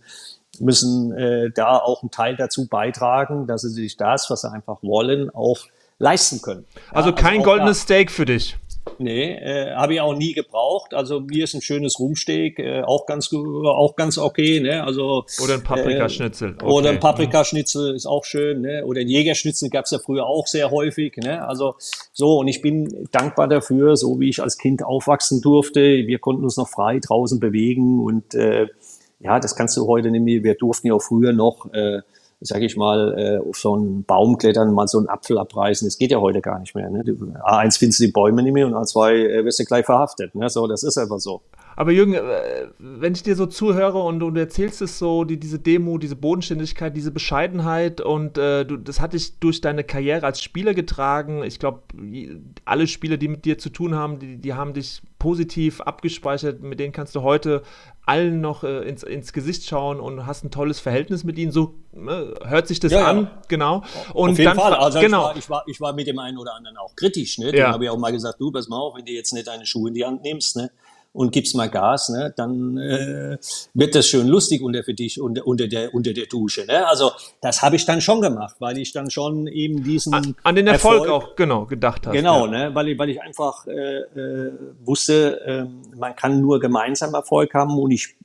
müssen 0.59 1.13
äh, 1.13 1.51
da 1.51 1.77
auch 1.77 2.01
einen 2.01 2.11
Teil 2.11 2.35
dazu 2.35 2.67
beitragen, 2.67 3.47
dass 3.47 3.61
sie 3.61 3.69
sich 3.69 3.95
das, 3.95 4.29
was 4.29 4.41
sie 4.41 4.51
einfach 4.51 4.83
wollen, 4.83 5.29
auch 5.29 5.59
leisten 5.99 6.41
können. 6.41 6.65
Also 6.91 7.09
ja, 7.09 7.15
kein 7.15 7.39
also 7.39 7.43
goldenes. 7.43 7.81
Steak 7.81 8.09
für 8.09 8.25
dich. 8.25 8.57
Nee, 8.97 9.33
äh, 9.33 9.75
habe 9.75 9.93
ich 9.93 10.01
auch 10.01 10.15
nie 10.15 10.33
gebraucht. 10.33 10.93
Also 10.93 11.19
mir 11.19 11.43
ist 11.43 11.53
ein 11.53 11.61
schönes 11.61 11.99
Rumsteak 11.99 12.59
äh, 12.59 12.81
auch 12.81 13.05
ganz 13.05 13.31
auch 13.33 13.95
ganz 13.95 14.17
okay. 14.17 14.59
Ne? 14.59 14.83
Also 14.83 15.25
oder 15.43 15.55
ein 15.55 15.63
Paprikaschnitzel. 15.63 16.55
Okay. 16.55 16.65
Oder 16.65 16.89
ein 16.89 16.99
Paprikaschnitzel 16.99 17.95
ist 17.95 18.05
auch 18.05 18.25
schön. 18.25 18.61
Ne? 18.61 18.83
Oder 18.85 19.01
ein 19.01 19.07
Jägerschnitzel 19.07 19.69
gab 19.69 19.85
es 19.85 19.91
ja 19.91 19.99
früher 19.99 20.25
auch 20.25 20.47
sehr 20.47 20.71
häufig. 20.71 21.15
Ne? 21.17 21.47
Also 21.47 21.75
so 22.13 22.39
und 22.39 22.47
ich 22.47 22.61
bin 22.61 23.07
dankbar 23.11 23.47
dafür, 23.47 23.95
so 23.95 24.19
wie 24.19 24.29
ich 24.29 24.41
als 24.41 24.57
Kind 24.57 24.83
aufwachsen 24.83 25.41
durfte. 25.41 25.79
Wir 25.79 26.19
konnten 26.19 26.43
uns 26.43 26.57
noch 26.57 26.67
frei 26.67 26.99
draußen 26.99 27.39
bewegen 27.39 28.03
und 28.03 28.33
äh, 28.33 28.67
ja, 29.19 29.39
das 29.39 29.55
kannst 29.55 29.77
du 29.77 29.85
heute 29.85 30.11
nicht 30.11 30.23
mehr. 30.23 30.43
Wir 30.43 30.55
durften 30.55 30.87
ja 30.87 30.93
auch 30.93 31.01
früher 31.01 31.33
noch 31.33 31.71
äh, 31.73 32.01
sage 32.41 32.65
ich 32.65 32.77
mal, 32.77 33.17
äh, 33.17 33.49
auf 33.49 33.57
so 33.57 33.73
einen 33.75 34.03
Baum 34.05 34.37
klettern, 34.37 34.73
mal 34.73 34.87
so 34.87 34.97
einen 34.97 35.09
Apfel 35.09 35.37
abreißen. 35.37 35.87
Das 35.87 35.97
geht 35.97 36.11
ja 36.11 36.19
heute 36.19 36.41
gar 36.41 36.59
nicht 36.59 36.73
mehr. 36.73 36.89
Ne? 36.89 37.03
A1 37.03 37.77
findest 37.77 37.99
du 37.99 38.05
die 38.05 38.11
Bäume 38.11 38.43
nicht 38.43 38.53
mehr 38.53 38.65
und 38.65 38.73
A2 38.73 39.11
äh, 39.11 39.45
wirst 39.45 39.59
du 39.59 39.65
gleich 39.65 39.85
verhaftet. 39.85 40.35
Ne? 40.35 40.49
So, 40.49 40.67
das 40.67 40.83
ist 40.83 40.97
einfach 40.97 41.19
so. 41.19 41.41
Aber 41.79 41.93
Jürgen, 41.93 42.13
äh, 42.13 42.67
wenn 42.77 43.13
ich 43.13 43.23
dir 43.23 43.37
so 43.37 43.45
zuhöre 43.45 43.99
und, 43.99 44.19
du 44.19 44.35
erzählst 44.35 44.81
es 44.81 44.99
so, 44.99 45.23
die, 45.23 45.39
diese 45.39 45.59
Demo, 45.59 45.97
diese 45.97 46.17
Bodenständigkeit, 46.17 46.93
diese 46.93 47.09
Bescheidenheit 47.09 48.01
und 48.01 48.37
äh, 48.37 48.65
du, 48.65 48.75
das 48.75 48.99
hat 48.99 49.13
dich 49.13 49.39
durch 49.39 49.61
deine 49.61 49.85
Karriere 49.85 50.25
als 50.25 50.41
Spieler 50.41 50.73
getragen. 50.73 51.41
Ich 51.41 51.57
glaube, 51.57 51.83
alle 52.65 52.85
Spieler, 52.85 53.15
die 53.15 53.29
mit 53.29 53.45
dir 53.45 53.57
zu 53.59 53.69
tun 53.69 53.95
haben, 53.95 54.19
die, 54.19 54.35
die 54.35 54.53
haben 54.55 54.73
dich 54.73 55.01
positiv 55.19 55.79
abgespeichert, 55.79 56.61
mit 56.61 56.81
denen 56.81 56.91
kannst 56.91 57.15
du 57.15 57.21
heute 57.21 57.63
allen 58.05 58.41
noch 58.41 58.65
äh, 58.65 58.79
ins, 58.79 59.03
ins 59.03 59.31
Gesicht 59.31 59.63
schauen 59.63 60.01
und 60.01 60.25
hast 60.25 60.43
ein 60.43 60.51
tolles 60.51 60.81
Verhältnis 60.81 61.23
mit 61.23 61.37
ihnen. 61.37 61.53
So 61.53 61.75
äh, 61.95 62.45
hört 62.45 62.67
sich 62.67 62.81
das 62.81 62.91
ja, 62.91 63.05
an, 63.05 63.23
ja. 63.23 63.41
genau. 63.47 63.83
Und 64.13 64.31
auf 64.31 64.37
jeden 64.37 64.53
Fall. 64.53 64.73
Also 64.73 64.99
genau. 64.99 65.31
ich, 65.33 65.33
war, 65.33 65.37
ich, 65.37 65.49
war, 65.49 65.63
ich 65.65 65.79
war 65.79 65.93
mit 65.93 66.07
dem 66.07 66.19
einen 66.19 66.37
oder 66.37 66.55
anderen 66.55 66.75
auch 66.75 66.93
kritisch. 66.97 67.37
Ne? 67.37 67.53
Dann 67.53 67.55
ja. 67.55 67.71
habe 67.71 67.85
ich 67.85 67.89
auch 67.89 67.97
mal 67.97 68.11
gesagt, 68.11 68.41
du, 68.41 68.51
pass 68.51 68.67
mal 68.67 68.79
auf, 68.79 68.97
wenn 68.97 69.05
du 69.05 69.13
jetzt 69.13 69.31
nicht 69.31 69.47
deine 69.47 69.65
Schuhe 69.65 69.87
in 69.87 69.93
die 69.93 70.03
Hand 70.03 70.23
nimmst, 70.23 70.57
ne? 70.57 70.71
Und 71.11 71.31
gibst 71.31 71.55
mal 71.55 71.69
Gas, 71.69 72.09
ne, 72.09 72.33
dann 72.35 72.77
äh, 72.77 73.37
wird 73.73 73.95
das 73.95 74.07
schön 74.07 74.27
lustig 74.27 74.61
unter 74.61 74.83
für 74.83 74.93
dich 74.93 75.19
unter, 75.19 75.45
unter 75.47 75.67
der 75.67 75.93
unter 75.93 76.13
der 76.13 76.27
Dusche. 76.27 76.65
Ne? 76.65 76.87
Also 76.87 77.11
das 77.41 77.61
habe 77.63 77.77
ich 77.77 77.85
dann 77.85 77.99
schon 77.99 78.21
gemacht, 78.21 78.57
weil 78.59 78.77
ich 78.77 78.91
dann 78.91 79.09
schon 79.09 79.47
eben 79.47 79.83
diesen 79.83 80.13
an, 80.13 80.35
an 80.43 80.55
den 80.55 80.67
Erfolg, 80.67 81.05
Erfolg, 81.05 81.23
auch 81.31 81.35
genau 81.35 81.65
gedacht 81.65 82.05
habe. 82.05 82.15
Genau, 82.15 82.45
ja. 82.45 82.51
ne, 82.51 82.75
weil 82.75 82.89
ich 82.89 82.99
weil 82.99 83.09
ich 83.09 83.21
einfach 83.21 83.65
äh, 83.65 84.01
äh, 84.01 84.51
wusste, 84.81 85.41
äh, 85.41 85.95
man 85.97 86.15
kann 86.15 86.41
nur 86.41 86.59
gemeinsam 86.59 87.13
Erfolg 87.13 87.55
haben 87.55 87.77
und 87.79 87.89
ich 87.89 88.15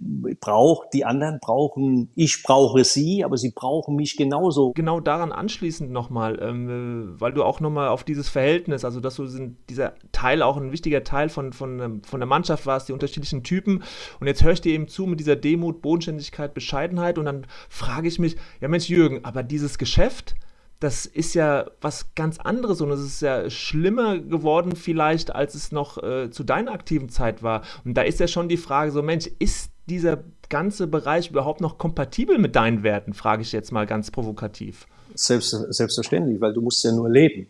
brauche 0.40 0.86
die 0.92 1.06
anderen 1.06 1.38
brauchen, 1.40 2.10
ich 2.14 2.42
brauche 2.42 2.84
sie, 2.84 3.24
aber 3.24 3.38
sie 3.38 3.50
brauchen 3.50 3.96
mich 3.96 4.16
genauso. 4.16 4.72
Genau 4.72 5.00
daran 5.00 5.32
anschließend 5.32 5.90
nochmal, 5.90 6.38
ähm, 6.42 7.14
weil 7.18 7.32
du 7.32 7.44
auch 7.44 7.60
nochmal 7.60 7.88
auf 7.88 8.04
dieses 8.04 8.28
Verhältnis, 8.28 8.84
also 8.84 9.00
dass 9.00 9.16
du 9.16 9.26
sind, 9.26 9.56
dieser 9.70 9.94
Teil 10.12 10.42
auch 10.42 10.58
ein 10.58 10.70
wichtiger 10.70 11.02
Teil 11.02 11.30
von 11.30 11.54
von 11.54 12.02
von 12.04 12.20
der 12.20 12.26
Mannschaft 12.26 12.66
warst, 12.74 12.88
die 12.88 12.92
unterschiedlichen 12.92 13.42
Typen. 13.42 13.82
Und 14.20 14.26
jetzt 14.26 14.42
höre 14.42 14.52
ich 14.52 14.60
dir 14.60 14.72
eben 14.72 14.88
zu 14.88 15.06
mit 15.06 15.20
dieser 15.20 15.36
Demut, 15.36 15.80
Bodenständigkeit, 15.80 16.54
Bescheidenheit. 16.54 17.18
Und 17.18 17.26
dann 17.26 17.46
frage 17.68 18.08
ich 18.08 18.18
mich, 18.18 18.36
ja 18.60 18.68
Mensch, 18.68 18.88
Jürgen, 18.88 19.24
aber 19.24 19.42
dieses 19.42 19.78
Geschäft, 19.78 20.34
das 20.80 21.06
ist 21.06 21.34
ja 21.34 21.70
was 21.80 22.14
ganz 22.14 22.38
anderes 22.38 22.80
und 22.80 22.90
es 22.90 23.00
ist 23.00 23.22
ja 23.22 23.48
schlimmer 23.48 24.18
geworden 24.18 24.76
vielleicht, 24.76 25.34
als 25.34 25.54
es 25.54 25.72
noch 25.72 26.02
äh, 26.02 26.30
zu 26.30 26.44
deiner 26.44 26.72
aktiven 26.72 27.08
Zeit 27.08 27.42
war. 27.42 27.62
Und 27.84 27.94
da 27.94 28.02
ist 28.02 28.20
ja 28.20 28.28
schon 28.28 28.48
die 28.48 28.56
Frage 28.56 28.90
so, 28.90 29.02
Mensch, 29.02 29.30
ist 29.38 29.70
dieser 29.86 30.24
ganze 30.48 30.86
Bereich 30.86 31.30
überhaupt 31.30 31.60
noch 31.60 31.78
kompatibel 31.78 32.38
mit 32.38 32.56
deinen 32.56 32.82
Werten, 32.82 33.14
frage 33.14 33.42
ich 33.42 33.52
jetzt 33.52 33.72
mal 33.72 33.86
ganz 33.86 34.10
provokativ. 34.10 34.86
Selbst, 35.14 35.50
selbstverständlich, 35.70 36.40
weil 36.40 36.52
du 36.52 36.60
musst 36.60 36.84
ja 36.84 36.92
nur 36.92 37.08
leben. 37.08 37.46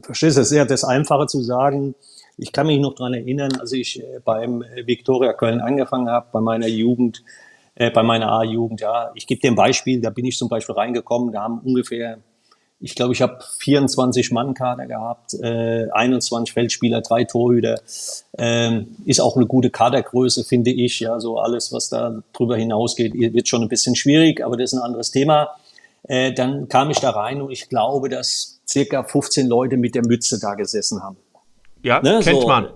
Verstehst 0.00 0.36
du, 0.36 0.40
es 0.40 0.50
ist 0.50 0.56
ja 0.56 0.64
das 0.64 0.84
Einfache 0.84 1.26
zu 1.26 1.42
sagen, 1.42 1.94
ich 2.36 2.52
kann 2.52 2.66
mich 2.66 2.80
noch 2.80 2.94
dran 2.94 3.14
erinnern, 3.14 3.52
als 3.60 3.72
ich 3.72 4.00
äh, 4.00 4.20
beim 4.24 4.62
äh, 4.62 4.86
Viktoria 4.86 5.32
Köln 5.32 5.60
angefangen 5.60 6.08
habe, 6.08 6.26
bei 6.32 6.40
meiner 6.40 6.66
Jugend, 6.66 7.22
äh, 7.74 7.90
bei 7.90 8.02
meiner 8.02 8.30
A-Jugend, 8.30 8.80
ja. 8.80 9.10
Ich 9.14 9.26
gebe 9.26 9.40
dir 9.40 9.50
ein 9.50 9.56
Beispiel, 9.56 10.00
da 10.00 10.10
bin 10.10 10.24
ich 10.24 10.36
zum 10.36 10.48
Beispiel 10.48 10.74
reingekommen, 10.74 11.32
da 11.32 11.42
haben 11.42 11.60
ungefähr, 11.60 12.18
ich 12.80 12.94
glaube, 12.94 13.12
ich 13.12 13.22
habe 13.22 13.38
24 13.58 14.32
Mann-Kader 14.32 14.86
gehabt, 14.86 15.34
äh, 15.34 15.88
21 15.92 16.52
Feldspieler, 16.52 17.00
drei 17.00 17.24
Torhüter. 17.24 17.80
Ähm, 18.36 18.96
ist 19.04 19.20
auch 19.20 19.36
eine 19.36 19.46
gute 19.46 19.70
Kadergröße, 19.70 20.42
finde 20.44 20.72
ich. 20.72 21.00
Ja, 21.00 21.20
so 21.20 21.38
alles, 21.38 21.72
was 21.72 21.90
da 21.90 22.22
drüber 22.32 22.56
hinausgeht, 22.56 23.14
wird 23.14 23.46
schon 23.46 23.62
ein 23.62 23.68
bisschen 23.68 23.94
schwierig, 23.94 24.44
aber 24.44 24.56
das 24.56 24.72
ist 24.72 24.78
ein 24.78 24.82
anderes 24.82 25.12
Thema. 25.12 25.50
Äh, 26.04 26.32
dann 26.32 26.68
kam 26.68 26.90
ich 26.90 26.98
da 26.98 27.10
rein 27.10 27.40
und 27.40 27.52
ich 27.52 27.68
glaube, 27.68 28.08
dass 28.08 28.60
circa 28.66 29.04
15 29.04 29.46
Leute 29.46 29.76
mit 29.76 29.94
der 29.94 30.02
Mütze 30.04 30.40
da 30.40 30.54
gesessen 30.54 31.02
haben. 31.02 31.16
Ja, 31.82 32.00
ne, 32.00 32.20
kennt 32.22 32.40
so, 32.40 32.46
man. 32.46 32.68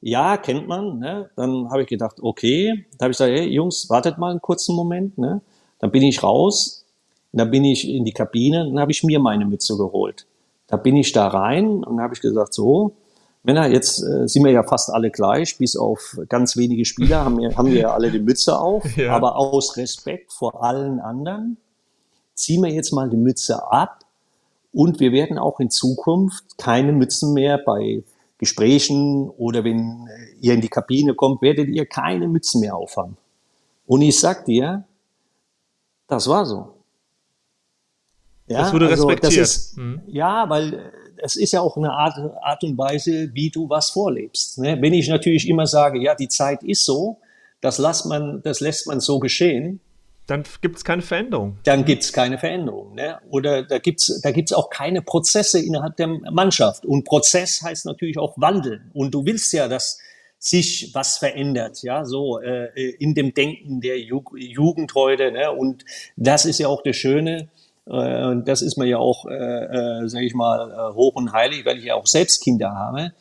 Ja, 0.00 0.36
kennt 0.36 0.68
man. 0.68 0.98
Ne? 0.98 1.30
Dann 1.36 1.70
habe 1.70 1.82
ich 1.82 1.88
gedacht, 1.88 2.16
okay. 2.20 2.86
Da 2.98 3.04
habe 3.04 3.12
ich 3.12 3.18
gesagt, 3.18 3.32
hey, 3.32 3.46
Jungs, 3.48 3.88
wartet 3.88 4.18
mal 4.18 4.30
einen 4.30 4.40
kurzen 4.40 4.74
Moment. 4.74 5.18
Ne? 5.18 5.40
Dann 5.78 5.90
bin 5.90 6.02
ich 6.02 6.22
raus. 6.22 6.84
Dann 7.32 7.50
bin 7.50 7.64
ich 7.64 7.88
in 7.88 8.04
die 8.04 8.12
Kabine. 8.12 8.64
Dann 8.66 8.80
habe 8.80 8.90
ich 8.90 9.02
mir 9.04 9.20
meine 9.20 9.44
Mütze 9.44 9.76
geholt. 9.76 10.26
Da 10.66 10.76
bin 10.76 10.96
ich 10.96 11.12
da 11.12 11.28
rein 11.28 11.84
und 11.84 12.00
habe 12.00 12.14
ich 12.14 12.20
gesagt, 12.20 12.52
so, 12.52 12.94
Männer, 13.42 13.68
jetzt 13.68 14.02
äh, 14.02 14.28
sind 14.28 14.44
wir 14.44 14.50
ja 14.50 14.62
fast 14.62 14.90
alle 14.90 15.10
gleich, 15.10 15.56
bis 15.56 15.76
auf 15.76 16.18
ganz 16.28 16.56
wenige 16.56 16.84
Spieler 16.84 17.24
haben 17.24 17.38
wir, 17.38 17.56
haben 17.56 17.68
wir 17.68 17.80
ja 17.80 17.94
alle 17.94 18.10
die 18.10 18.18
Mütze 18.18 18.58
auf. 18.58 18.84
Ja. 18.96 19.14
Aber 19.14 19.36
aus 19.36 19.76
Respekt 19.76 20.32
vor 20.32 20.62
allen 20.62 20.98
anderen 21.00 21.56
ziehen 22.34 22.62
wir 22.62 22.70
jetzt 22.70 22.92
mal 22.92 23.08
die 23.08 23.16
Mütze 23.16 23.70
ab 23.70 24.00
und 24.72 25.00
wir 25.00 25.12
werden 25.12 25.38
auch 25.38 25.60
in 25.60 25.70
Zukunft 25.70 26.58
keine 26.58 26.92
Mützen 26.92 27.32
mehr 27.32 27.58
bei 27.58 28.02
Gesprächen 28.38 29.28
oder 29.30 29.64
wenn 29.64 30.06
äh, 30.06 30.34
ihr 30.40 30.54
in 30.54 30.60
die 30.60 30.68
Kabine 30.68 31.14
kommt, 31.14 31.42
werdet 31.42 31.68
ihr 31.68 31.86
keine 31.86 32.28
Mützen 32.28 32.60
mehr 32.60 32.76
aufhaben. 32.76 33.16
Und 33.86 34.02
ich 34.02 34.18
sag 34.18 34.44
dir, 34.44 34.84
das 36.06 36.28
war 36.28 36.46
so. 36.46 36.74
Ja, 38.46 38.60
das 38.60 38.72
wurde 38.72 38.88
also 38.88 39.06
respektiert. 39.06 39.42
Das 39.42 39.56
ist, 39.56 39.76
mhm. 39.76 40.02
Ja, 40.06 40.48
weil 40.48 40.74
äh, 40.74 40.78
es 41.18 41.36
ist 41.36 41.52
ja 41.52 41.60
auch 41.60 41.76
eine 41.76 41.92
Art, 41.92 42.16
Art 42.42 42.62
und 42.62 42.78
Weise, 42.78 43.30
wie 43.34 43.50
du 43.50 43.68
was 43.68 43.90
vorlebst. 43.90 44.58
Ne? 44.58 44.80
Wenn 44.80 44.94
ich 44.94 45.08
natürlich 45.08 45.48
immer 45.48 45.66
sage, 45.66 46.00
ja, 46.00 46.14
die 46.14 46.28
Zeit 46.28 46.62
ist 46.62 46.84
so, 46.84 47.18
das 47.60 47.78
lässt 47.78 48.06
man, 48.06 48.40
das 48.42 48.60
lässt 48.60 48.86
man 48.86 49.00
so 49.00 49.18
geschehen, 49.18 49.80
dann 50.28 50.44
gibt 50.60 50.76
es 50.76 50.84
keine 50.84 51.00
Veränderung. 51.00 51.56
Dann 51.64 51.86
gibt 51.86 52.04
es 52.04 52.12
keine 52.12 52.36
Veränderung. 52.36 52.94
Ne? 52.94 53.18
Oder 53.30 53.62
da 53.62 53.78
gibt 53.78 54.00
es 54.00 54.20
da 54.20 54.30
gibt's 54.30 54.52
auch 54.52 54.68
keine 54.68 55.00
Prozesse 55.00 55.58
innerhalb 55.58 55.96
der 55.96 56.06
Mannschaft. 56.06 56.84
Und 56.84 57.04
Prozess 57.04 57.62
heißt 57.62 57.86
natürlich 57.86 58.18
auch 58.18 58.34
wandeln. 58.36 58.90
Und 58.92 59.14
du 59.14 59.24
willst 59.24 59.52
ja, 59.54 59.68
dass 59.68 59.98
sich 60.38 60.90
was 60.94 61.16
verändert, 61.16 61.82
ja, 61.82 62.04
so 62.04 62.38
äh, 62.38 62.68
in 62.98 63.14
dem 63.14 63.34
Denken 63.34 63.80
der 63.80 63.98
Ju 63.98 64.22
Jugend 64.36 64.94
heute. 64.94 65.32
Ne? 65.32 65.50
Und 65.50 65.84
das 66.16 66.44
ist 66.44 66.58
ja 66.58 66.68
auch 66.68 66.82
das 66.82 66.94
Schöne. 66.94 67.48
Äh, 67.86 68.34
das 68.44 68.60
ist 68.60 68.76
mir 68.76 68.86
ja 68.86 68.98
auch, 68.98 69.24
äh, 69.24 69.32
äh, 69.32 70.08
sage 70.08 70.26
ich 70.26 70.34
mal, 70.34 70.70
äh, 70.70 70.94
hoch 70.94 71.14
und 71.14 71.32
heilig, 71.32 71.64
weil 71.64 71.78
ich 71.78 71.84
ja 71.84 71.94
auch 71.94 72.06
selbst 72.06 72.44
Kinder 72.44 72.70
habe 72.74 73.12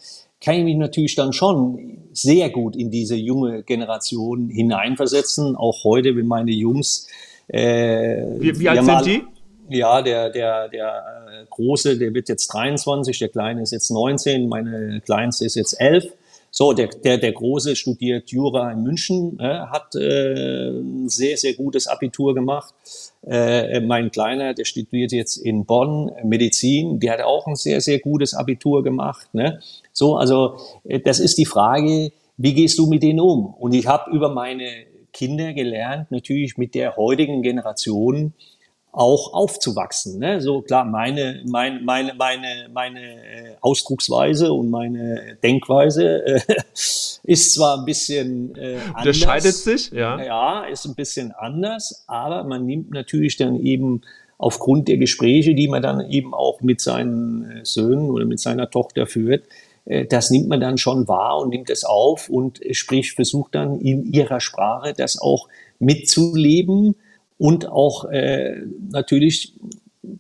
kann 0.42 0.56
ich 0.56 0.64
mich 0.64 0.78
natürlich 0.78 1.16
dann 1.16 1.34
schon 1.34 2.10
sehr 2.14 2.50
gut 2.50 2.76
in 2.76 2.92
diese 2.92 3.16
junge 3.16 3.64
Generation 3.64 4.50
hineinversetzen. 4.50 5.56
Auch 5.56 5.84
heute, 5.84 6.16
wenn 6.16 6.28
meine 6.28 6.52
Jungs. 6.52 7.08
Äh, 7.48 8.40
wie, 8.40 8.60
wie 8.60 8.70
alt 8.70 8.84
sind 8.84 9.06
die? 9.06 9.24
Ja, 9.70 10.02
der, 10.02 10.30
der, 10.30 10.70
der 10.70 11.04
äh, 11.42 11.46
Große, 11.50 11.98
der 11.98 12.14
wird 12.14 12.30
jetzt 12.30 12.48
23, 12.48 13.20
der 13.20 13.30
Kleine 13.30 13.62
ist 13.62 13.72
jetzt 13.72 13.90
19, 13.90 14.48
meine 14.48 15.02
Kleinste 15.02 15.46
ist 15.46 15.56
jetzt 15.56 15.80
11. 15.80 16.14
So, 16.52 16.74
der, 16.74 16.88
der, 16.88 17.18
der 17.18 17.34
Große 17.34 17.76
studiert 17.76 18.32
Jura 18.32 18.72
in 18.72 18.82
München, 18.82 19.38
äh, 19.40 19.44
hat 19.44 19.94
äh, 19.96 20.70
ein 20.70 21.10
sehr, 21.10 21.38
sehr 21.38 21.54
gutes 21.54 21.88
Abitur 21.88 22.34
gemacht. 22.34 22.74
Äh, 23.26 23.82
mein 23.82 24.10
Kleiner, 24.10 24.54
der 24.54 24.64
studiert 24.66 25.12
jetzt 25.12 25.38
in 25.38 25.66
Bonn 25.66 26.12
Medizin, 26.24 27.00
der 27.00 27.14
hat 27.14 27.22
auch 27.22 27.46
ein 27.48 27.56
sehr, 27.56 27.82
sehr 27.82 28.00
gutes 28.00 28.34
Abitur 28.34 28.84
gemacht. 28.84 29.34
Ne? 29.34 29.60
So, 29.98 30.16
also 30.16 30.58
äh, 30.84 31.00
das 31.00 31.20
ist 31.20 31.40
die 31.40 31.48
Frage, 31.48 32.12
wie 32.38 32.54
gehst 32.54 32.78
du 32.78 32.86
mit 32.86 33.02
denen 33.02 33.20
um? 33.20 33.48
Und 33.56 33.74
ich 33.74 33.88
habe 33.88 34.12
über 34.12 34.30
meine 34.30 34.70
Kinder 35.12 35.54
gelernt, 35.54 36.12
natürlich 36.12 36.56
mit 36.56 36.76
der 36.76 36.98
heutigen 36.98 37.42
Generation 37.42 38.34
auch 38.92 39.34
aufzuwachsen. 39.34 40.20
Ne? 40.20 40.40
So 40.40 40.62
klar, 40.62 40.86
meine, 40.86 41.42
meine, 41.48 41.82
meine, 41.82 42.14
meine, 42.14 42.70
meine 42.72 43.00
äh, 43.00 43.56
Ausdrucksweise 43.62 44.54
und 44.54 44.70
meine 44.70 45.40
Denkweise 45.42 46.24
äh, 46.28 46.42
ist 47.24 47.56
zwar 47.56 47.80
ein 47.80 47.86
bisschen 47.86 48.56
äh, 48.56 48.76
anders. 48.94 49.18
Unterscheidet 49.18 49.56
sich, 49.56 49.90
ja. 49.90 50.24
Ja, 50.24 50.66
ist 50.66 50.86
ein 50.86 50.94
bisschen 50.94 51.32
anders, 51.32 52.04
aber 52.06 52.44
man 52.44 52.68
nimmt 52.68 52.92
natürlich 52.92 53.36
dann 53.36 53.60
eben 53.60 54.02
aufgrund 54.38 54.90
der 54.90 54.98
Gespräche, 54.98 55.56
die 55.56 55.68
man 55.68 55.82
dann 55.82 56.08
eben 56.12 56.36
auch 56.36 56.62
mit 56.62 56.82
seinen 56.82 57.50
äh, 57.50 57.66
Söhnen 57.66 58.12
oder 58.12 58.26
mit 58.26 58.40
seiner 58.40 58.70
Tochter 58.70 59.08
führt, 59.08 59.46
das 60.10 60.32
nimmt 60.32 60.50
man 60.50 60.60
dann 60.60 60.78
schon 60.78 61.08
wahr 61.08 61.38
und 61.38 61.50
nimmt 61.50 61.70
es 61.70 61.86
auf 61.86 62.30
und 62.30 62.60
sprich, 62.72 63.14
versucht 63.14 63.56
dann 63.56 63.80
in 63.80 64.12
ihrer 64.12 64.40
Sprache 64.40 64.94
das 64.94 65.22
auch 65.22 65.48
mitzuleben 65.80 66.96
und 67.38 67.70
auch 67.70 68.06
äh, 68.06 68.62
natürlich 68.90 69.54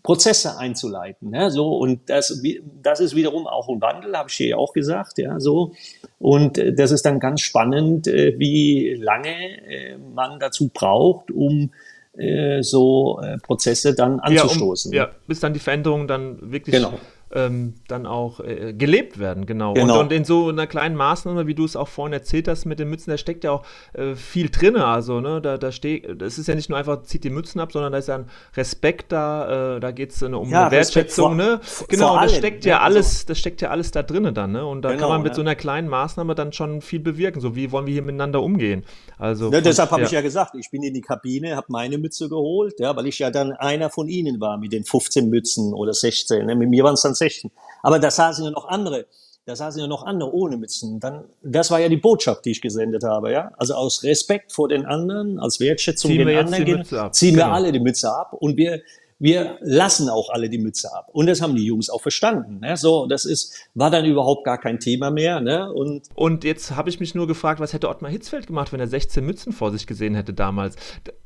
Prozesse 0.04 0.58
einzuleiten. 0.58 1.34
Ja, 1.34 1.50
so 1.50 1.78
und 1.78 2.10
das, 2.10 2.42
das 2.82 3.00
ist 3.00 3.16
wiederum 3.16 3.48
auch 3.48 3.70
ein 3.70 3.82
Wandel, 3.82 4.16
habe 4.18 4.30
ich 4.30 4.36
hier 4.36 4.58
auch 4.58 4.74
gesagt. 4.74 5.18
Ja, 5.18 5.40
so 5.40 5.74
und 6.20 6.58
äh, 6.58 6.74
das 6.74 6.92
ist 6.92 7.06
dann 7.06 7.20
ganz 7.20 7.42
spannend, 7.42 8.08
äh, 8.08 8.38
wie 8.38 8.94
lange 8.96 9.36
äh, 9.68 9.98
man 9.98 10.40
dazu 10.40 10.70
braucht, 10.74 11.32
um 11.32 11.72
äh, 12.18 12.62
so 12.64 13.20
äh, 13.22 13.38
Prozesse 13.38 13.96
dann 13.96 14.20
anzustoßen. 14.20 14.92
Ja, 14.92 15.06
um, 15.06 15.10
ja, 15.10 15.16
bis 15.28 15.40
dann 15.40 15.54
die 15.54 15.60
Veränderung 15.60 16.08
dann 16.08 16.52
wirklich 16.52 16.76
genau. 16.76 16.94
Ähm, 17.34 17.76
dann 17.88 18.06
auch 18.06 18.40
äh, 18.40 18.74
gelebt 18.74 19.20
werden, 19.20 19.46
genau. 19.46 19.74
genau. 19.74 19.96
Und, 19.96 20.06
und, 20.06 20.12
in 20.14 20.24
so 20.24 20.48
einer 20.48 20.68
kleinen 20.68 20.96
Maßnahme, 20.96 21.48
wie 21.48 21.56
du 21.56 21.66
es 21.66 21.76
auch 21.76 21.88
vorhin 21.88 22.14
erzählt 22.14 22.48
hast 22.48 22.66
mit 22.66 22.80
den 22.80 22.90
Mützen, 22.90 23.12
da 23.12 23.18
steckt 23.18 23.44
ja 23.44 23.52
auch 23.52 23.66
äh, 23.94 24.16
viel 24.16 24.50
drin. 24.50 24.78
Also, 24.78 25.20
ne, 25.20 25.42
da, 25.42 25.58
da 25.58 25.72
steht, 25.72 26.22
das 26.22 26.38
ist 26.38 26.48
ja 26.48 26.56
nicht 26.56 26.70
nur 26.70 26.78
einfach, 26.78 27.04
zieht 27.04 27.24
die 27.24 27.30
Mützen 27.30 27.60
ab, 27.60 27.72
sondern 27.72 27.92
da 27.92 27.98
ist 27.98 28.08
ja 28.08 28.16
ein 28.16 28.30
Respekt 28.56 29.12
da, 29.12 29.76
äh, 29.76 29.80
da 29.80 29.92
geht 29.92 30.12
es 30.12 30.24
um 30.24 30.50
ja, 30.50 30.64
eine 30.64 30.72
Wertschätzung, 30.72 31.26
vor, 31.28 31.36
ne? 31.36 31.60
Genau, 31.90 32.20
das 32.20 32.36
steckt 32.36 32.66
ja 32.66 32.80
also 32.80 32.86
alles, 32.86 33.26
das 33.26 33.38
steckt 33.40 33.62
ja 33.62 33.70
alles 33.70 33.92
da 33.92 34.04
drin 34.04 34.34
dann, 34.34 34.52
ne? 34.54 34.66
Und 34.66 34.84
da 34.84 34.90
genau, 34.90 35.02
kann 35.02 35.10
man 35.10 35.22
mit 35.22 35.32
ja. 35.32 35.36
so 35.36 35.42
einer 35.42 35.56
kleinen 35.56 35.90
Maßnahme 35.90 36.34
dann 36.34 36.54
schon 36.54 36.82
viel 36.82 37.00
bewirken. 37.00 37.42
So, 37.42 37.56
wie 37.56 37.72
wollen 37.72 37.88
wir 37.88 37.94
hier 37.94 38.04
miteinander 38.04 38.42
umgehen? 38.42 38.86
Also. 39.18 39.52
Ja, 39.52 39.62
deshalb 39.62 39.92
habe 39.92 40.04
ich 40.04 40.12
ja 40.12 40.22
gesagt, 40.22 40.56
ich 40.56 40.70
bin 40.72 40.84
in 40.84 40.94
die 40.94 41.02
Kabine, 41.02 41.56
habe 41.56 41.68
meine 41.70 41.98
Mütze 41.98 42.30
geholt, 42.30 42.80
ja, 42.80 42.96
weil 42.96 43.08
ich 43.08 43.20
ja 43.20 43.32
dann 43.32 43.52
einer 43.52 43.90
von 43.90 44.08
ihnen 44.08 44.40
war 44.40 44.58
mit 44.58 44.72
den 44.72 44.86
15 44.86 45.30
Mützen 45.30 45.74
oder 45.74 45.94
16. 45.94 46.46
Ne? 46.46 46.56
Mit 46.56 46.70
mir 46.70 46.84
waren 46.84 46.94
es 46.94 47.02
dann 47.02 47.16
16. 47.18 47.52
Aber 47.84 48.00
da 48.00 48.12
saßen 48.12 48.46
ja 48.46 48.52
noch 48.52 48.68
andere. 48.68 49.06
Da 49.46 49.56
saßen 49.56 49.80
ja 49.80 49.88
noch 49.88 50.06
andere 50.06 50.34
ohne 50.34 50.58
Mützen. 50.58 51.00
Dann, 51.00 51.24
das 51.42 51.72
war 51.72 51.80
ja 51.80 51.88
die 51.88 51.98
Botschaft, 51.98 52.44
die 52.44 52.52
ich 52.52 52.62
gesendet 52.62 53.06
habe, 53.06 53.32
ja. 53.32 53.52
Also 53.58 53.76
aus 53.76 54.04
Respekt 54.04 54.52
vor 54.52 54.68
den 54.68 54.86
anderen, 54.86 55.40
als 55.40 55.62
Wertschätzung 55.62 56.12
ziehen 56.12 56.28
den 56.28 56.38
anderen, 56.38 57.14
ziehen 57.14 57.36
genau. 57.36 57.48
wir 57.48 57.54
alle 57.54 57.72
die 57.72 57.80
Mütze 57.80 58.12
ab 58.12 58.34
und 58.34 58.58
wir, 58.58 58.82
wir 59.20 59.58
lassen 59.62 60.10
auch 60.10 60.30
alle 60.30 60.50
die 60.50 60.60
Mütze 60.60 60.94
ab. 60.94 61.10
Und 61.12 61.26
das 61.28 61.42
haben 61.42 61.56
die 61.56 61.66
Jungs 61.66 61.90
auch 61.90 62.02
verstanden. 62.02 62.60
Ne? 62.60 62.78
So, 62.78 63.08
das 63.08 63.26
ist, 63.26 63.54
war 63.74 63.90
dann 63.90 64.06
überhaupt 64.06 64.46
gar 64.46 64.60
kein 64.60 64.80
Thema 64.80 65.10
mehr. 65.10 65.42
Ne? 65.42 65.72
Und, 65.72 66.08
und 66.14 66.44
jetzt 66.44 66.76
habe 66.76 66.90
ich 66.90 67.00
mich 67.00 67.16
nur 67.16 67.28
gefragt, 67.28 67.60
was 67.60 67.74
hätte 67.74 67.90
Ottmar 67.90 68.12
Hitzfeld 68.12 68.48
gemacht, 68.48 68.72
wenn 68.74 68.80
er 68.80 68.88
16 68.88 69.26
Mützen 69.26 69.54
vor 69.54 69.72
sich 69.72 69.88
gesehen 69.88 70.14
hätte 70.14 70.34
damals? 70.34 70.76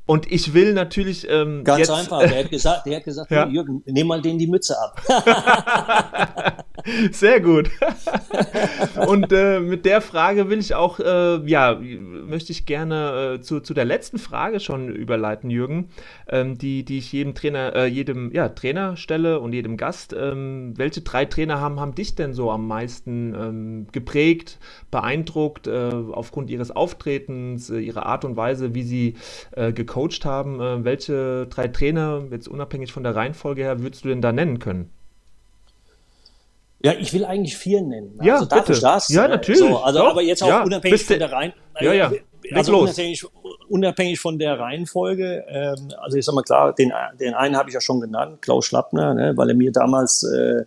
Und 0.06 0.32
ich 0.32 0.54
will 0.54 0.74
natürlich. 0.74 1.28
Ähm, 1.30 1.64
Ganz 1.64 1.80
jetzt, 1.80 1.92
einfach, 1.92 2.20
der 2.20 2.44
hat 2.44 2.50
gesagt, 2.50 2.86
der 2.86 2.98
hat 2.98 3.04
gesagt 3.04 3.32
ja? 3.32 3.48
Jürgen, 3.48 3.84
nimm 3.86 4.08
mal 4.08 4.22
denen 4.22 4.40
die 4.40 4.48
Mütze 4.48 4.76
ab. 4.80 5.02
Sehr 7.12 7.40
gut. 7.40 7.70
Und 9.08 9.32
äh, 9.32 9.60
mit 9.60 9.86
der 9.86 10.02
Frage 10.02 10.50
will 10.50 10.60
ich 10.60 10.74
auch, 10.74 11.00
äh, 11.00 11.46
ja, 11.48 11.80
möchte 11.80 12.52
ich 12.52 12.66
gerne 12.66 13.36
äh, 13.36 13.42
zu, 13.42 13.60
zu 13.60 13.74
der 13.74 13.86
letzten 13.86 14.18
Frage 14.18 14.60
schon 14.60 14.90
überleiten, 14.90 15.50
Jürgen, 15.50 15.90
ähm, 16.28 16.58
die, 16.58 16.84
die 16.84 16.98
ich 16.98 17.12
jedem 17.12 17.36
Trainer, 17.36 17.76
äh, 17.76 17.86
jedem 17.86 18.32
ja, 18.32 18.50
Trainer 18.50 18.98
stelle 18.98 19.40
und 19.40 19.54
jedem 19.54 19.78
Gast. 19.78 20.16
Ähm, 20.18 20.74
welche 20.78 21.02
drei 21.02 21.26
Trainer 21.26 21.60
haben, 21.60 21.80
haben 21.80 21.96
dich 21.96 22.16
denn 22.16 22.34
so 22.34 22.52
am 22.52 22.68
meisten 22.68 23.34
ähm, 23.36 23.88
geprägt, 23.92 24.60
beeindruckt, 24.90 25.68
äh, 25.68 25.92
aufgrund 26.12 26.50
ihres 26.50 26.72
Auftretens, 26.72 27.70
äh, 27.70 27.80
ihrer 27.80 28.06
Art 28.06 28.26
und 28.26 28.36
Weise, 28.36 28.74
wie 28.74 28.84
sie 28.84 29.16
gecoacht 29.56 30.26
haben? 30.26 30.60
welche 30.84 31.48
drei 31.48 31.68
Trainer, 31.68 32.24
jetzt 32.32 32.48
unabhängig 32.48 32.94
von 32.94 33.04
der 33.04 33.16
Reihenfolge 33.16 33.64
her, 33.64 33.82
würdest 33.82 34.04
du 34.04 34.10
denn 34.10 34.22
da 34.22 34.32
nennen 34.32 34.60
können? 34.60 34.90
Ja, 36.84 36.94
ich 36.94 37.14
will 37.14 37.26
eigentlich 37.26 37.58
vier 37.58 37.82
nennen. 37.82 38.20
Ja, 38.24 38.36
also 38.36 38.46
darf 38.46 38.66
bitte. 38.66 38.82
das? 38.82 39.10
Ja, 39.10 39.28
natürlich. 39.28 39.60
So, 39.60 39.78
also, 39.78 40.00
Doch. 40.00 40.12
aber 40.12 40.22
jetzt 40.22 40.42
auch 40.44 40.48
ja, 40.48 40.64
unabhängig 40.64 41.06
von 41.06 41.20
der 41.20 41.32
Reihen. 41.32 41.54
Ja, 41.80 41.94
ja. 41.94 42.12
Also 42.54 42.80
unabhängig, 42.80 43.24
unabhängig, 43.70 44.20
von 44.20 44.40
der 44.40 44.60
Reihenfolge. 44.60 45.46
Ähm, 45.48 45.92
also 45.98 46.18
ich 46.18 46.26
sag 46.26 46.34
mal 46.34 46.42
klar, 46.42 46.74
den, 46.74 46.92
den 47.20 47.34
einen 47.36 47.56
habe 47.56 47.70
ich 47.70 47.76
ja 47.76 47.82
schon 47.82 48.02
genannt, 48.02 48.42
Klaus 48.42 48.66
Schlappner, 48.66 49.14
ne, 49.14 49.38
weil 49.38 49.50
er 49.50 49.56
mir 49.56 49.72
damals 49.72 50.24
äh, 50.24 50.64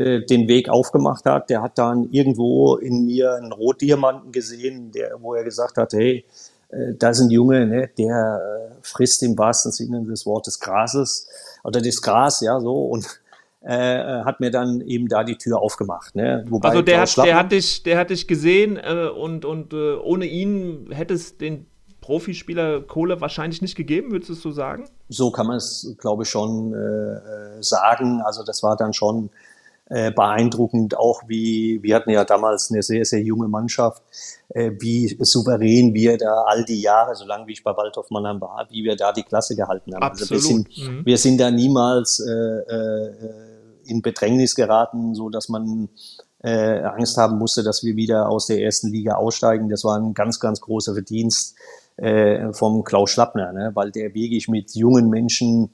äh, 0.00 0.24
den 0.24 0.46
Weg 0.46 0.68
aufgemacht 0.68 1.24
hat. 1.24 1.50
Der 1.50 1.62
hat 1.62 1.78
dann 1.78 2.08
irgendwo 2.10 2.76
in 2.76 3.06
mir 3.06 3.34
einen 3.34 3.52
Rotdiamanten 3.52 4.30
gesehen, 4.30 4.92
der, 4.92 5.16
wo 5.20 5.34
er 5.34 5.42
gesagt 5.42 5.78
hat, 5.78 5.92
hey, 5.94 6.24
äh, 6.68 6.94
da 6.96 7.10
ist 7.10 7.20
ein 7.20 7.30
Junge, 7.30 7.66
ne, 7.66 7.90
der 7.98 8.70
äh, 8.70 8.74
frisst 8.82 9.22
im 9.24 9.36
wahrsten 9.36 9.72
Sinne 9.72 10.04
des 10.04 10.26
Wortes 10.26 10.60
Grases 10.60 11.28
oder 11.64 11.80
das 11.80 12.00
Gras, 12.00 12.40
ja 12.40 12.60
so 12.60 12.86
und 12.86 13.20
äh, 13.66 14.22
hat 14.24 14.38
mir 14.38 14.50
dann 14.50 14.80
eben 14.80 15.08
da 15.08 15.24
die 15.24 15.36
Tür 15.36 15.60
aufgemacht. 15.60 16.14
Ne? 16.14 16.44
Wobei 16.48 16.68
also 16.68 16.82
der 16.82 17.00
hat, 17.00 17.16
der 17.16 17.36
hat 17.36 17.52
dich, 17.52 17.82
der 17.82 17.98
hat 17.98 18.10
dich 18.10 18.28
gesehen 18.28 18.76
äh, 18.76 19.08
und, 19.08 19.44
und 19.44 19.72
äh, 19.72 19.94
ohne 19.96 20.26
ihn 20.26 20.88
hätte 20.90 21.14
es 21.14 21.36
den 21.36 21.66
Profispieler 22.00 22.82
Kohle 22.82 23.20
wahrscheinlich 23.20 23.62
nicht 23.62 23.74
gegeben, 23.74 24.12
würdest 24.12 24.30
du 24.30 24.34
so 24.34 24.52
sagen? 24.52 24.84
So 25.08 25.32
kann 25.32 25.48
man 25.48 25.56
es, 25.56 25.96
glaube 25.98 26.22
ich, 26.22 26.28
schon 26.28 26.72
äh, 26.74 27.60
sagen. 27.60 28.22
Also 28.24 28.44
das 28.44 28.62
war 28.62 28.76
dann 28.76 28.92
schon 28.92 29.30
äh, 29.88 30.12
beeindruckend, 30.12 30.96
auch 30.96 31.22
wie, 31.26 31.80
wir 31.82 31.96
hatten 31.96 32.10
ja 32.10 32.24
damals 32.24 32.70
eine 32.70 32.82
sehr, 32.82 33.04
sehr 33.04 33.20
junge 33.22 33.48
Mannschaft, 33.48 34.02
äh, 34.50 34.70
wie 34.78 35.16
souverän 35.20 35.94
wir 35.94 36.18
da 36.18 36.42
all 36.46 36.64
die 36.64 36.80
Jahre, 36.80 37.16
solange 37.16 37.46
wie 37.48 37.52
ich 37.52 37.64
bei 37.64 37.76
Waldhof 37.76 38.10
Mannheim 38.10 38.40
war, 38.40 38.66
wie 38.70 38.84
wir 38.84 38.94
da 38.94 39.12
die 39.12 39.22
Klasse 39.22 39.56
gehalten 39.56 39.94
haben. 39.94 40.02
Absolut. 40.02 40.30
Also 40.30 40.34
wir 40.34 40.40
sind, 40.40 40.78
mhm. 40.78 41.06
wir 41.06 41.18
sind 41.18 41.38
da 41.38 41.50
niemals 41.50 42.20
äh, 42.20 42.32
äh, 42.32 43.45
in 43.86 44.02
Bedrängnis 44.02 44.54
geraten, 44.54 45.14
so 45.14 45.28
dass 45.28 45.48
man 45.48 45.88
äh, 46.42 46.80
Angst 46.82 47.16
haben 47.16 47.38
musste, 47.38 47.62
dass 47.62 47.82
wir 47.84 47.96
wieder 47.96 48.28
aus 48.28 48.46
der 48.46 48.62
ersten 48.62 48.88
Liga 48.88 49.14
aussteigen. 49.14 49.68
Das 49.68 49.84
war 49.84 49.98
ein 49.98 50.14
ganz, 50.14 50.40
ganz 50.40 50.60
großer 50.60 50.94
Verdienst 50.94 51.56
äh, 51.96 52.52
vom 52.52 52.84
Klaus 52.84 53.10
Schlappner, 53.10 53.52
ne? 53.52 53.70
weil 53.74 53.90
der 53.90 54.14
wirklich 54.14 54.48
mit 54.48 54.74
jungen 54.74 55.08
Menschen 55.08 55.70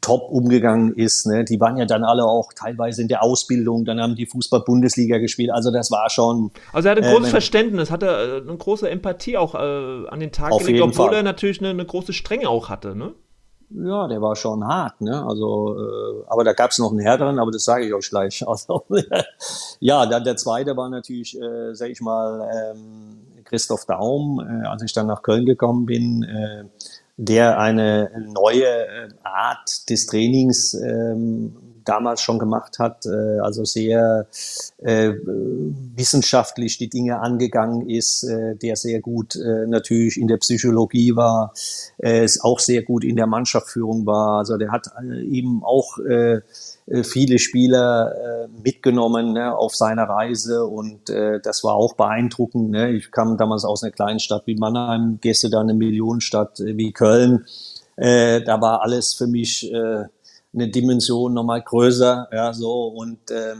top 0.00 0.30
umgegangen 0.30 0.94
ist. 0.94 1.26
Ne? 1.26 1.44
Die 1.44 1.60
waren 1.60 1.76
ja 1.76 1.86
dann 1.86 2.04
alle 2.04 2.24
auch 2.24 2.52
teilweise 2.52 3.02
in 3.02 3.08
der 3.08 3.22
Ausbildung, 3.22 3.84
dann 3.84 4.00
haben 4.00 4.16
die 4.16 4.26
Fußball-Bundesliga 4.26 5.18
gespielt. 5.18 5.50
Also 5.52 5.70
das 5.70 5.90
war 5.90 6.10
schon. 6.10 6.50
Also 6.72 6.88
er 6.88 6.96
hatte 6.96 7.04
ein 7.04 7.12
großes 7.12 7.28
äh, 7.28 7.30
Verständnis, 7.30 7.90
hatte 7.90 8.06
äh, 8.06 8.48
eine 8.48 8.56
große 8.56 8.90
Empathie 8.90 9.36
auch 9.36 9.54
äh, 9.54 10.08
an 10.08 10.20
den 10.20 10.32
Tag 10.32 10.56
gelegt, 10.58 10.80
obwohl 10.82 11.08
Fall. 11.08 11.16
er 11.16 11.22
natürlich 11.22 11.60
eine, 11.60 11.70
eine, 11.70 11.84
große 11.84 12.12
Strenge 12.12 12.48
auch 12.48 12.68
hatte. 12.68 12.96
Ne? 12.96 13.12
Ja, 13.70 14.06
der 14.06 14.22
war 14.22 14.36
schon 14.36 14.64
hart, 14.64 15.00
ne? 15.00 15.24
Also, 15.26 15.76
äh, 15.76 16.24
aber 16.28 16.44
da 16.44 16.52
gab 16.52 16.70
es 16.70 16.78
noch 16.78 16.90
einen 16.90 17.00
härteren, 17.00 17.38
aber 17.38 17.50
das 17.50 17.64
sage 17.64 17.86
ich 17.86 17.94
euch 17.94 18.08
gleich. 18.10 18.42
Also, 18.46 18.84
ja, 19.80 20.06
dann 20.06 20.24
der 20.24 20.36
zweite 20.36 20.76
war 20.76 20.88
natürlich, 20.88 21.40
äh, 21.40 21.74
sag 21.74 21.90
ich 21.90 22.00
mal, 22.00 22.48
ähm, 22.54 23.18
Christoph 23.44 23.84
Daum, 23.86 24.40
äh, 24.40 24.66
als 24.66 24.82
ich 24.82 24.92
dann 24.92 25.06
nach 25.06 25.22
Köln 25.22 25.46
gekommen 25.46 25.86
bin, 25.86 26.22
äh, 26.22 26.64
der 27.16 27.58
eine 27.58 28.10
neue 28.34 28.66
äh, 28.66 29.08
Art 29.24 29.88
des 29.90 30.06
Trainings 30.06 30.74
ähm, 30.74 31.56
damals 31.88 32.20
schon 32.20 32.38
gemacht 32.38 32.78
hat, 32.78 33.06
äh, 33.06 33.38
also 33.40 33.64
sehr 33.64 34.26
äh, 34.78 35.12
wissenschaftlich 35.94 36.78
die 36.78 36.88
Dinge 36.88 37.20
angegangen 37.20 37.88
ist, 37.88 38.24
äh, 38.24 38.56
der 38.56 38.76
sehr 38.76 39.00
gut 39.00 39.36
äh, 39.36 39.66
natürlich 39.66 40.20
in 40.20 40.28
der 40.28 40.36
Psychologie 40.38 41.16
war, 41.16 41.54
äh, 41.98 42.28
auch 42.42 42.58
sehr 42.58 42.82
gut 42.82 43.04
in 43.04 43.16
der 43.16 43.26
Mannschaftsführung 43.26 44.06
war. 44.06 44.38
Also 44.38 44.56
der 44.56 44.70
hat 44.70 44.88
äh, 45.02 45.22
eben 45.24 45.62
auch 45.64 45.98
äh, 45.98 46.40
äh, 46.86 47.02
viele 47.02 47.38
Spieler 47.38 48.12
äh, 48.14 48.48
mitgenommen 48.62 49.32
ne, 49.32 49.56
auf 49.56 49.74
seiner 49.74 50.04
Reise 50.04 50.66
und 50.66 51.10
äh, 51.10 51.40
das 51.40 51.64
war 51.64 51.74
auch 51.74 51.94
beeindruckend. 51.94 52.70
Ne? 52.70 52.92
Ich 52.92 53.10
kam 53.10 53.36
damals 53.36 53.64
aus 53.64 53.82
einer 53.82 53.92
kleinen 53.92 54.20
Stadt 54.20 54.46
wie 54.46 54.56
Mannheim, 54.56 55.18
gehst 55.20 55.42
du 55.44 55.56
eine 55.58 55.74
Millionenstadt 55.74 56.60
äh, 56.60 56.76
wie 56.76 56.92
Köln. 56.92 57.46
Äh, 57.96 58.42
da 58.42 58.60
war 58.60 58.82
alles 58.82 59.14
für 59.14 59.26
mich 59.26 59.72
äh, 59.72 60.04
eine 60.56 60.68
Dimension 60.68 61.34
nochmal 61.34 61.62
größer, 61.62 62.28
ja, 62.32 62.52
so 62.52 62.88
und 62.88 63.30
äh, 63.30 63.54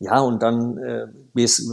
ja, 0.00 0.20
und 0.20 0.42
dann, 0.42 0.76
äh, 0.78 1.06
gehst, 1.34 1.70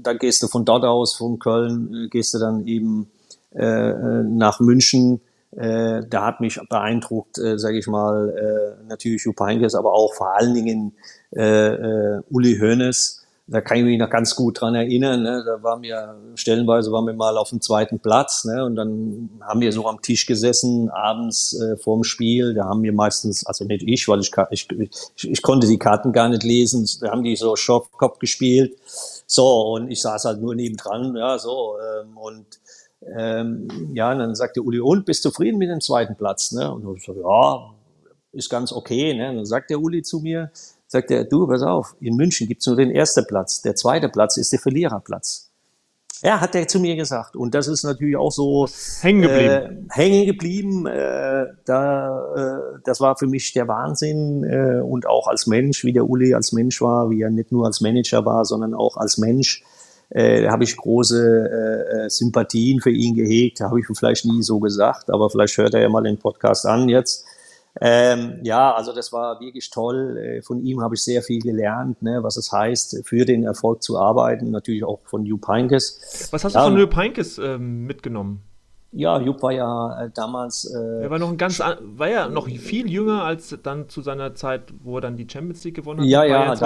dann 0.00 0.18
gehst 0.18 0.42
du 0.42 0.48
von 0.48 0.64
dort 0.64 0.84
aus, 0.84 1.16
von 1.16 1.38
Köln, 1.38 1.92
äh, 1.94 2.08
gehst 2.08 2.34
du 2.34 2.38
dann 2.38 2.66
eben 2.66 3.10
äh, 3.54 3.90
äh 3.90 4.22
nach 4.22 4.60
München. 4.60 5.20
Äh, 5.50 6.02
da 6.08 6.26
hat 6.26 6.40
mich 6.40 6.60
beeindruckt, 6.68 7.38
äh, 7.38 7.58
sage 7.58 7.78
ich 7.78 7.86
mal, 7.86 8.30
äh, 8.30 8.88
natürlich 8.88 9.24
Jupp 9.24 9.40
Heynckes, 9.40 9.74
aber 9.74 9.92
auch 9.92 10.14
vor 10.14 10.36
allen 10.36 10.54
Dingen 10.54 10.94
äh, 11.34 11.74
äh, 11.74 12.22
Uli 12.30 12.58
Hoeneß, 12.58 13.23
da 13.46 13.60
kann 13.60 13.76
ich 13.76 13.84
mich 13.84 13.98
noch 13.98 14.08
ganz 14.08 14.34
gut 14.34 14.60
dran 14.60 14.74
erinnern. 14.74 15.22
Ne? 15.22 15.42
Da 15.44 15.62
waren 15.62 15.82
wir 15.82 16.16
stellenweise 16.34 16.90
waren 16.92 17.06
wir 17.06 17.12
mal 17.12 17.36
auf 17.36 17.50
dem 17.50 17.60
zweiten 17.60 17.98
Platz, 17.98 18.44
ne? 18.44 18.64
Und 18.64 18.74
dann 18.76 19.30
haben 19.42 19.60
wir 19.60 19.70
so 19.70 19.86
am 19.86 20.00
Tisch 20.00 20.24
gesessen 20.24 20.88
abends 20.88 21.58
äh, 21.60 21.76
vorm 21.76 22.04
Spiel. 22.04 22.54
Da 22.54 22.64
haben 22.64 22.82
wir 22.82 22.92
meistens, 22.92 23.44
also 23.44 23.64
nicht 23.66 23.82
ich, 23.86 24.08
weil 24.08 24.20
ich, 24.20 24.30
ich, 24.50 24.68
ich, 24.70 25.30
ich 25.30 25.42
konnte 25.42 25.66
die 25.66 25.78
Karten 25.78 26.12
gar 26.12 26.30
nicht 26.30 26.42
lesen. 26.42 26.88
Da 27.00 27.10
haben 27.10 27.22
die 27.22 27.36
so 27.36 27.54
Schopfkopf 27.54 28.18
gespielt. 28.18 28.78
So 29.26 29.74
und 29.74 29.90
ich 29.90 30.00
saß 30.00 30.24
halt 30.24 30.40
nur 30.40 30.54
nebendran, 30.54 31.14
ja 31.16 31.38
so 31.38 31.76
ähm, 31.78 32.16
und 32.16 32.46
ähm, 33.16 33.68
ja, 33.94 34.12
und 34.12 34.20
dann 34.20 34.34
sagte 34.34 34.62
Uli, 34.62 34.80
und 34.80 35.04
bist 35.04 35.24
du 35.24 35.28
zufrieden 35.28 35.58
mit 35.58 35.68
dem 35.68 35.82
zweiten 35.82 36.16
Platz? 36.16 36.52
Ne? 36.52 36.72
Und 36.72 36.96
ich 36.96 37.04
so, 37.04 37.12
ja, 37.12 37.74
ist 38.32 38.48
ganz 38.48 38.72
okay. 38.72 39.12
Ne? 39.14 39.30
Und 39.30 39.36
dann 39.36 39.46
sagt 39.46 39.68
der 39.68 39.80
Uli 39.80 40.02
zu 40.02 40.20
mir, 40.20 40.50
sagt 40.86 41.10
er, 41.10 41.24
du, 41.24 41.46
pass 41.46 41.62
auf, 41.62 41.96
in 42.00 42.16
München 42.16 42.46
gibt's 42.46 42.66
nur 42.66 42.76
den 42.76 42.90
ersten 42.90 43.26
Platz. 43.26 43.62
Der 43.62 43.74
zweite 43.74 44.08
Platz 44.08 44.36
ist 44.36 44.52
der 44.52 44.60
Verliererplatz. 44.60 45.50
Ja, 46.22 46.40
hat 46.40 46.54
er 46.54 46.66
zu 46.66 46.80
mir 46.80 46.96
gesagt. 46.96 47.36
Und 47.36 47.54
das 47.54 47.68
ist 47.68 47.82
natürlich 47.82 48.16
auch 48.16 48.30
so 48.30 48.66
hängen 49.02 49.22
geblieben. 49.22 49.88
Äh, 49.90 49.94
hängen 49.94 50.26
geblieben. 50.26 50.86
Äh, 50.86 51.48
da, 51.66 52.34
äh, 52.34 52.78
das 52.84 53.00
war 53.00 53.16
für 53.18 53.26
mich 53.26 53.52
der 53.52 53.68
Wahnsinn. 53.68 54.42
Äh, 54.42 54.80
und 54.80 55.06
auch 55.06 55.28
als 55.28 55.46
Mensch, 55.46 55.84
wie 55.84 55.92
der 55.92 56.08
Uli 56.08 56.32
als 56.32 56.52
Mensch 56.52 56.80
war, 56.80 57.10
wie 57.10 57.20
er 57.20 57.30
nicht 57.30 57.52
nur 57.52 57.66
als 57.66 57.82
Manager 57.82 58.24
war, 58.24 58.46
sondern 58.46 58.72
auch 58.72 58.96
als 58.96 59.18
Mensch. 59.18 59.64
Äh, 60.08 60.48
habe 60.48 60.64
ich 60.64 60.76
große 60.76 61.18
äh, 61.20 62.04
äh 62.06 62.08
Sympathien 62.08 62.80
für 62.80 62.90
ihn 62.90 63.14
gehegt. 63.14 63.60
Habe 63.60 63.80
ich 63.80 63.86
vielleicht 63.94 64.24
nie 64.24 64.42
so 64.42 64.60
gesagt, 64.60 65.10
aber 65.10 65.28
vielleicht 65.28 65.58
hört 65.58 65.74
er 65.74 65.82
ja 65.82 65.88
mal 65.90 66.02
den 66.02 66.18
Podcast 66.18 66.64
an 66.64 66.88
jetzt. 66.88 67.26
Ähm, 67.80 68.38
ja, 68.42 68.72
also 68.72 68.92
das 68.92 69.12
war 69.12 69.40
wirklich 69.40 69.70
toll. 69.70 70.16
Äh, 70.16 70.42
von 70.42 70.60
ihm 70.64 70.80
habe 70.80 70.94
ich 70.94 71.02
sehr 71.02 71.22
viel 71.22 71.40
gelernt, 71.40 72.02
ne, 72.02 72.22
was 72.22 72.36
es 72.36 72.52
heißt, 72.52 73.02
für 73.04 73.24
den 73.24 73.42
Erfolg 73.44 73.82
zu 73.82 73.98
arbeiten. 73.98 74.50
Natürlich 74.50 74.84
auch 74.84 75.00
von 75.06 75.24
Jupp 75.24 75.48
Heynckes. 75.48 76.28
Was 76.30 76.44
hast 76.44 76.54
ja, 76.54 76.64
du 76.64 76.70
von 76.70 76.78
Jupp 76.78 76.94
Heynckes 76.94 77.38
ähm, 77.38 77.84
mitgenommen? 77.84 78.42
Ja, 78.96 79.18
Jupp 79.18 79.42
war 79.42 79.50
ja 79.50 80.04
äh, 80.04 80.10
damals. 80.14 80.64
Äh, 80.72 81.02
er 81.02 81.10
war 81.10 81.18
noch 81.18 81.28
ein 81.28 81.36
ganz, 81.36 81.58
war 81.58 82.08
ja 82.08 82.28
noch 82.28 82.46
viel 82.46 82.88
jünger 82.88 83.24
als 83.24 83.56
dann 83.60 83.88
zu 83.88 84.02
seiner 84.02 84.36
Zeit, 84.36 84.72
wo 84.84 84.98
er 84.98 85.00
dann 85.00 85.16
die 85.16 85.26
Champions 85.28 85.64
League 85.64 85.74
gewonnen 85.74 86.00
hat. 86.00 86.06
Ja, 86.06 86.22
ja, 86.22 86.44
ja 86.44 86.54
2013. 86.54 86.62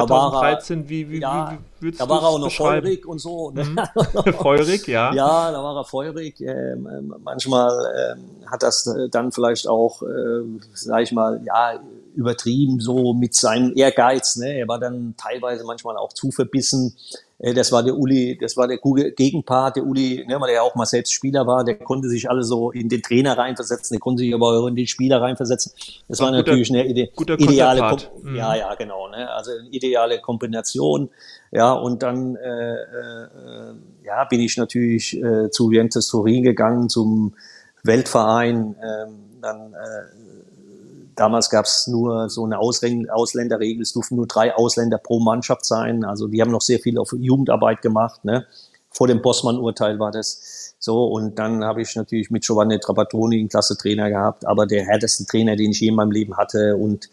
Da 0.79 0.85
war 0.85 0.85
er, 0.85 0.89
wie, 0.91 1.11
wie, 1.11 1.21
ja, 1.21 1.59
wie, 1.81 1.87
wie 1.87 1.97
da 1.97 2.07
war 2.07 2.21
er 2.21 2.29
auch 2.29 2.39
noch 2.39 2.53
feurig 2.53 3.07
und 3.07 3.19
so. 3.19 3.51
Ne? 3.51 3.65
Mhm. 3.65 4.33
feurig, 4.35 4.87
ja. 4.87 5.13
Ja, 5.15 5.51
da 5.51 5.63
war 5.63 5.75
er 5.75 5.85
feurig. 5.85 6.39
Ähm, 6.43 6.87
ähm 6.87 7.15
manchmal 7.25 7.71
ähm, 7.97 8.47
hat 8.47 8.63
das 8.63 8.87
äh, 8.87 9.09
dann 9.09 9.33
vielleicht 9.33 9.67
auch, 9.67 10.03
äh, 10.03 10.43
sag 10.75 11.03
ich 11.03 11.13
mal, 11.13 11.41
ja, 11.45 11.81
übertrieben 12.15 12.81
so 12.81 13.15
mit 13.15 13.35
seinem 13.35 13.73
Ehrgeiz. 13.75 14.37
Ne? 14.37 14.59
Er 14.59 14.69
war 14.69 14.79
dann 14.79 15.15
teilweise 15.17 15.65
manchmal 15.65 15.97
auch 15.97 16.13
zu 16.13 16.31
verbissen. 16.31 16.95
Äh, 17.39 17.55
das 17.55 17.73
war 17.73 17.83
der 17.83 17.97
Uli, 17.97 18.39
das 18.41 18.57
war 18.57 18.67
der 18.67 18.79
Gegenpart, 18.79 19.77
der 19.77 19.85
Uli, 19.85 20.25
ne, 20.27 20.41
weil 20.41 20.51
er 20.51 20.57
ja 20.57 20.63
auch 20.63 20.75
mal 20.75 20.87
selbst 20.87 21.13
Spieler 21.13 21.47
war, 21.47 21.65
der 21.65 21.77
konnte 21.77 22.09
sich 22.09 22.29
alle 22.29 22.43
so 22.43 22.71
in 22.71 22.89
den 22.89 23.03
Trainer 23.03 23.37
reinversetzen, 23.37 23.95
der 23.95 24.01
konnte 24.01 24.23
sich 24.23 24.35
aber 24.35 24.59
auch 24.59 24.67
in 24.67 24.77
den 24.77 24.87
Spieler 24.87 25.21
reinversetzen. 25.21 25.73
Das 26.09 26.21
war, 26.21 26.27
war 26.27 26.33
natürlich 26.33 26.71
eine 26.71 26.87
Ide 26.87 27.11
ideale, 27.39 27.81
Kom 27.81 27.99
mhm. 28.23 28.37
ja, 28.37 28.55
ja, 28.55 28.75
genau, 28.75 29.09
ne, 29.09 29.31
also 29.31 29.53
eine 29.53 29.69
ideale 29.69 30.21
Kombination. 30.21 31.11
Ja, 31.51 31.73
und 31.73 32.03
dann 32.03 32.37
äh, 32.37 32.75
äh, 32.75 33.27
ja, 34.05 34.25
bin 34.25 34.41
ich 34.41 34.57
natürlich 34.57 35.17
äh, 35.17 35.51
zu 35.51 35.71
Juventus 35.71 36.09
Turin 36.09 36.43
gegangen, 36.43 36.89
zum 36.89 37.35
Weltverein. 37.83 38.77
Ähm, 38.83 39.29
dann 39.41 39.73
äh, 39.73 40.28
Damals 41.19 41.51
gab 41.51 41.65
es 41.65 41.89
nur 41.89 42.31
so 42.31 42.45
eine 42.45 42.61
Ausländerregel, 42.61 43.83
es 43.83 43.93
durften 43.93 44.15
nur 44.15 44.29
drei 44.29 44.55
Ausländer 44.55 44.99
pro 44.99 45.19
Mannschaft 45.19 45.65
sein. 45.65 46.05
Also 46.05 46.29
die 46.29 46.41
haben 46.41 46.53
noch 46.53 46.61
sehr 46.61 46.79
viel 46.79 46.97
auf 46.97 47.13
Jugendarbeit 47.13 47.83
gemacht. 47.83 48.25
Ne? 48.25 48.47
Vor 48.89 49.09
dem 49.09 49.21
Bossmann-Urteil 49.21 49.99
war 49.99 50.13
das 50.13 50.77
so. 50.79 51.07
Und 51.07 51.37
dann 51.41 51.65
habe 51.65 51.83
ich 51.83 51.97
natürlich 51.97 52.31
mit 52.31 52.45
Giovanni 52.45 52.79
Trapattoni 52.79 53.41
einen 53.41 53.49
klasse 53.49 53.77
Trainer 53.77 54.11
gehabt, 54.11 54.47
aber 54.47 54.67
der 54.67 54.85
härteste 54.85 55.27
Trainer, 55.27 55.57
den 55.57 55.73
ich 55.73 55.81
je 55.81 55.89
in 55.89 55.97
meinem 55.97 56.13
Leben 56.13 56.37
hatte 56.37 56.77
und 56.77 57.11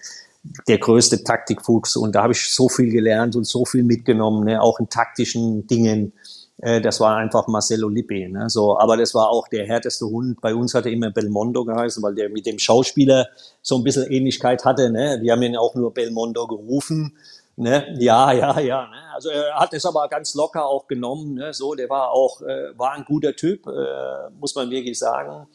der 0.67 0.77
größte 0.77 1.23
Taktikfuchs. 1.23 1.95
Und 1.95 2.13
da 2.13 2.21
habe 2.21 2.33
ich 2.33 2.51
so 2.51 2.69
viel 2.69 2.91
gelernt 2.91 3.35
und 3.35 3.45
so 3.45 3.65
viel 3.65 3.83
mitgenommen, 3.83 4.45
ne? 4.45 4.61
auch 4.61 4.79
in 4.79 4.87
taktischen 4.87 5.65
Dingen. 5.65 6.13
Äh, 6.57 6.81
das 6.81 6.99
war 6.99 7.17
einfach 7.17 7.47
Marcelo 7.47 7.89
Lippi. 7.89 8.27
Ne? 8.27 8.49
So, 8.49 8.77
aber 8.77 8.97
das 8.97 9.13
war 9.13 9.29
auch 9.29 9.47
der 9.47 9.65
härteste 9.65 10.05
Hund. 10.05 10.41
Bei 10.41 10.55
uns 10.55 10.73
hat 10.73 10.85
er 10.85 10.91
immer 10.91 11.11
Belmondo 11.11 11.65
geheißen, 11.65 12.01
weil 12.03 12.15
der 12.15 12.29
mit 12.29 12.45
dem 12.45 12.59
Schauspieler 12.59 13.27
so 13.61 13.77
ein 13.77 13.83
bisschen 13.83 14.09
Ähnlichkeit 14.11 14.65
hatte. 14.65 14.89
Ne? 14.89 15.19
Wir 15.21 15.33
haben 15.33 15.41
ihn 15.41 15.57
auch 15.57 15.75
nur 15.75 15.93
Belmondo 15.93 16.47
gerufen. 16.47 17.17
Ne? 17.57 17.95
Ja, 17.99 18.31
ja, 18.31 18.59
ja. 18.59 18.81
Ne? 18.87 18.97
Also 19.13 19.29
er 19.29 19.55
hat 19.55 19.73
es 19.73 19.85
aber 19.85 20.07
ganz 20.09 20.33
locker 20.33 20.65
auch 20.65 20.87
genommen. 20.87 21.35
Ne? 21.35 21.53
So, 21.53 21.73
der 21.73 21.89
war 21.89 22.11
auch 22.11 22.41
äh, 22.41 22.77
war 22.77 22.93
ein 22.93 23.05
guter 23.05 23.35
Typ, 23.35 23.65
äh, 23.67 24.29
muss 24.39 24.55
man 24.55 24.69
wirklich 24.69 24.99
sagen 24.99 25.47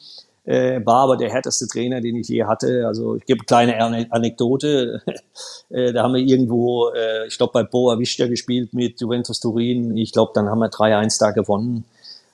äh, 0.45 0.85
war 0.85 1.05
aber 1.05 1.17
der 1.17 1.31
härteste 1.31 1.67
Trainer, 1.67 2.01
den 2.01 2.17
ich 2.17 2.29
je 2.29 2.45
hatte. 2.45 2.87
Also 2.87 3.17
ich 3.17 3.25
gebe 3.27 3.41
eine 3.49 3.73
kleine 3.73 4.13
Anekdote. 4.13 5.03
äh, 5.71 5.93
da 5.93 6.03
haben 6.03 6.15
wir 6.15 6.23
irgendwo, 6.23 6.91
äh, 6.91 7.27
ich 7.27 7.37
glaube 7.37 7.53
bei 7.53 7.63
Boa 7.63 7.99
Vista 7.99 8.27
gespielt 8.27 8.73
mit 8.73 9.01
Juventus 9.01 9.41
Turin. 9.41 9.97
Ich 9.97 10.13
glaube, 10.13 10.33
dann 10.35 10.49
haben 10.49 10.59
wir 10.59 10.71
3-1 10.71 11.19
da 11.21 11.31
gewonnen. 11.31 11.85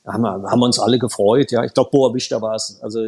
Da 0.05 0.13
haben 0.13 0.23
wir, 0.23 0.51
haben 0.51 0.61
wir 0.61 0.67
uns 0.67 0.79
alle 0.79 0.99
gefreut. 0.99 1.51
Ja, 1.51 1.65
ich 1.65 1.75
glaube 1.75 1.91
Boa 1.91 2.15
Vista 2.15 2.41
war 2.41 2.55
es. 2.55 2.79
Also 2.83 3.05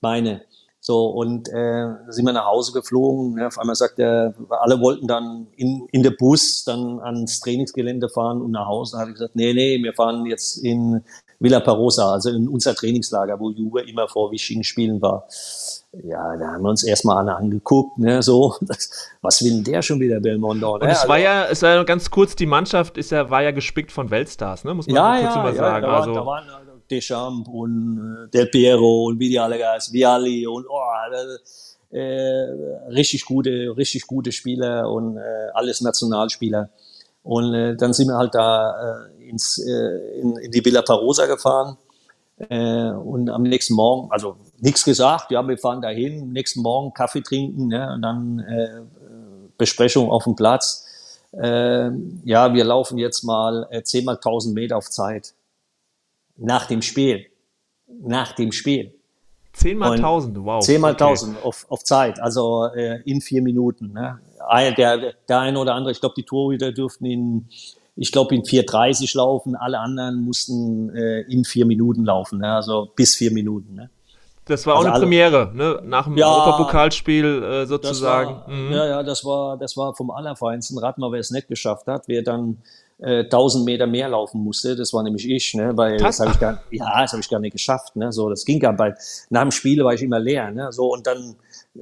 meine. 0.00 0.42
So, 0.80 1.08
und 1.08 1.48
äh, 1.48 1.88
sind 2.08 2.24
wir 2.24 2.32
nach 2.32 2.46
Hause 2.46 2.72
geflogen. 2.72 3.36
Ja, 3.38 3.48
auf 3.48 3.58
einmal 3.58 3.74
sagt 3.74 3.98
er, 3.98 4.34
alle 4.48 4.80
wollten 4.80 5.06
dann 5.06 5.48
in, 5.56 5.86
in 5.90 6.02
der 6.02 6.12
Bus 6.12 6.64
dann 6.64 7.00
ans 7.00 7.40
Trainingsgelände 7.40 8.08
fahren 8.08 8.40
und 8.40 8.52
nach 8.52 8.66
Hause. 8.66 8.92
Da 8.92 9.00
habe 9.00 9.10
ich 9.10 9.16
gesagt, 9.16 9.36
nee, 9.36 9.52
nee, 9.52 9.82
wir 9.82 9.92
fahren 9.92 10.24
jetzt 10.26 10.56
in 10.58 11.02
Villa 11.40 11.60
Parosa, 11.60 12.12
also 12.12 12.30
in 12.30 12.48
unser 12.48 12.74
Trainingslager, 12.74 13.38
wo 13.38 13.50
Juve 13.50 13.82
immer 13.82 14.08
vor 14.08 14.32
wichtigen 14.32 14.64
Spielen 14.64 15.00
war. 15.00 15.26
Ja, 16.02 16.36
da 16.36 16.48
haben 16.48 16.62
wir 16.62 16.70
uns 16.70 16.82
erstmal 16.82 17.18
alle 17.18 17.36
angeguckt, 17.36 17.98
ne, 17.98 18.22
so, 18.22 18.56
das, 18.60 18.90
was 19.22 19.42
will 19.42 19.52
denn 19.52 19.64
der 19.64 19.82
schon 19.82 20.00
wieder, 20.00 20.20
Belmondo? 20.20 20.78
Ne? 20.78 20.84
Und 20.84 20.90
es 20.90 20.98
also, 20.98 21.08
war 21.08 21.18
ja, 21.18 21.46
es 21.46 21.62
war 21.62 21.74
ja 21.74 21.82
ganz 21.84 22.10
kurz, 22.10 22.34
die 22.34 22.46
Mannschaft 22.46 22.98
ist 22.98 23.10
ja, 23.10 23.30
war 23.30 23.42
ja 23.42 23.52
gespickt 23.52 23.92
von 23.92 24.10
Weltstars, 24.10 24.64
ne, 24.64 24.74
muss 24.74 24.86
man 24.86 24.96
ja, 24.96 25.20
kurz 25.20 25.34
ja, 25.34 25.42
mal 25.42 25.54
ja, 25.54 25.58
sagen. 25.58 25.86
Da, 25.86 25.96
also, 25.96 26.14
da 26.14 26.26
waren 26.26 26.44
Deschamps 26.90 27.48
und 27.48 28.26
äh, 28.26 28.30
Del 28.30 28.46
Piero 28.46 29.04
und 29.04 29.18
wie 29.18 29.28
die 29.28 29.38
alle 29.38 29.56
heißen, 29.64 29.92
Viali 29.94 30.46
und, 30.46 30.66
oh, 30.68 30.80
das, 31.10 31.78
äh, 31.90 32.00
richtig 32.90 33.24
gute, 33.24 33.74
richtig 33.76 34.06
gute 34.06 34.32
Spieler 34.32 34.90
und 34.90 35.16
äh, 35.16 35.20
alles 35.54 35.80
Nationalspieler. 35.80 36.70
Und 37.28 37.52
äh, 37.52 37.76
dann 37.76 37.92
sind 37.92 38.08
wir 38.08 38.16
halt 38.16 38.34
da 38.34 39.10
äh, 39.20 39.28
ins, 39.28 39.58
äh, 39.58 40.18
in, 40.18 40.38
in 40.38 40.50
die 40.50 40.64
Villa 40.64 40.80
Parosa 40.80 41.26
gefahren. 41.26 41.76
Äh, 42.38 42.88
und 42.88 43.28
am 43.28 43.42
nächsten 43.42 43.74
Morgen, 43.74 44.10
also 44.10 44.36
nichts 44.60 44.82
gesagt, 44.82 45.30
ja, 45.30 45.46
wir 45.46 45.58
fahren 45.58 45.82
dahin, 45.82 46.32
nächsten 46.32 46.62
Morgen 46.62 46.94
Kaffee 46.94 47.20
trinken, 47.20 47.68
ne, 47.68 47.92
und 47.92 48.00
dann 48.00 48.38
äh, 48.38 48.80
Besprechung 49.58 50.08
auf 50.10 50.24
dem 50.24 50.36
Platz. 50.36 50.86
Äh, 51.32 51.90
ja, 52.24 52.54
wir 52.54 52.64
laufen 52.64 52.96
jetzt 52.96 53.24
mal 53.24 53.66
äh, 53.72 53.82
10 53.82 54.06
mal 54.06 54.14
1000 54.14 54.54
Meter 54.54 54.78
auf 54.78 54.88
Zeit. 54.88 55.34
Nach 56.38 56.64
dem 56.64 56.80
Spiel. 56.80 57.26
Nach 57.88 58.32
dem 58.32 58.52
Spiel. 58.52 58.94
10 59.52 59.76
mal 59.76 59.96
1000, 59.96 60.42
wow. 60.44 60.64
10 60.64 60.80
mal 60.80 60.94
okay. 60.94 61.04
1000 61.04 61.44
auf, 61.44 61.66
auf 61.68 61.84
Zeit, 61.84 62.20
also 62.20 62.64
äh, 62.74 63.02
in 63.02 63.20
vier 63.20 63.42
Minuten. 63.42 63.92
Ne? 63.92 64.18
Der, 64.76 65.14
der 65.28 65.40
eine 65.40 65.58
oder 65.58 65.74
andere, 65.74 65.92
ich 65.92 66.00
glaube, 66.00 66.14
die 66.16 66.24
Torhüter 66.24 66.72
dürften 66.72 67.04
in, 67.06 67.48
ich 67.96 68.12
glaube, 68.12 68.34
in 68.34 68.42
4,30 68.42 69.16
laufen, 69.16 69.56
alle 69.56 69.78
anderen 69.78 70.22
mussten 70.22 70.94
äh, 70.94 71.22
in 71.22 71.44
vier 71.44 71.66
Minuten 71.66 72.04
laufen, 72.04 72.38
ne? 72.38 72.54
also 72.54 72.88
bis 72.94 73.16
vier 73.16 73.32
Minuten. 73.32 73.74
Ne? 73.74 73.90
Das 74.44 74.66
war 74.66 74.76
also 74.76 74.82
auch 74.82 74.86
eine 74.86 74.94
alle, 74.94 75.02
Premiere, 75.02 75.50
ne? 75.54 75.80
nach 75.84 76.04
dem 76.04 76.16
ja, 76.16 76.26
Europapokalspiel 76.26 77.42
äh, 77.42 77.66
sozusagen. 77.66 78.30
War, 78.30 78.48
mhm. 78.48 78.72
Ja, 78.72 78.86
ja, 78.86 79.02
das 79.02 79.24
war, 79.24 79.58
das 79.58 79.76
war 79.76 79.94
vom 79.94 80.10
Allerfeinsten. 80.10 80.78
Rat 80.78 80.96
mal, 80.98 81.12
wer 81.12 81.20
es 81.20 81.30
nicht 81.30 81.48
geschafft 81.48 81.86
hat, 81.86 82.04
wer 82.06 82.22
dann 82.22 82.58
äh, 82.98 83.24
1000 83.24 83.64
Meter 83.64 83.86
mehr 83.86 84.08
laufen 84.08 84.42
musste. 84.42 84.74
Das 84.74 84.92
war 84.92 85.02
nämlich 85.02 85.28
ich, 85.28 85.54
ne? 85.54 85.76
weil 85.76 85.98
das, 85.98 86.16
das 86.16 86.20
habe 86.20 86.30
ich 86.32 86.40
gar, 86.40 86.62
ja, 86.70 87.02
das 87.02 87.12
habe 87.12 87.20
ich 87.20 87.28
gar 87.28 87.40
nicht 87.40 87.52
geschafft. 87.52 87.96
Ne? 87.96 88.10
So, 88.12 88.30
das 88.30 88.44
ging 88.44 88.58
gar 88.58 88.72
bald. 88.72 88.96
Nach 89.28 89.42
dem 89.42 89.50
Spiel 89.50 89.84
war 89.84 89.92
ich 89.92 90.02
immer 90.02 90.18
leer. 90.18 90.50
Ne? 90.50 90.72
So 90.72 90.92
und 90.92 91.06
dann 91.06 91.36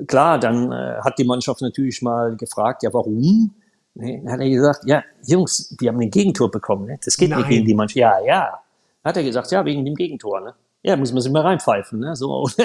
klar, 0.07 0.39
dann 0.39 0.73
äh, 0.73 0.99
hat 1.05 1.19
die 1.19 1.25
Mannschaft 1.25 1.63
natürlich 1.63 2.03
mal 2.03 2.37
gefragt, 2.37 2.83
ja, 2.83 2.93
warum? 2.93 3.55
Ne? 3.95 4.21
Dann 4.23 4.33
hat 4.33 4.41
er 4.41 4.49
gesagt, 4.49 4.81
ja, 4.85 5.03
Jungs, 5.27 5.75
wir 5.79 5.91
haben 5.91 6.01
ein 6.01 6.11
Gegentor 6.11 6.51
bekommen. 6.51 6.87
Ne? 6.87 6.99
Das 7.05 7.17
geht 7.17 7.31
Nein. 7.31 7.41
nicht 7.41 7.49
gegen 7.49 7.67
die 7.67 7.75
Mannschaft. 7.75 7.97
Ja, 7.97 8.21
ja. 8.21 8.61
Hat 9.03 9.17
er 9.17 9.23
gesagt, 9.23 9.51
ja, 9.51 9.65
wegen 9.65 9.85
dem 9.85 9.95
Gegentor. 9.95 10.41
Ne? 10.41 10.55
Ja, 10.83 10.97
muss 10.97 11.13
man 11.13 11.23
sich 11.23 11.33
mal 11.33 11.43
reinpfeifen. 11.43 12.01
Ne? 12.01 12.15
So. 12.15 12.49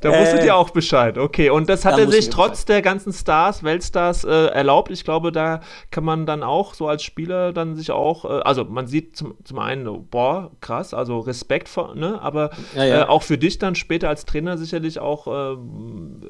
Da 0.00 0.10
wusstet 0.10 0.40
äh, 0.40 0.46
ihr 0.46 0.56
auch 0.56 0.70
Bescheid, 0.70 1.18
okay. 1.18 1.50
Und 1.50 1.68
das 1.68 1.84
hat 1.84 1.98
er 1.98 2.10
sich 2.10 2.30
trotz 2.30 2.64
der 2.64 2.82
ganzen 2.82 3.12
Stars, 3.12 3.62
Weltstars 3.62 4.24
äh, 4.24 4.46
erlaubt. 4.46 4.90
Ich 4.90 5.04
glaube, 5.04 5.30
da 5.30 5.60
kann 5.90 6.04
man 6.04 6.26
dann 6.26 6.42
auch 6.42 6.74
so 6.74 6.88
als 6.88 7.02
Spieler 7.02 7.52
dann 7.52 7.76
sich 7.76 7.90
auch, 7.90 8.24
äh, 8.24 8.40
also 8.42 8.64
man 8.64 8.86
sieht 8.86 9.16
zum, 9.16 9.36
zum 9.44 9.58
einen, 9.58 10.06
boah, 10.08 10.50
krass, 10.60 10.94
also 10.94 11.18
Respekt 11.20 11.68
vor, 11.68 11.94
ne? 11.94 12.20
Aber 12.22 12.50
ja, 12.74 12.84
ja. 12.84 13.02
Äh, 13.02 13.04
auch 13.06 13.22
für 13.22 13.38
dich 13.38 13.58
dann 13.58 13.74
später 13.74 14.08
als 14.08 14.24
Trainer 14.24 14.56
sicherlich 14.56 14.98
auch 14.98 15.26
äh, 15.26 15.56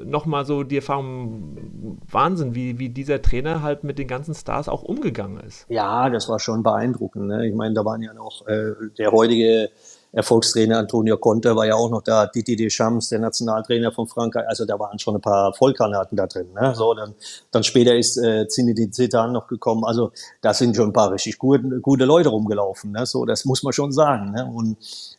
nochmal 0.05 0.45
so 0.45 0.65
die 0.65 0.77
Erfahrung, 0.77 1.99
Wahnsinn, 2.11 2.55
wie, 2.55 2.79
wie 2.79 2.89
dieser 2.89 3.23
Trainer 3.23 3.63
halt 3.63 3.85
mit 3.85 3.99
den 3.99 4.09
ganzen 4.09 4.35
Stars 4.35 4.69
auch 4.69 4.83
umgegangen 4.83 5.41
ist. 5.41 5.67
Ja, 5.69 6.11
das 6.11 6.29
war 6.29 6.41
schon 6.41 6.63
beeindruckend. 6.63 7.27
Ne? 7.27 7.47
Ich 7.47 7.55
meine, 7.55 7.75
da 7.75 7.85
waren 7.85 8.03
ja 8.03 8.13
noch 8.15 8.47
äh, 8.47 8.73
der 8.99 9.13
heutige 9.13 9.71
Erfolgstrainer 10.15 10.79
Antonio 10.79 11.17
Conte 11.17 11.57
war 11.57 11.67
ja 11.67 11.75
auch 11.75 11.91
noch 11.91 12.03
da, 12.03 12.27
Didi 12.27 12.55
Deschamps, 12.55 13.09
der 13.09 13.19
Nationaltrainer 13.19 13.91
von 13.91 14.07
Frankreich. 14.07 14.47
Also 14.47 14.65
da 14.65 14.79
waren 14.79 14.99
schon 14.99 15.17
ein 15.17 15.21
paar 15.21 15.53
Vollgranaten 15.55 16.17
da 16.17 16.27
drin. 16.27 16.53
Ne? 16.55 16.73
So, 16.77 16.95
dann, 16.95 17.15
dann 17.51 17.65
später 17.65 17.97
ist 17.97 18.17
äh, 18.17 18.47
Zinedine 18.47 18.93
Zidane 18.93 19.33
noch 19.33 19.49
gekommen. 19.49 19.85
Also 19.85 20.13
da 20.41 20.55
sind 20.55 20.77
schon 20.77 20.91
ein 20.91 20.93
paar 20.93 21.11
richtig 21.11 21.39
gute, 21.39 21.81
gute 21.81 22.05
Leute 22.05 22.29
rumgelaufen. 22.29 22.93
Ne? 22.93 23.07
So, 23.07 23.25
das 23.25 23.45
muss 23.45 23.65
man 23.65 23.73
schon 23.73 23.91
sagen. 23.91 24.31
Ne? 24.31 24.47
Und, 24.47 24.77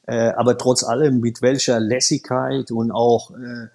äh, 0.07 0.29
aber 0.29 0.57
trotz 0.57 0.85
allem, 0.85 1.19
mit 1.19 1.41
welcher 1.41 1.79
Lässigkeit 1.81 2.71
und 2.71 2.91
auch, 2.91 3.31
äh, 3.31 3.67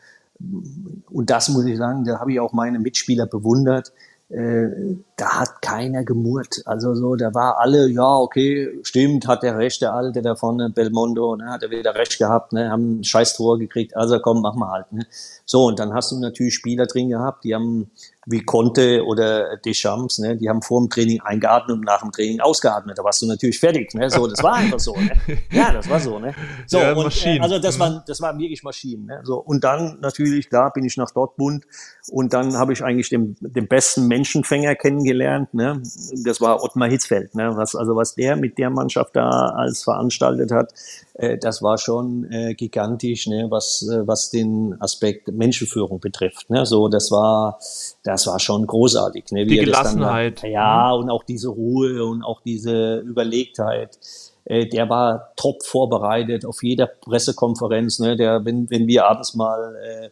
und 1.11 1.29
das 1.29 1.51
muss 1.51 1.67
ich 1.67 1.77
sagen, 1.77 2.05
da 2.05 2.19
habe 2.19 2.33
ich 2.33 2.41
auch 2.41 2.55
meine 2.55 2.79
Mitspieler 2.79 3.27
bewundert, 3.27 3.93
äh, 4.31 4.97
da 5.21 5.41
hat 5.41 5.61
keiner 5.61 6.03
gemurrt. 6.05 6.63
Also 6.65 6.95
so, 6.95 7.15
da 7.15 7.35
war 7.35 7.59
alle, 7.59 7.89
ja, 7.89 8.17
okay, 8.17 8.71
stimmt, 8.83 9.29
hat 9.29 9.43
der 9.43 9.59
Recht, 9.59 9.83
der 9.83 9.93
Alte 9.93 10.23
da 10.23 10.35
vorne, 10.35 10.71
Belmondo, 10.71 11.37
ne, 11.37 11.51
hat 11.51 11.63
er 11.63 11.71
wieder 11.71 11.95
Recht 11.95 12.19
gehabt, 12.19 12.53
ne, 12.55 12.71
haben 12.71 13.01
ein 13.01 13.05
scheiß 13.05 13.37
Tor 13.37 13.59
gekriegt, 13.59 13.95
also 13.97 14.19
komm, 14.21 14.41
mach 14.41 14.55
mal 14.55 14.71
halt. 14.71 14.93
Ne. 14.93 15.07
So, 15.45 15.67
und 15.67 15.79
dann 15.79 15.93
hast 15.93 16.11
du 16.13 16.19
natürlich 16.19 16.55
Spieler 16.55 16.87
drin 16.87 17.11
gehabt, 17.11 17.45
die 17.45 17.55
haben 17.55 17.91
wie 18.27 18.43
Conte 18.43 19.05
oder 19.05 19.57
Deschamps, 19.57 20.19
ne, 20.19 20.37
die 20.37 20.49
haben 20.49 20.63
vor 20.63 20.81
dem 20.81 20.91
Training 20.91 21.21
eingeatmet 21.21 21.79
und 21.79 21.85
nach 21.85 22.03
dem 22.03 22.13
Training 22.13 22.41
ausgeatmet. 22.41 22.99
Da 22.99 23.05
warst 23.05 23.23
du 23.23 23.27
natürlich 23.27 23.59
fertig. 23.59 23.95
Ne? 23.95 24.11
So, 24.11 24.27
das 24.27 24.43
war 24.43 24.55
einfach 24.55 24.79
so. 24.79 24.95
Ne? 24.95 25.11
Ja, 25.51 25.73
das 25.73 25.89
war 25.89 25.99
so. 26.01 26.19
Ne? 26.19 26.35
So, 26.67 26.79
ja, 26.79 26.93
und, 26.93 27.27
äh, 27.27 27.41
also 27.41 27.59
das 27.59 27.79
waren, 27.79 28.03
das 28.07 28.21
waren 28.21 28.39
wirklich 28.39 28.63
Maschinen. 28.63 29.07
Ne? 29.07 29.21
So, 29.25 29.39
und 29.39 29.65
dann 29.65 29.99
natürlich, 30.01 30.49
klar, 30.49 30.73
bin 30.73 30.85
ich 30.85 30.97
nach 30.97 31.11
Dortmund 31.11 31.67
und 32.11 32.33
dann 32.33 32.57
habe 32.57 32.73
ich 32.73 32.85
eigentlich 32.85 33.09
den, 33.09 33.37
den 33.41 33.67
besten 33.69 34.07
Menschenfänger 34.07 34.75
kennengelernt. 34.75 35.10
Ne? 35.53 35.83
Das 36.25 36.41
war 36.41 36.63
Ottmar 36.63 36.89
Hitzfeld. 36.89 37.35
Ne? 37.35 37.53
Was, 37.57 37.75
also 37.75 37.97
was 37.97 38.15
der 38.15 38.37
mit 38.37 38.59
der 38.59 38.71
Mannschaft 38.71 39.17
da 39.17 39.29
als 39.29 39.83
veranstaltet 39.85 40.51
hat, 40.53 40.73
äh, 41.15 41.39
das 41.39 41.63
war 41.63 41.79
schon 41.79 42.31
äh, 42.31 42.55
gigantisch, 42.55 43.27
ne? 43.27 43.47
was, 43.51 43.87
äh, 43.89 44.07
was 44.07 44.31
den 44.31 44.77
Aspekt 44.81 45.29
Menschenführung 45.29 46.01
betrifft. 46.01 46.51
Ne? 46.51 46.65
So, 46.67 46.89
das 46.89 47.11
war, 47.11 47.59
das 48.03 48.27
war 48.27 48.41
schon 48.41 48.67
großartig. 48.67 49.27
Ne? 49.33 49.47
Wie 49.47 49.59
Die 49.59 49.65
Gelassenheit. 49.65 50.43
Dann, 50.43 50.51
ja, 50.51 50.93
und 50.93 51.11
auch 51.11 51.25
diese 51.25 51.49
Ruhe 51.49 52.05
und 52.05 52.23
auch 52.23 52.41
diese 52.43 52.99
Überlegtheit. 52.99 53.99
Äh, 54.45 54.67
der 54.67 54.89
war 54.89 55.33
top 55.37 55.63
vorbereitet 55.65 56.45
auf 56.45 56.63
jeder 56.63 56.87
Pressekonferenz. 56.87 57.99
Ne? 57.99 58.17
Der, 58.17 58.45
wenn, 58.45 58.71
wenn 58.71 58.87
wir 58.87 59.07
abends 59.07 59.35
mal 59.35 59.77
äh, 59.77 60.09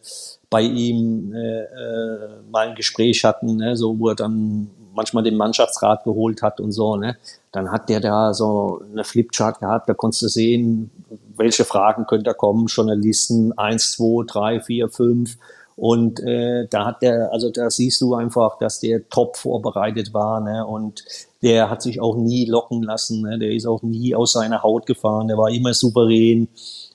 bei 0.50 0.62
ihm 0.62 1.32
äh, 1.32 1.62
äh, 1.62 2.42
mal 2.50 2.68
ein 2.68 2.74
Gespräch 2.74 3.24
hatten, 3.24 3.56
ne? 3.56 3.76
so 3.76 3.98
wo 3.98 4.10
er 4.10 4.14
dann 4.14 4.70
manchmal 4.98 5.22
den 5.22 5.36
Mannschaftsrat 5.36 6.02
geholt 6.02 6.42
hat 6.42 6.60
und 6.60 6.72
so, 6.72 6.96
ne? 6.96 7.16
Dann 7.52 7.70
hat 7.70 7.88
der 7.88 8.00
da 8.00 8.34
so 8.34 8.82
eine 8.92 9.04
Flipchart 9.04 9.60
gehabt, 9.60 9.88
da 9.88 9.94
konntest 9.94 10.22
du 10.22 10.28
sehen, 10.28 10.90
welche 11.36 11.64
Fragen 11.64 12.06
könnte 12.06 12.24
da 12.24 12.34
kommen, 12.34 12.66
Journalisten, 12.66 13.56
eins, 13.56 13.92
zwei, 13.92 14.24
drei, 14.26 14.60
vier, 14.60 14.88
fünf. 14.88 15.38
Und 15.76 16.18
äh, 16.18 16.66
da 16.68 16.86
hat 16.86 17.02
der, 17.02 17.32
also 17.32 17.50
da 17.50 17.70
siehst 17.70 18.00
du 18.00 18.16
einfach, 18.16 18.58
dass 18.58 18.80
der 18.80 19.08
top 19.08 19.36
vorbereitet 19.36 20.12
war, 20.12 20.40
ne? 20.40 20.66
Und 20.66 21.04
der 21.40 21.70
hat 21.70 21.82
sich 21.82 22.00
auch 22.00 22.16
nie 22.16 22.46
locken 22.46 22.82
lassen, 22.82 23.22
ne? 23.22 23.38
Der 23.38 23.52
ist 23.52 23.66
auch 23.66 23.82
nie 23.82 24.16
aus 24.16 24.32
seiner 24.32 24.64
Haut 24.64 24.86
gefahren, 24.86 25.28
der 25.28 25.38
war 25.38 25.50
immer 25.50 25.74
souverän, 25.74 26.48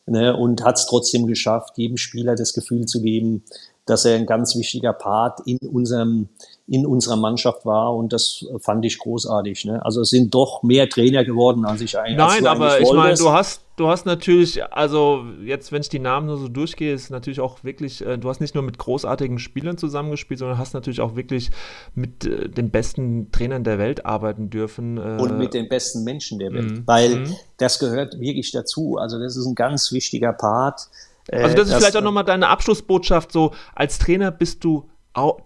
ne? 0.06 0.36
Und 0.36 0.66
hat 0.66 0.78
es 0.78 0.88
trotzdem 0.88 1.26
geschafft, 1.28 1.78
jedem 1.78 1.96
Spieler 1.96 2.36
das 2.36 2.54
Gefühl 2.54 2.86
zu 2.86 3.02
geben, 3.02 3.44
dass 3.86 4.04
er 4.04 4.16
ein 4.16 4.26
ganz 4.26 4.56
wichtiger 4.58 4.94
Part 4.94 5.40
in 5.46 5.58
unserem 5.60 6.28
in 6.66 6.86
unserer 6.86 7.18
Mannschaft 7.18 7.66
war 7.66 7.94
und 7.94 8.14
das 8.14 8.46
fand 8.60 8.86
ich 8.86 8.98
großartig. 8.98 9.66
Ne? 9.66 9.84
Also 9.84 10.00
es 10.00 10.10
sind 10.10 10.34
doch 10.34 10.64
mehr 10.64 10.88
Trainer 10.88 11.26
geworden, 11.26 11.66
als 11.66 11.82
ich 11.82 11.98
eigentlich. 12.00 12.18
Nein, 12.18 12.48
aber 12.48 12.80
ich 12.80 12.92
meine, 12.94 13.18
du 13.18 13.32
hast, 13.32 13.66
du 13.76 13.90
hast 13.90 14.06
natürlich, 14.06 14.64
also 14.72 15.26
jetzt, 15.44 15.74
wenn 15.74 15.82
ich 15.82 15.90
die 15.90 16.00
Namen 16.00 16.28
nur 16.28 16.38
so 16.38 16.48
durchgehe, 16.48 16.94
ist 16.94 17.10
natürlich 17.10 17.42
auch 17.42 17.66
wirklich, 17.66 18.06
äh, 18.06 18.18
du 18.18 18.30
hast 18.30 18.40
nicht 18.40 18.56
nur 18.56 18.64
mit 18.64 18.78
großartigen 18.78 19.40
Spielern 19.40 19.78
zusammengespielt, 19.78 20.40
sondern 20.40 20.58
hast 20.58 20.74
natürlich 20.74 21.02
auch 21.02 21.18
wirklich 21.18 21.52
mit 21.96 22.26
äh, 22.26 22.48
den 22.48 22.72
besten 22.72 23.30
Trainern 23.34 23.66
der 23.66 23.78
Welt 23.78 24.06
arbeiten 24.06 24.50
dürfen. 24.50 24.98
Äh, 24.98 25.22
und 25.22 25.38
mit 25.38 25.54
den 25.54 25.68
besten 25.68 26.06
Menschen 26.06 26.40
der 26.40 26.54
Welt, 26.54 26.72
mhm. 26.72 26.84
weil 26.86 27.16
mhm. 27.18 27.36
das 27.58 27.78
gehört 27.78 28.22
wirklich 28.22 28.52
dazu. 28.52 28.98
Also 28.98 29.20
das 29.20 29.36
ist 29.36 29.46
ein 29.46 29.56
ganz 29.56 29.92
wichtiger 29.92 30.32
Part. 30.32 30.88
Also 31.30 31.56
das 31.56 31.70
ist 31.70 31.76
vielleicht 31.76 31.98
auch 31.98 32.02
nochmal 32.02 32.26
deine 32.26 32.48
Abschlussbotschaft, 32.48 33.32
so 33.32 33.52
als 33.76 33.98
Trainer 33.98 34.32
bist 34.32 34.64
du 34.64 34.90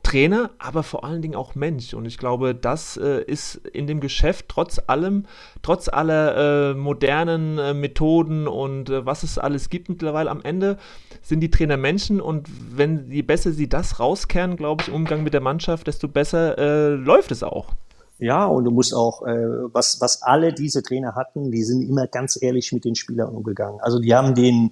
Trainer, 0.02 0.52
aber 0.60 0.82
vor 0.82 1.04
allen 1.04 1.22
Dingen 1.22 1.36
auch 1.36 1.54
Mensch. 1.54 1.94
Und 1.94 2.06
ich 2.06 2.18
glaube, 2.18 2.56
das 2.56 2.96
äh, 2.96 3.22
ist 3.24 3.56
in 3.56 3.86
dem 3.86 4.00
Geschäft 4.00 4.46
trotz 4.48 4.80
allem, 4.88 5.26
trotz 5.62 5.90
aller 5.90 6.72
äh, 6.72 6.74
modernen 6.74 7.58
äh, 7.58 7.74
Methoden 7.74 8.48
und 8.48 8.90
äh, 8.90 9.06
was 9.06 9.24
es 9.24 9.38
alles 9.38 9.70
gibt 9.70 9.90
mittlerweile 9.90 10.30
am 10.30 10.42
Ende, 10.42 10.78
sind 11.22 11.42
die 11.42 11.52
Trainer 11.52 11.76
Menschen. 11.76 12.22
Und 12.22 12.48
wenn 12.78 13.12
je 13.12 13.24
besser 13.24 13.52
sie 13.52 13.68
das 13.68 14.00
rauskehren, 14.00 14.56
glaube 14.56 14.84
ich, 14.84 14.88
im 14.88 14.96
Umgang 14.96 15.24
mit 15.24 15.34
der 15.34 15.42
Mannschaft, 15.42 15.88
desto 15.88 16.08
besser 16.08 16.58
äh, 16.58 16.90
läuft 16.92 17.32
es 17.32 17.44
auch. 17.44 17.74
Ja, 18.20 18.46
und 18.46 18.64
du 18.64 18.72
musst 18.72 18.96
auch, 18.96 19.22
äh, 19.28 19.36
was, 19.74 20.00
was 20.00 20.24
alle 20.24 20.54
diese 20.54 20.82
Trainer 20.82 21.14
hatten, 21.16 21.52
die 21.52 21.64
sind 21.64 21.82
immer 21.82 22.08
ganz 22.08 22.42
ehrlich 22.42 22.72
mit 22.72 22.86
den 22.86 22.96
Spielern 22.96 23.36
umgegangen. 23.36 23.80
Also 23.82 24.00
die 24.00 24.16
haben 24.16 24.34
den 24.34 24.72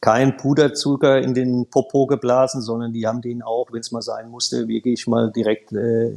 kein 0.00 0.36
Puderzucker 0.36 1.18
in 1.18 1.34
den 1.34 1.66
Popo 1.66 2.06
geblasen, 2.06 2.62
sondern 2.62 2.92
die 2.92 3.06
haben 3.06 3.20
den 3.20 3.42
auch, 3.42 3.68
wenn 3.72 3.80
es 3.80 3.92
mal 3.92 4.02
sein 4.02 4.30
musste, 4.30 4.66
wirklich 4.66 5.06
mal 5.06 5.30
direkt 5.30 5.72
äh, 5.72 6.12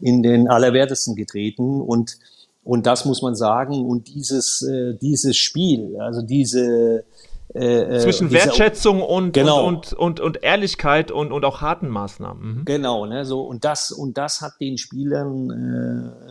in 0.00 0.22
den 0.22 0.48
Allerwertesten 0.48 1.14
getreten. 1.14 1.80
Und, 1.80 2.18
und 2.62 2.86
das 2.86 3.06
muss 3.06 3.22
man 3.22 3.34
sagen. 3.34 3.86
Und 3.86 4.08
dieses, 4.08 4.62
äh, 4.62 4.94
dieses 5.00 5.36
Spiel, 5.36 5.96
also 6.00 6.20
diese 6.20 7.04
äh, 7.54 7.96
äh 7.96 8.00
Zwischen 8.00 8.30
Wertschätzung 8.30 9.00
und, 9.00 9.32
genau. 9.32 9.66
und, 9.66 9.92
und, 9.92 9.98
und, 9.98 10.20
und, 10.20 10.42
Ehrlichkeit 10.42 11.10
und, 11.10 11.30
und 11.30 11.44
auch 11.44 11.60
harten 11.60 11.88
Maßnahmen. 11.88 12.58
Mhm. 12.58 12.64
Genau, 12.64 13.06
ne, 13.06 13.24
so 13.24 13.42
und 13.42 13.64
das 13.64 13.92
und 13.92 14.18
das 14.18 14.40
hat 14.40 14.54
den 14.60 14.76
Spielern 14.76 15.50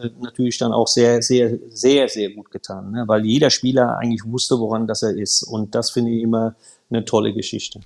äh, 0.03 0.09
natürlich 0.21 0.57
dann 0.57 0.73
auch 0.73 0.87
sehr, 0.87 1.21
sehr, 1.21 1.57
sehr, 1.69 2.09
sehr 2.09 2.31
gut 2.31 2.51
getan, 2.51 2.91
ne? 2.91 3.03
weil 3.07 3.25
jeder 3.25 3.49
Spieler 3.49 3.97
eigentlich 3.97 4.25
wusste, 4.25 4.59
woran 4.59 4.85
das 4.85 5.01
er 5.01 5.15
ist. 5.15 5.43
Und 5.43 5.75
das 5.75 5.91
finde 5.91 6.11
ich 6.11 6.23
immer 6.23 6.55
eine 6.93 7.05
tolle 7.05 7.33
Geschichte. 7.33 7.79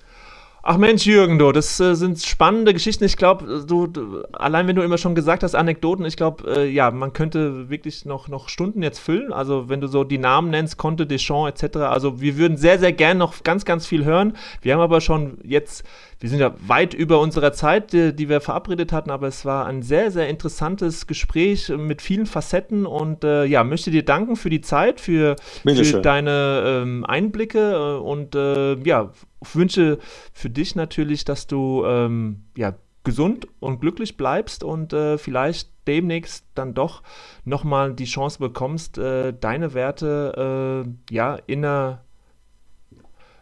Ach 0.69 0.75
Mensch, 0.75 1.05
Jürgen, 1.05 1.39
du, 1.39 1.53
das 1.53 1.79
äh, 1.79 1.95
sind 1.95 2.21
spannende 2.21 2.73
Geschichten. 2.73 3.05
Ich 3.05 3.15
glaube, 3.15 3.63
du, 3.65 3.87
du, 3.87 4.23
allein 4.33 4.67
wenn 4.67 4.75
du 4.75 4.81
immer 4.81 4.97
schon 4.97 5.15
gesagt 5.15 5.43
hast, 5.43 5.55
Anekdoten, 5.55 6.03
ich 6.03 6.17
glaube, 6.17 6.43
äh, 6.57 6.69
ja, 6.69 6.91
man 6.91 7.13
könnte 7.13 7.69
wirklich 7.69 8.03
noch, 8.03 8.27
noch 8.27 8.49
Stunden 8.49 8.83
jetzt 8.83 8.99
füllen. 8.99 9.31
Also 9.31 9.69
wenn 9.69 9.79
du 9.79 9.87
so 9.87 10.03
die 10.03 10.17
Namen 10.17 10.49
nennst, 10.49 10.75
Conte, 10.75 11.07
Deschamps 11.07 11.63
etc. 11.63 11.77
Also 11.77 12.19
wir 12.19 12.37
würden 12.37 12.57
sehr, 12.57 12.79
sehr 12.79 12.91
gern 12.91 13.17
noch 13.17 13.43
ganz, 13.43 13.63
ganz 13.63 13.87
viel 13.87 14.03
hören. 14.03 14.35
Wir 14.61 14.73
haben 14.73 14.81
aber 14.81 14.99
schon 14.99 15.37
jetzt, 15.41 15.85
wir 16.19 16.29
sind 16.29 16.39
ja 16.39 16.53
weit 16.59 16.93
über 16.93 17.21
unserer 17.21 17.53
Zeit, 17.53 17.93
die, 17.93 18.13
die 18.13 18.27
wir 18.27 18.41
verabredet 18.41 18.91
hatten, 18.91 19.09
aber 19.09 19.27
es 19.27 19.45
war 19.45 19.67
ein 19.67 19.83
sehr, 19.83 20.11
sehr 20.11 20.27
interessantes 20.27 21.07
Gespräch 21.07 21.69
mit 21.69 22.01
vielen 22.01 22.25
Facetten 22.25 22.85
und 22.85 23.23
äh, 23.23 23.45
ja, 23.45 23.63
möchte 23.63 23.89
dir 23.89 24.03
danken 24.03 24.35
für 24.35 24.49
die 24.49 24.59
Zeit, 24.59 24.99
für, 24.99 25.37
für 25.63 26.01
deine 26.01 26.81
ähm, 26.83 27.05
Einblicke 27.05 27.71
äh, 27.71 28.01
und 28.01 28.35
äh, 28.35 28.75
ja, 28.83 29.11
wünsche 29.41 29.99
für 30.33 30.49
dich 30.49 30.75
natürlich, 30.75 31.25
dass 31.25 31.47
du 31.47 31.83
ähm, 31.85 32.43
ja, 32.55 32.75
gesund 33.03 33.47
und 33.59 33.79
glücklich 33.79 34.17
bleibst 34.17 34.63
und 34.63 34.93
äh, 34.93 35.17
vielleicht 35.17 35.69
demnächst 35.87 36.45
dann 36.55 36.73
doch 36.73 37.03
nochmal 37.45 37.93
die 37.93 38.05
Chance 38.05 38.39
bekommst, 38.39 38.97
äh, 38.97 39.33
deine 39.33 39.73
Werte 39.73 40.85
äh, 40.85 41.13
ja, 41.13 41.35
in 41.47 41.63
einer 41.63 42.01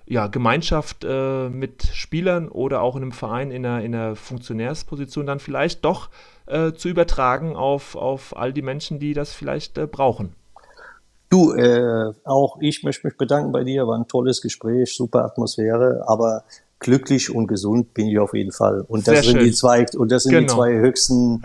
ja, 0.06 0.28
Gemeinschaft 0.28 1.04
äh, 1.04 1.50
mit 1.50 1.84
Spielern 1.93 2.48
oder 2.48 2.82
auch 2.82 2.96
in 2.96 3.02
einem 3.02 3.12
Verein 3.12 3.50
in 3.50 3.66
einer, 3.66 3.84
in 3.84 3.96
einer 3.96 4.16
Funktionärsposition 4.16 5.26
dann 5.26 5.39
vielleicht 5.39 5.84
doch 5.84 6.10
äh, 6.46 6.74
zu 6.74 6.89
übertragen 6.89 7.56
auf, 7.56 7.96
auf 7.96 8.38
all 8.38 8.54
die 8.54 8.62
Menschen, 8.62 9.00
die 9.00 9.14
das 9.14 9.34
vielleicht 9.34 9.78
äh, 9.80 9.88
brauchen. 9.88 10.36
Du, 11.30 11.53
äh, 11.53 12.13
auch 12.23 12.57
ich 12.61 12.84
möchte 12.84 13.07
mich 13.07 13.17
bedanken 13.17 13.51
bei 13.51 13.63
dir. 13.63 13.88
War 13.88 13.97
ein 13.97 14.07
tolles 14.07 14.41
Gespräch, 14.41 14.95
super 14.95 15.26
Atmosphäre, 15.26 16.03
aber 16.07 16.43
glücklich 16.80 17.34
und 17.34 17.47
gesund 17.47 17.93
bin 17.93 18.07
ich 18.07 18.19
auf 18.19 18.34
jeden 18.34 18.51
Fall. 18.51 18.82
Und 18.88 19.07
das 19.07 19.15
Sehr 19.15 19.23
sind 19.23 19.38
schön. 19.38 19.45
die 19.45 19.53
zwei 19.53 19.86
und 19.97 20.11
das 20.11 20.23
sind 20.23 20.34
genau. 20.34 20.47
die 20.47 20.53
zwei 20.53 20.73
höchsten 20.78 21.41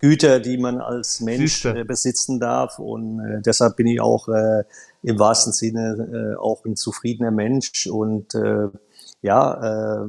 Güter, 0.00 0.40
die 0.40 0.56
man 0.56 0.80
als 0.80 1.20
Mensch 1.20 1.64
äh, 1.64 1.84
besitzen 1.84 2.40
darf. 2.40 2.78
Und 2.78 3.20
äh, 3.20 3.42
deshalb 3.42 3.76
bin 3.76 3.86
ich 3.86 4.00
auch 4.00 4.28
äh, 4.28 4.64
im 5.02 5.18
wahrsten 5.18 5.52
Sinne 5.52 6.34
äh, 6.36 6.38
auch 6.38 6.64
ein 6.64 6.76
zufriedener 6.76 7.30
Mensch 7.30 7.86
und 7.86 8.34
äh, 8.34 8.68
ja, 9.22 10.04
äh, 10.04 10.08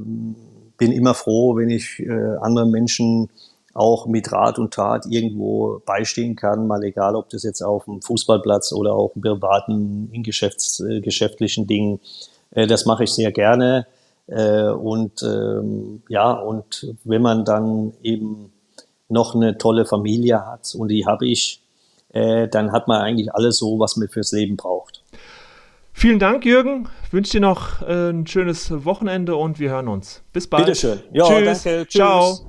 bin 0.77 0.91
immer 0.91 1.13
froh, 1.13 1.57
wenn 1.57 1.69
ich 1.69 1.99
äh, 1.99 2.11
anderen 2.39 2.71
Menschen 2.71 3.29
auch 3.73 4.07
mit 4.07 4.31
Rat 4.31 4.59
und 4.59 4.73
Tat 4.73 5.05
irgendwo 5.05 5.81
beistehen 5.85 6.35
kann, 6.35 6.67
mal 6.67 6.83
egal, 6.83 7.15
ob 7.15 7.29
das 7.29 7.43
jetzt 7.43 7.61
auf 7.61 7.85
dem 7.85 8.01
Fußballplatz 8.01 8.73
oder 8.73 8.93
auch 8.93 9.15
im 9.15 9.21
privaten, 9.21 10.09
in 10.11 10.23
Geschäfts-, 10.23 10.79
äh, 10.79 11.01
geschäftlichen 11.01 11.67
Dingen. 11.67 11.99
Äh, 12.51 12.67
das 12.67 12.85
mache 12.85 13.03
ich 13.03 13.11
sehr 13.11 13.31
gerne. 13.31 13.87
Äh, 14.27 14.69
und 14.69 15.23
ähm, 15.23 16.01
ja, 16.09 16.31
und 16.31 16.95
wenn 17.03 17.21
man 17.21 17.45
dann 17.45 17.93
eben 18.03 18.51
noch 19.07 19.35
eine 19.35 19.57
tolle 19.57 19.85
Familie 19.85 20.45
hat, 20.45 20.75
und 20.75 20.89
die 20.89 21.05
habe 21.05 21.27
ich, 21.27 21.61
dann 22.11 22.71
hat 22.71 22.87
man 22.87 23.01
eigentlich 23.01 23.35
alles 23.35 23.59
so, 23.59 23.77
was 23.77 23.95
man 23.95 24.07
fürs 24.07 24.31
Leben 24.31 24.57
braucht. 24.57 25.03
Vielen 25.93 26.17
Dank, 26.17 26.43
Jürgen. 26.43 26.89
Ich 27.05 27.13
wünsche 27.13 27.33
dir 27.33 27.41
noch 27.41 27.83
ein 27.83 28.25
schönes 28.25 28.83
Wochenende 28.83 29.35
und 29.35 29.59
wir 29.59 29.69
hören 29.69 29.87
uns. 29.87 30.23
Bis 30.33 30.47
bald. 30.47 30.65
Bitteschön. 30.65 31.01
Ja, 31.13 31.25
Tschüss. 31.25 31.63
danke. 31.63 31.85
Tschüss. 31.85 31.93
Ciao. 31.93 32.48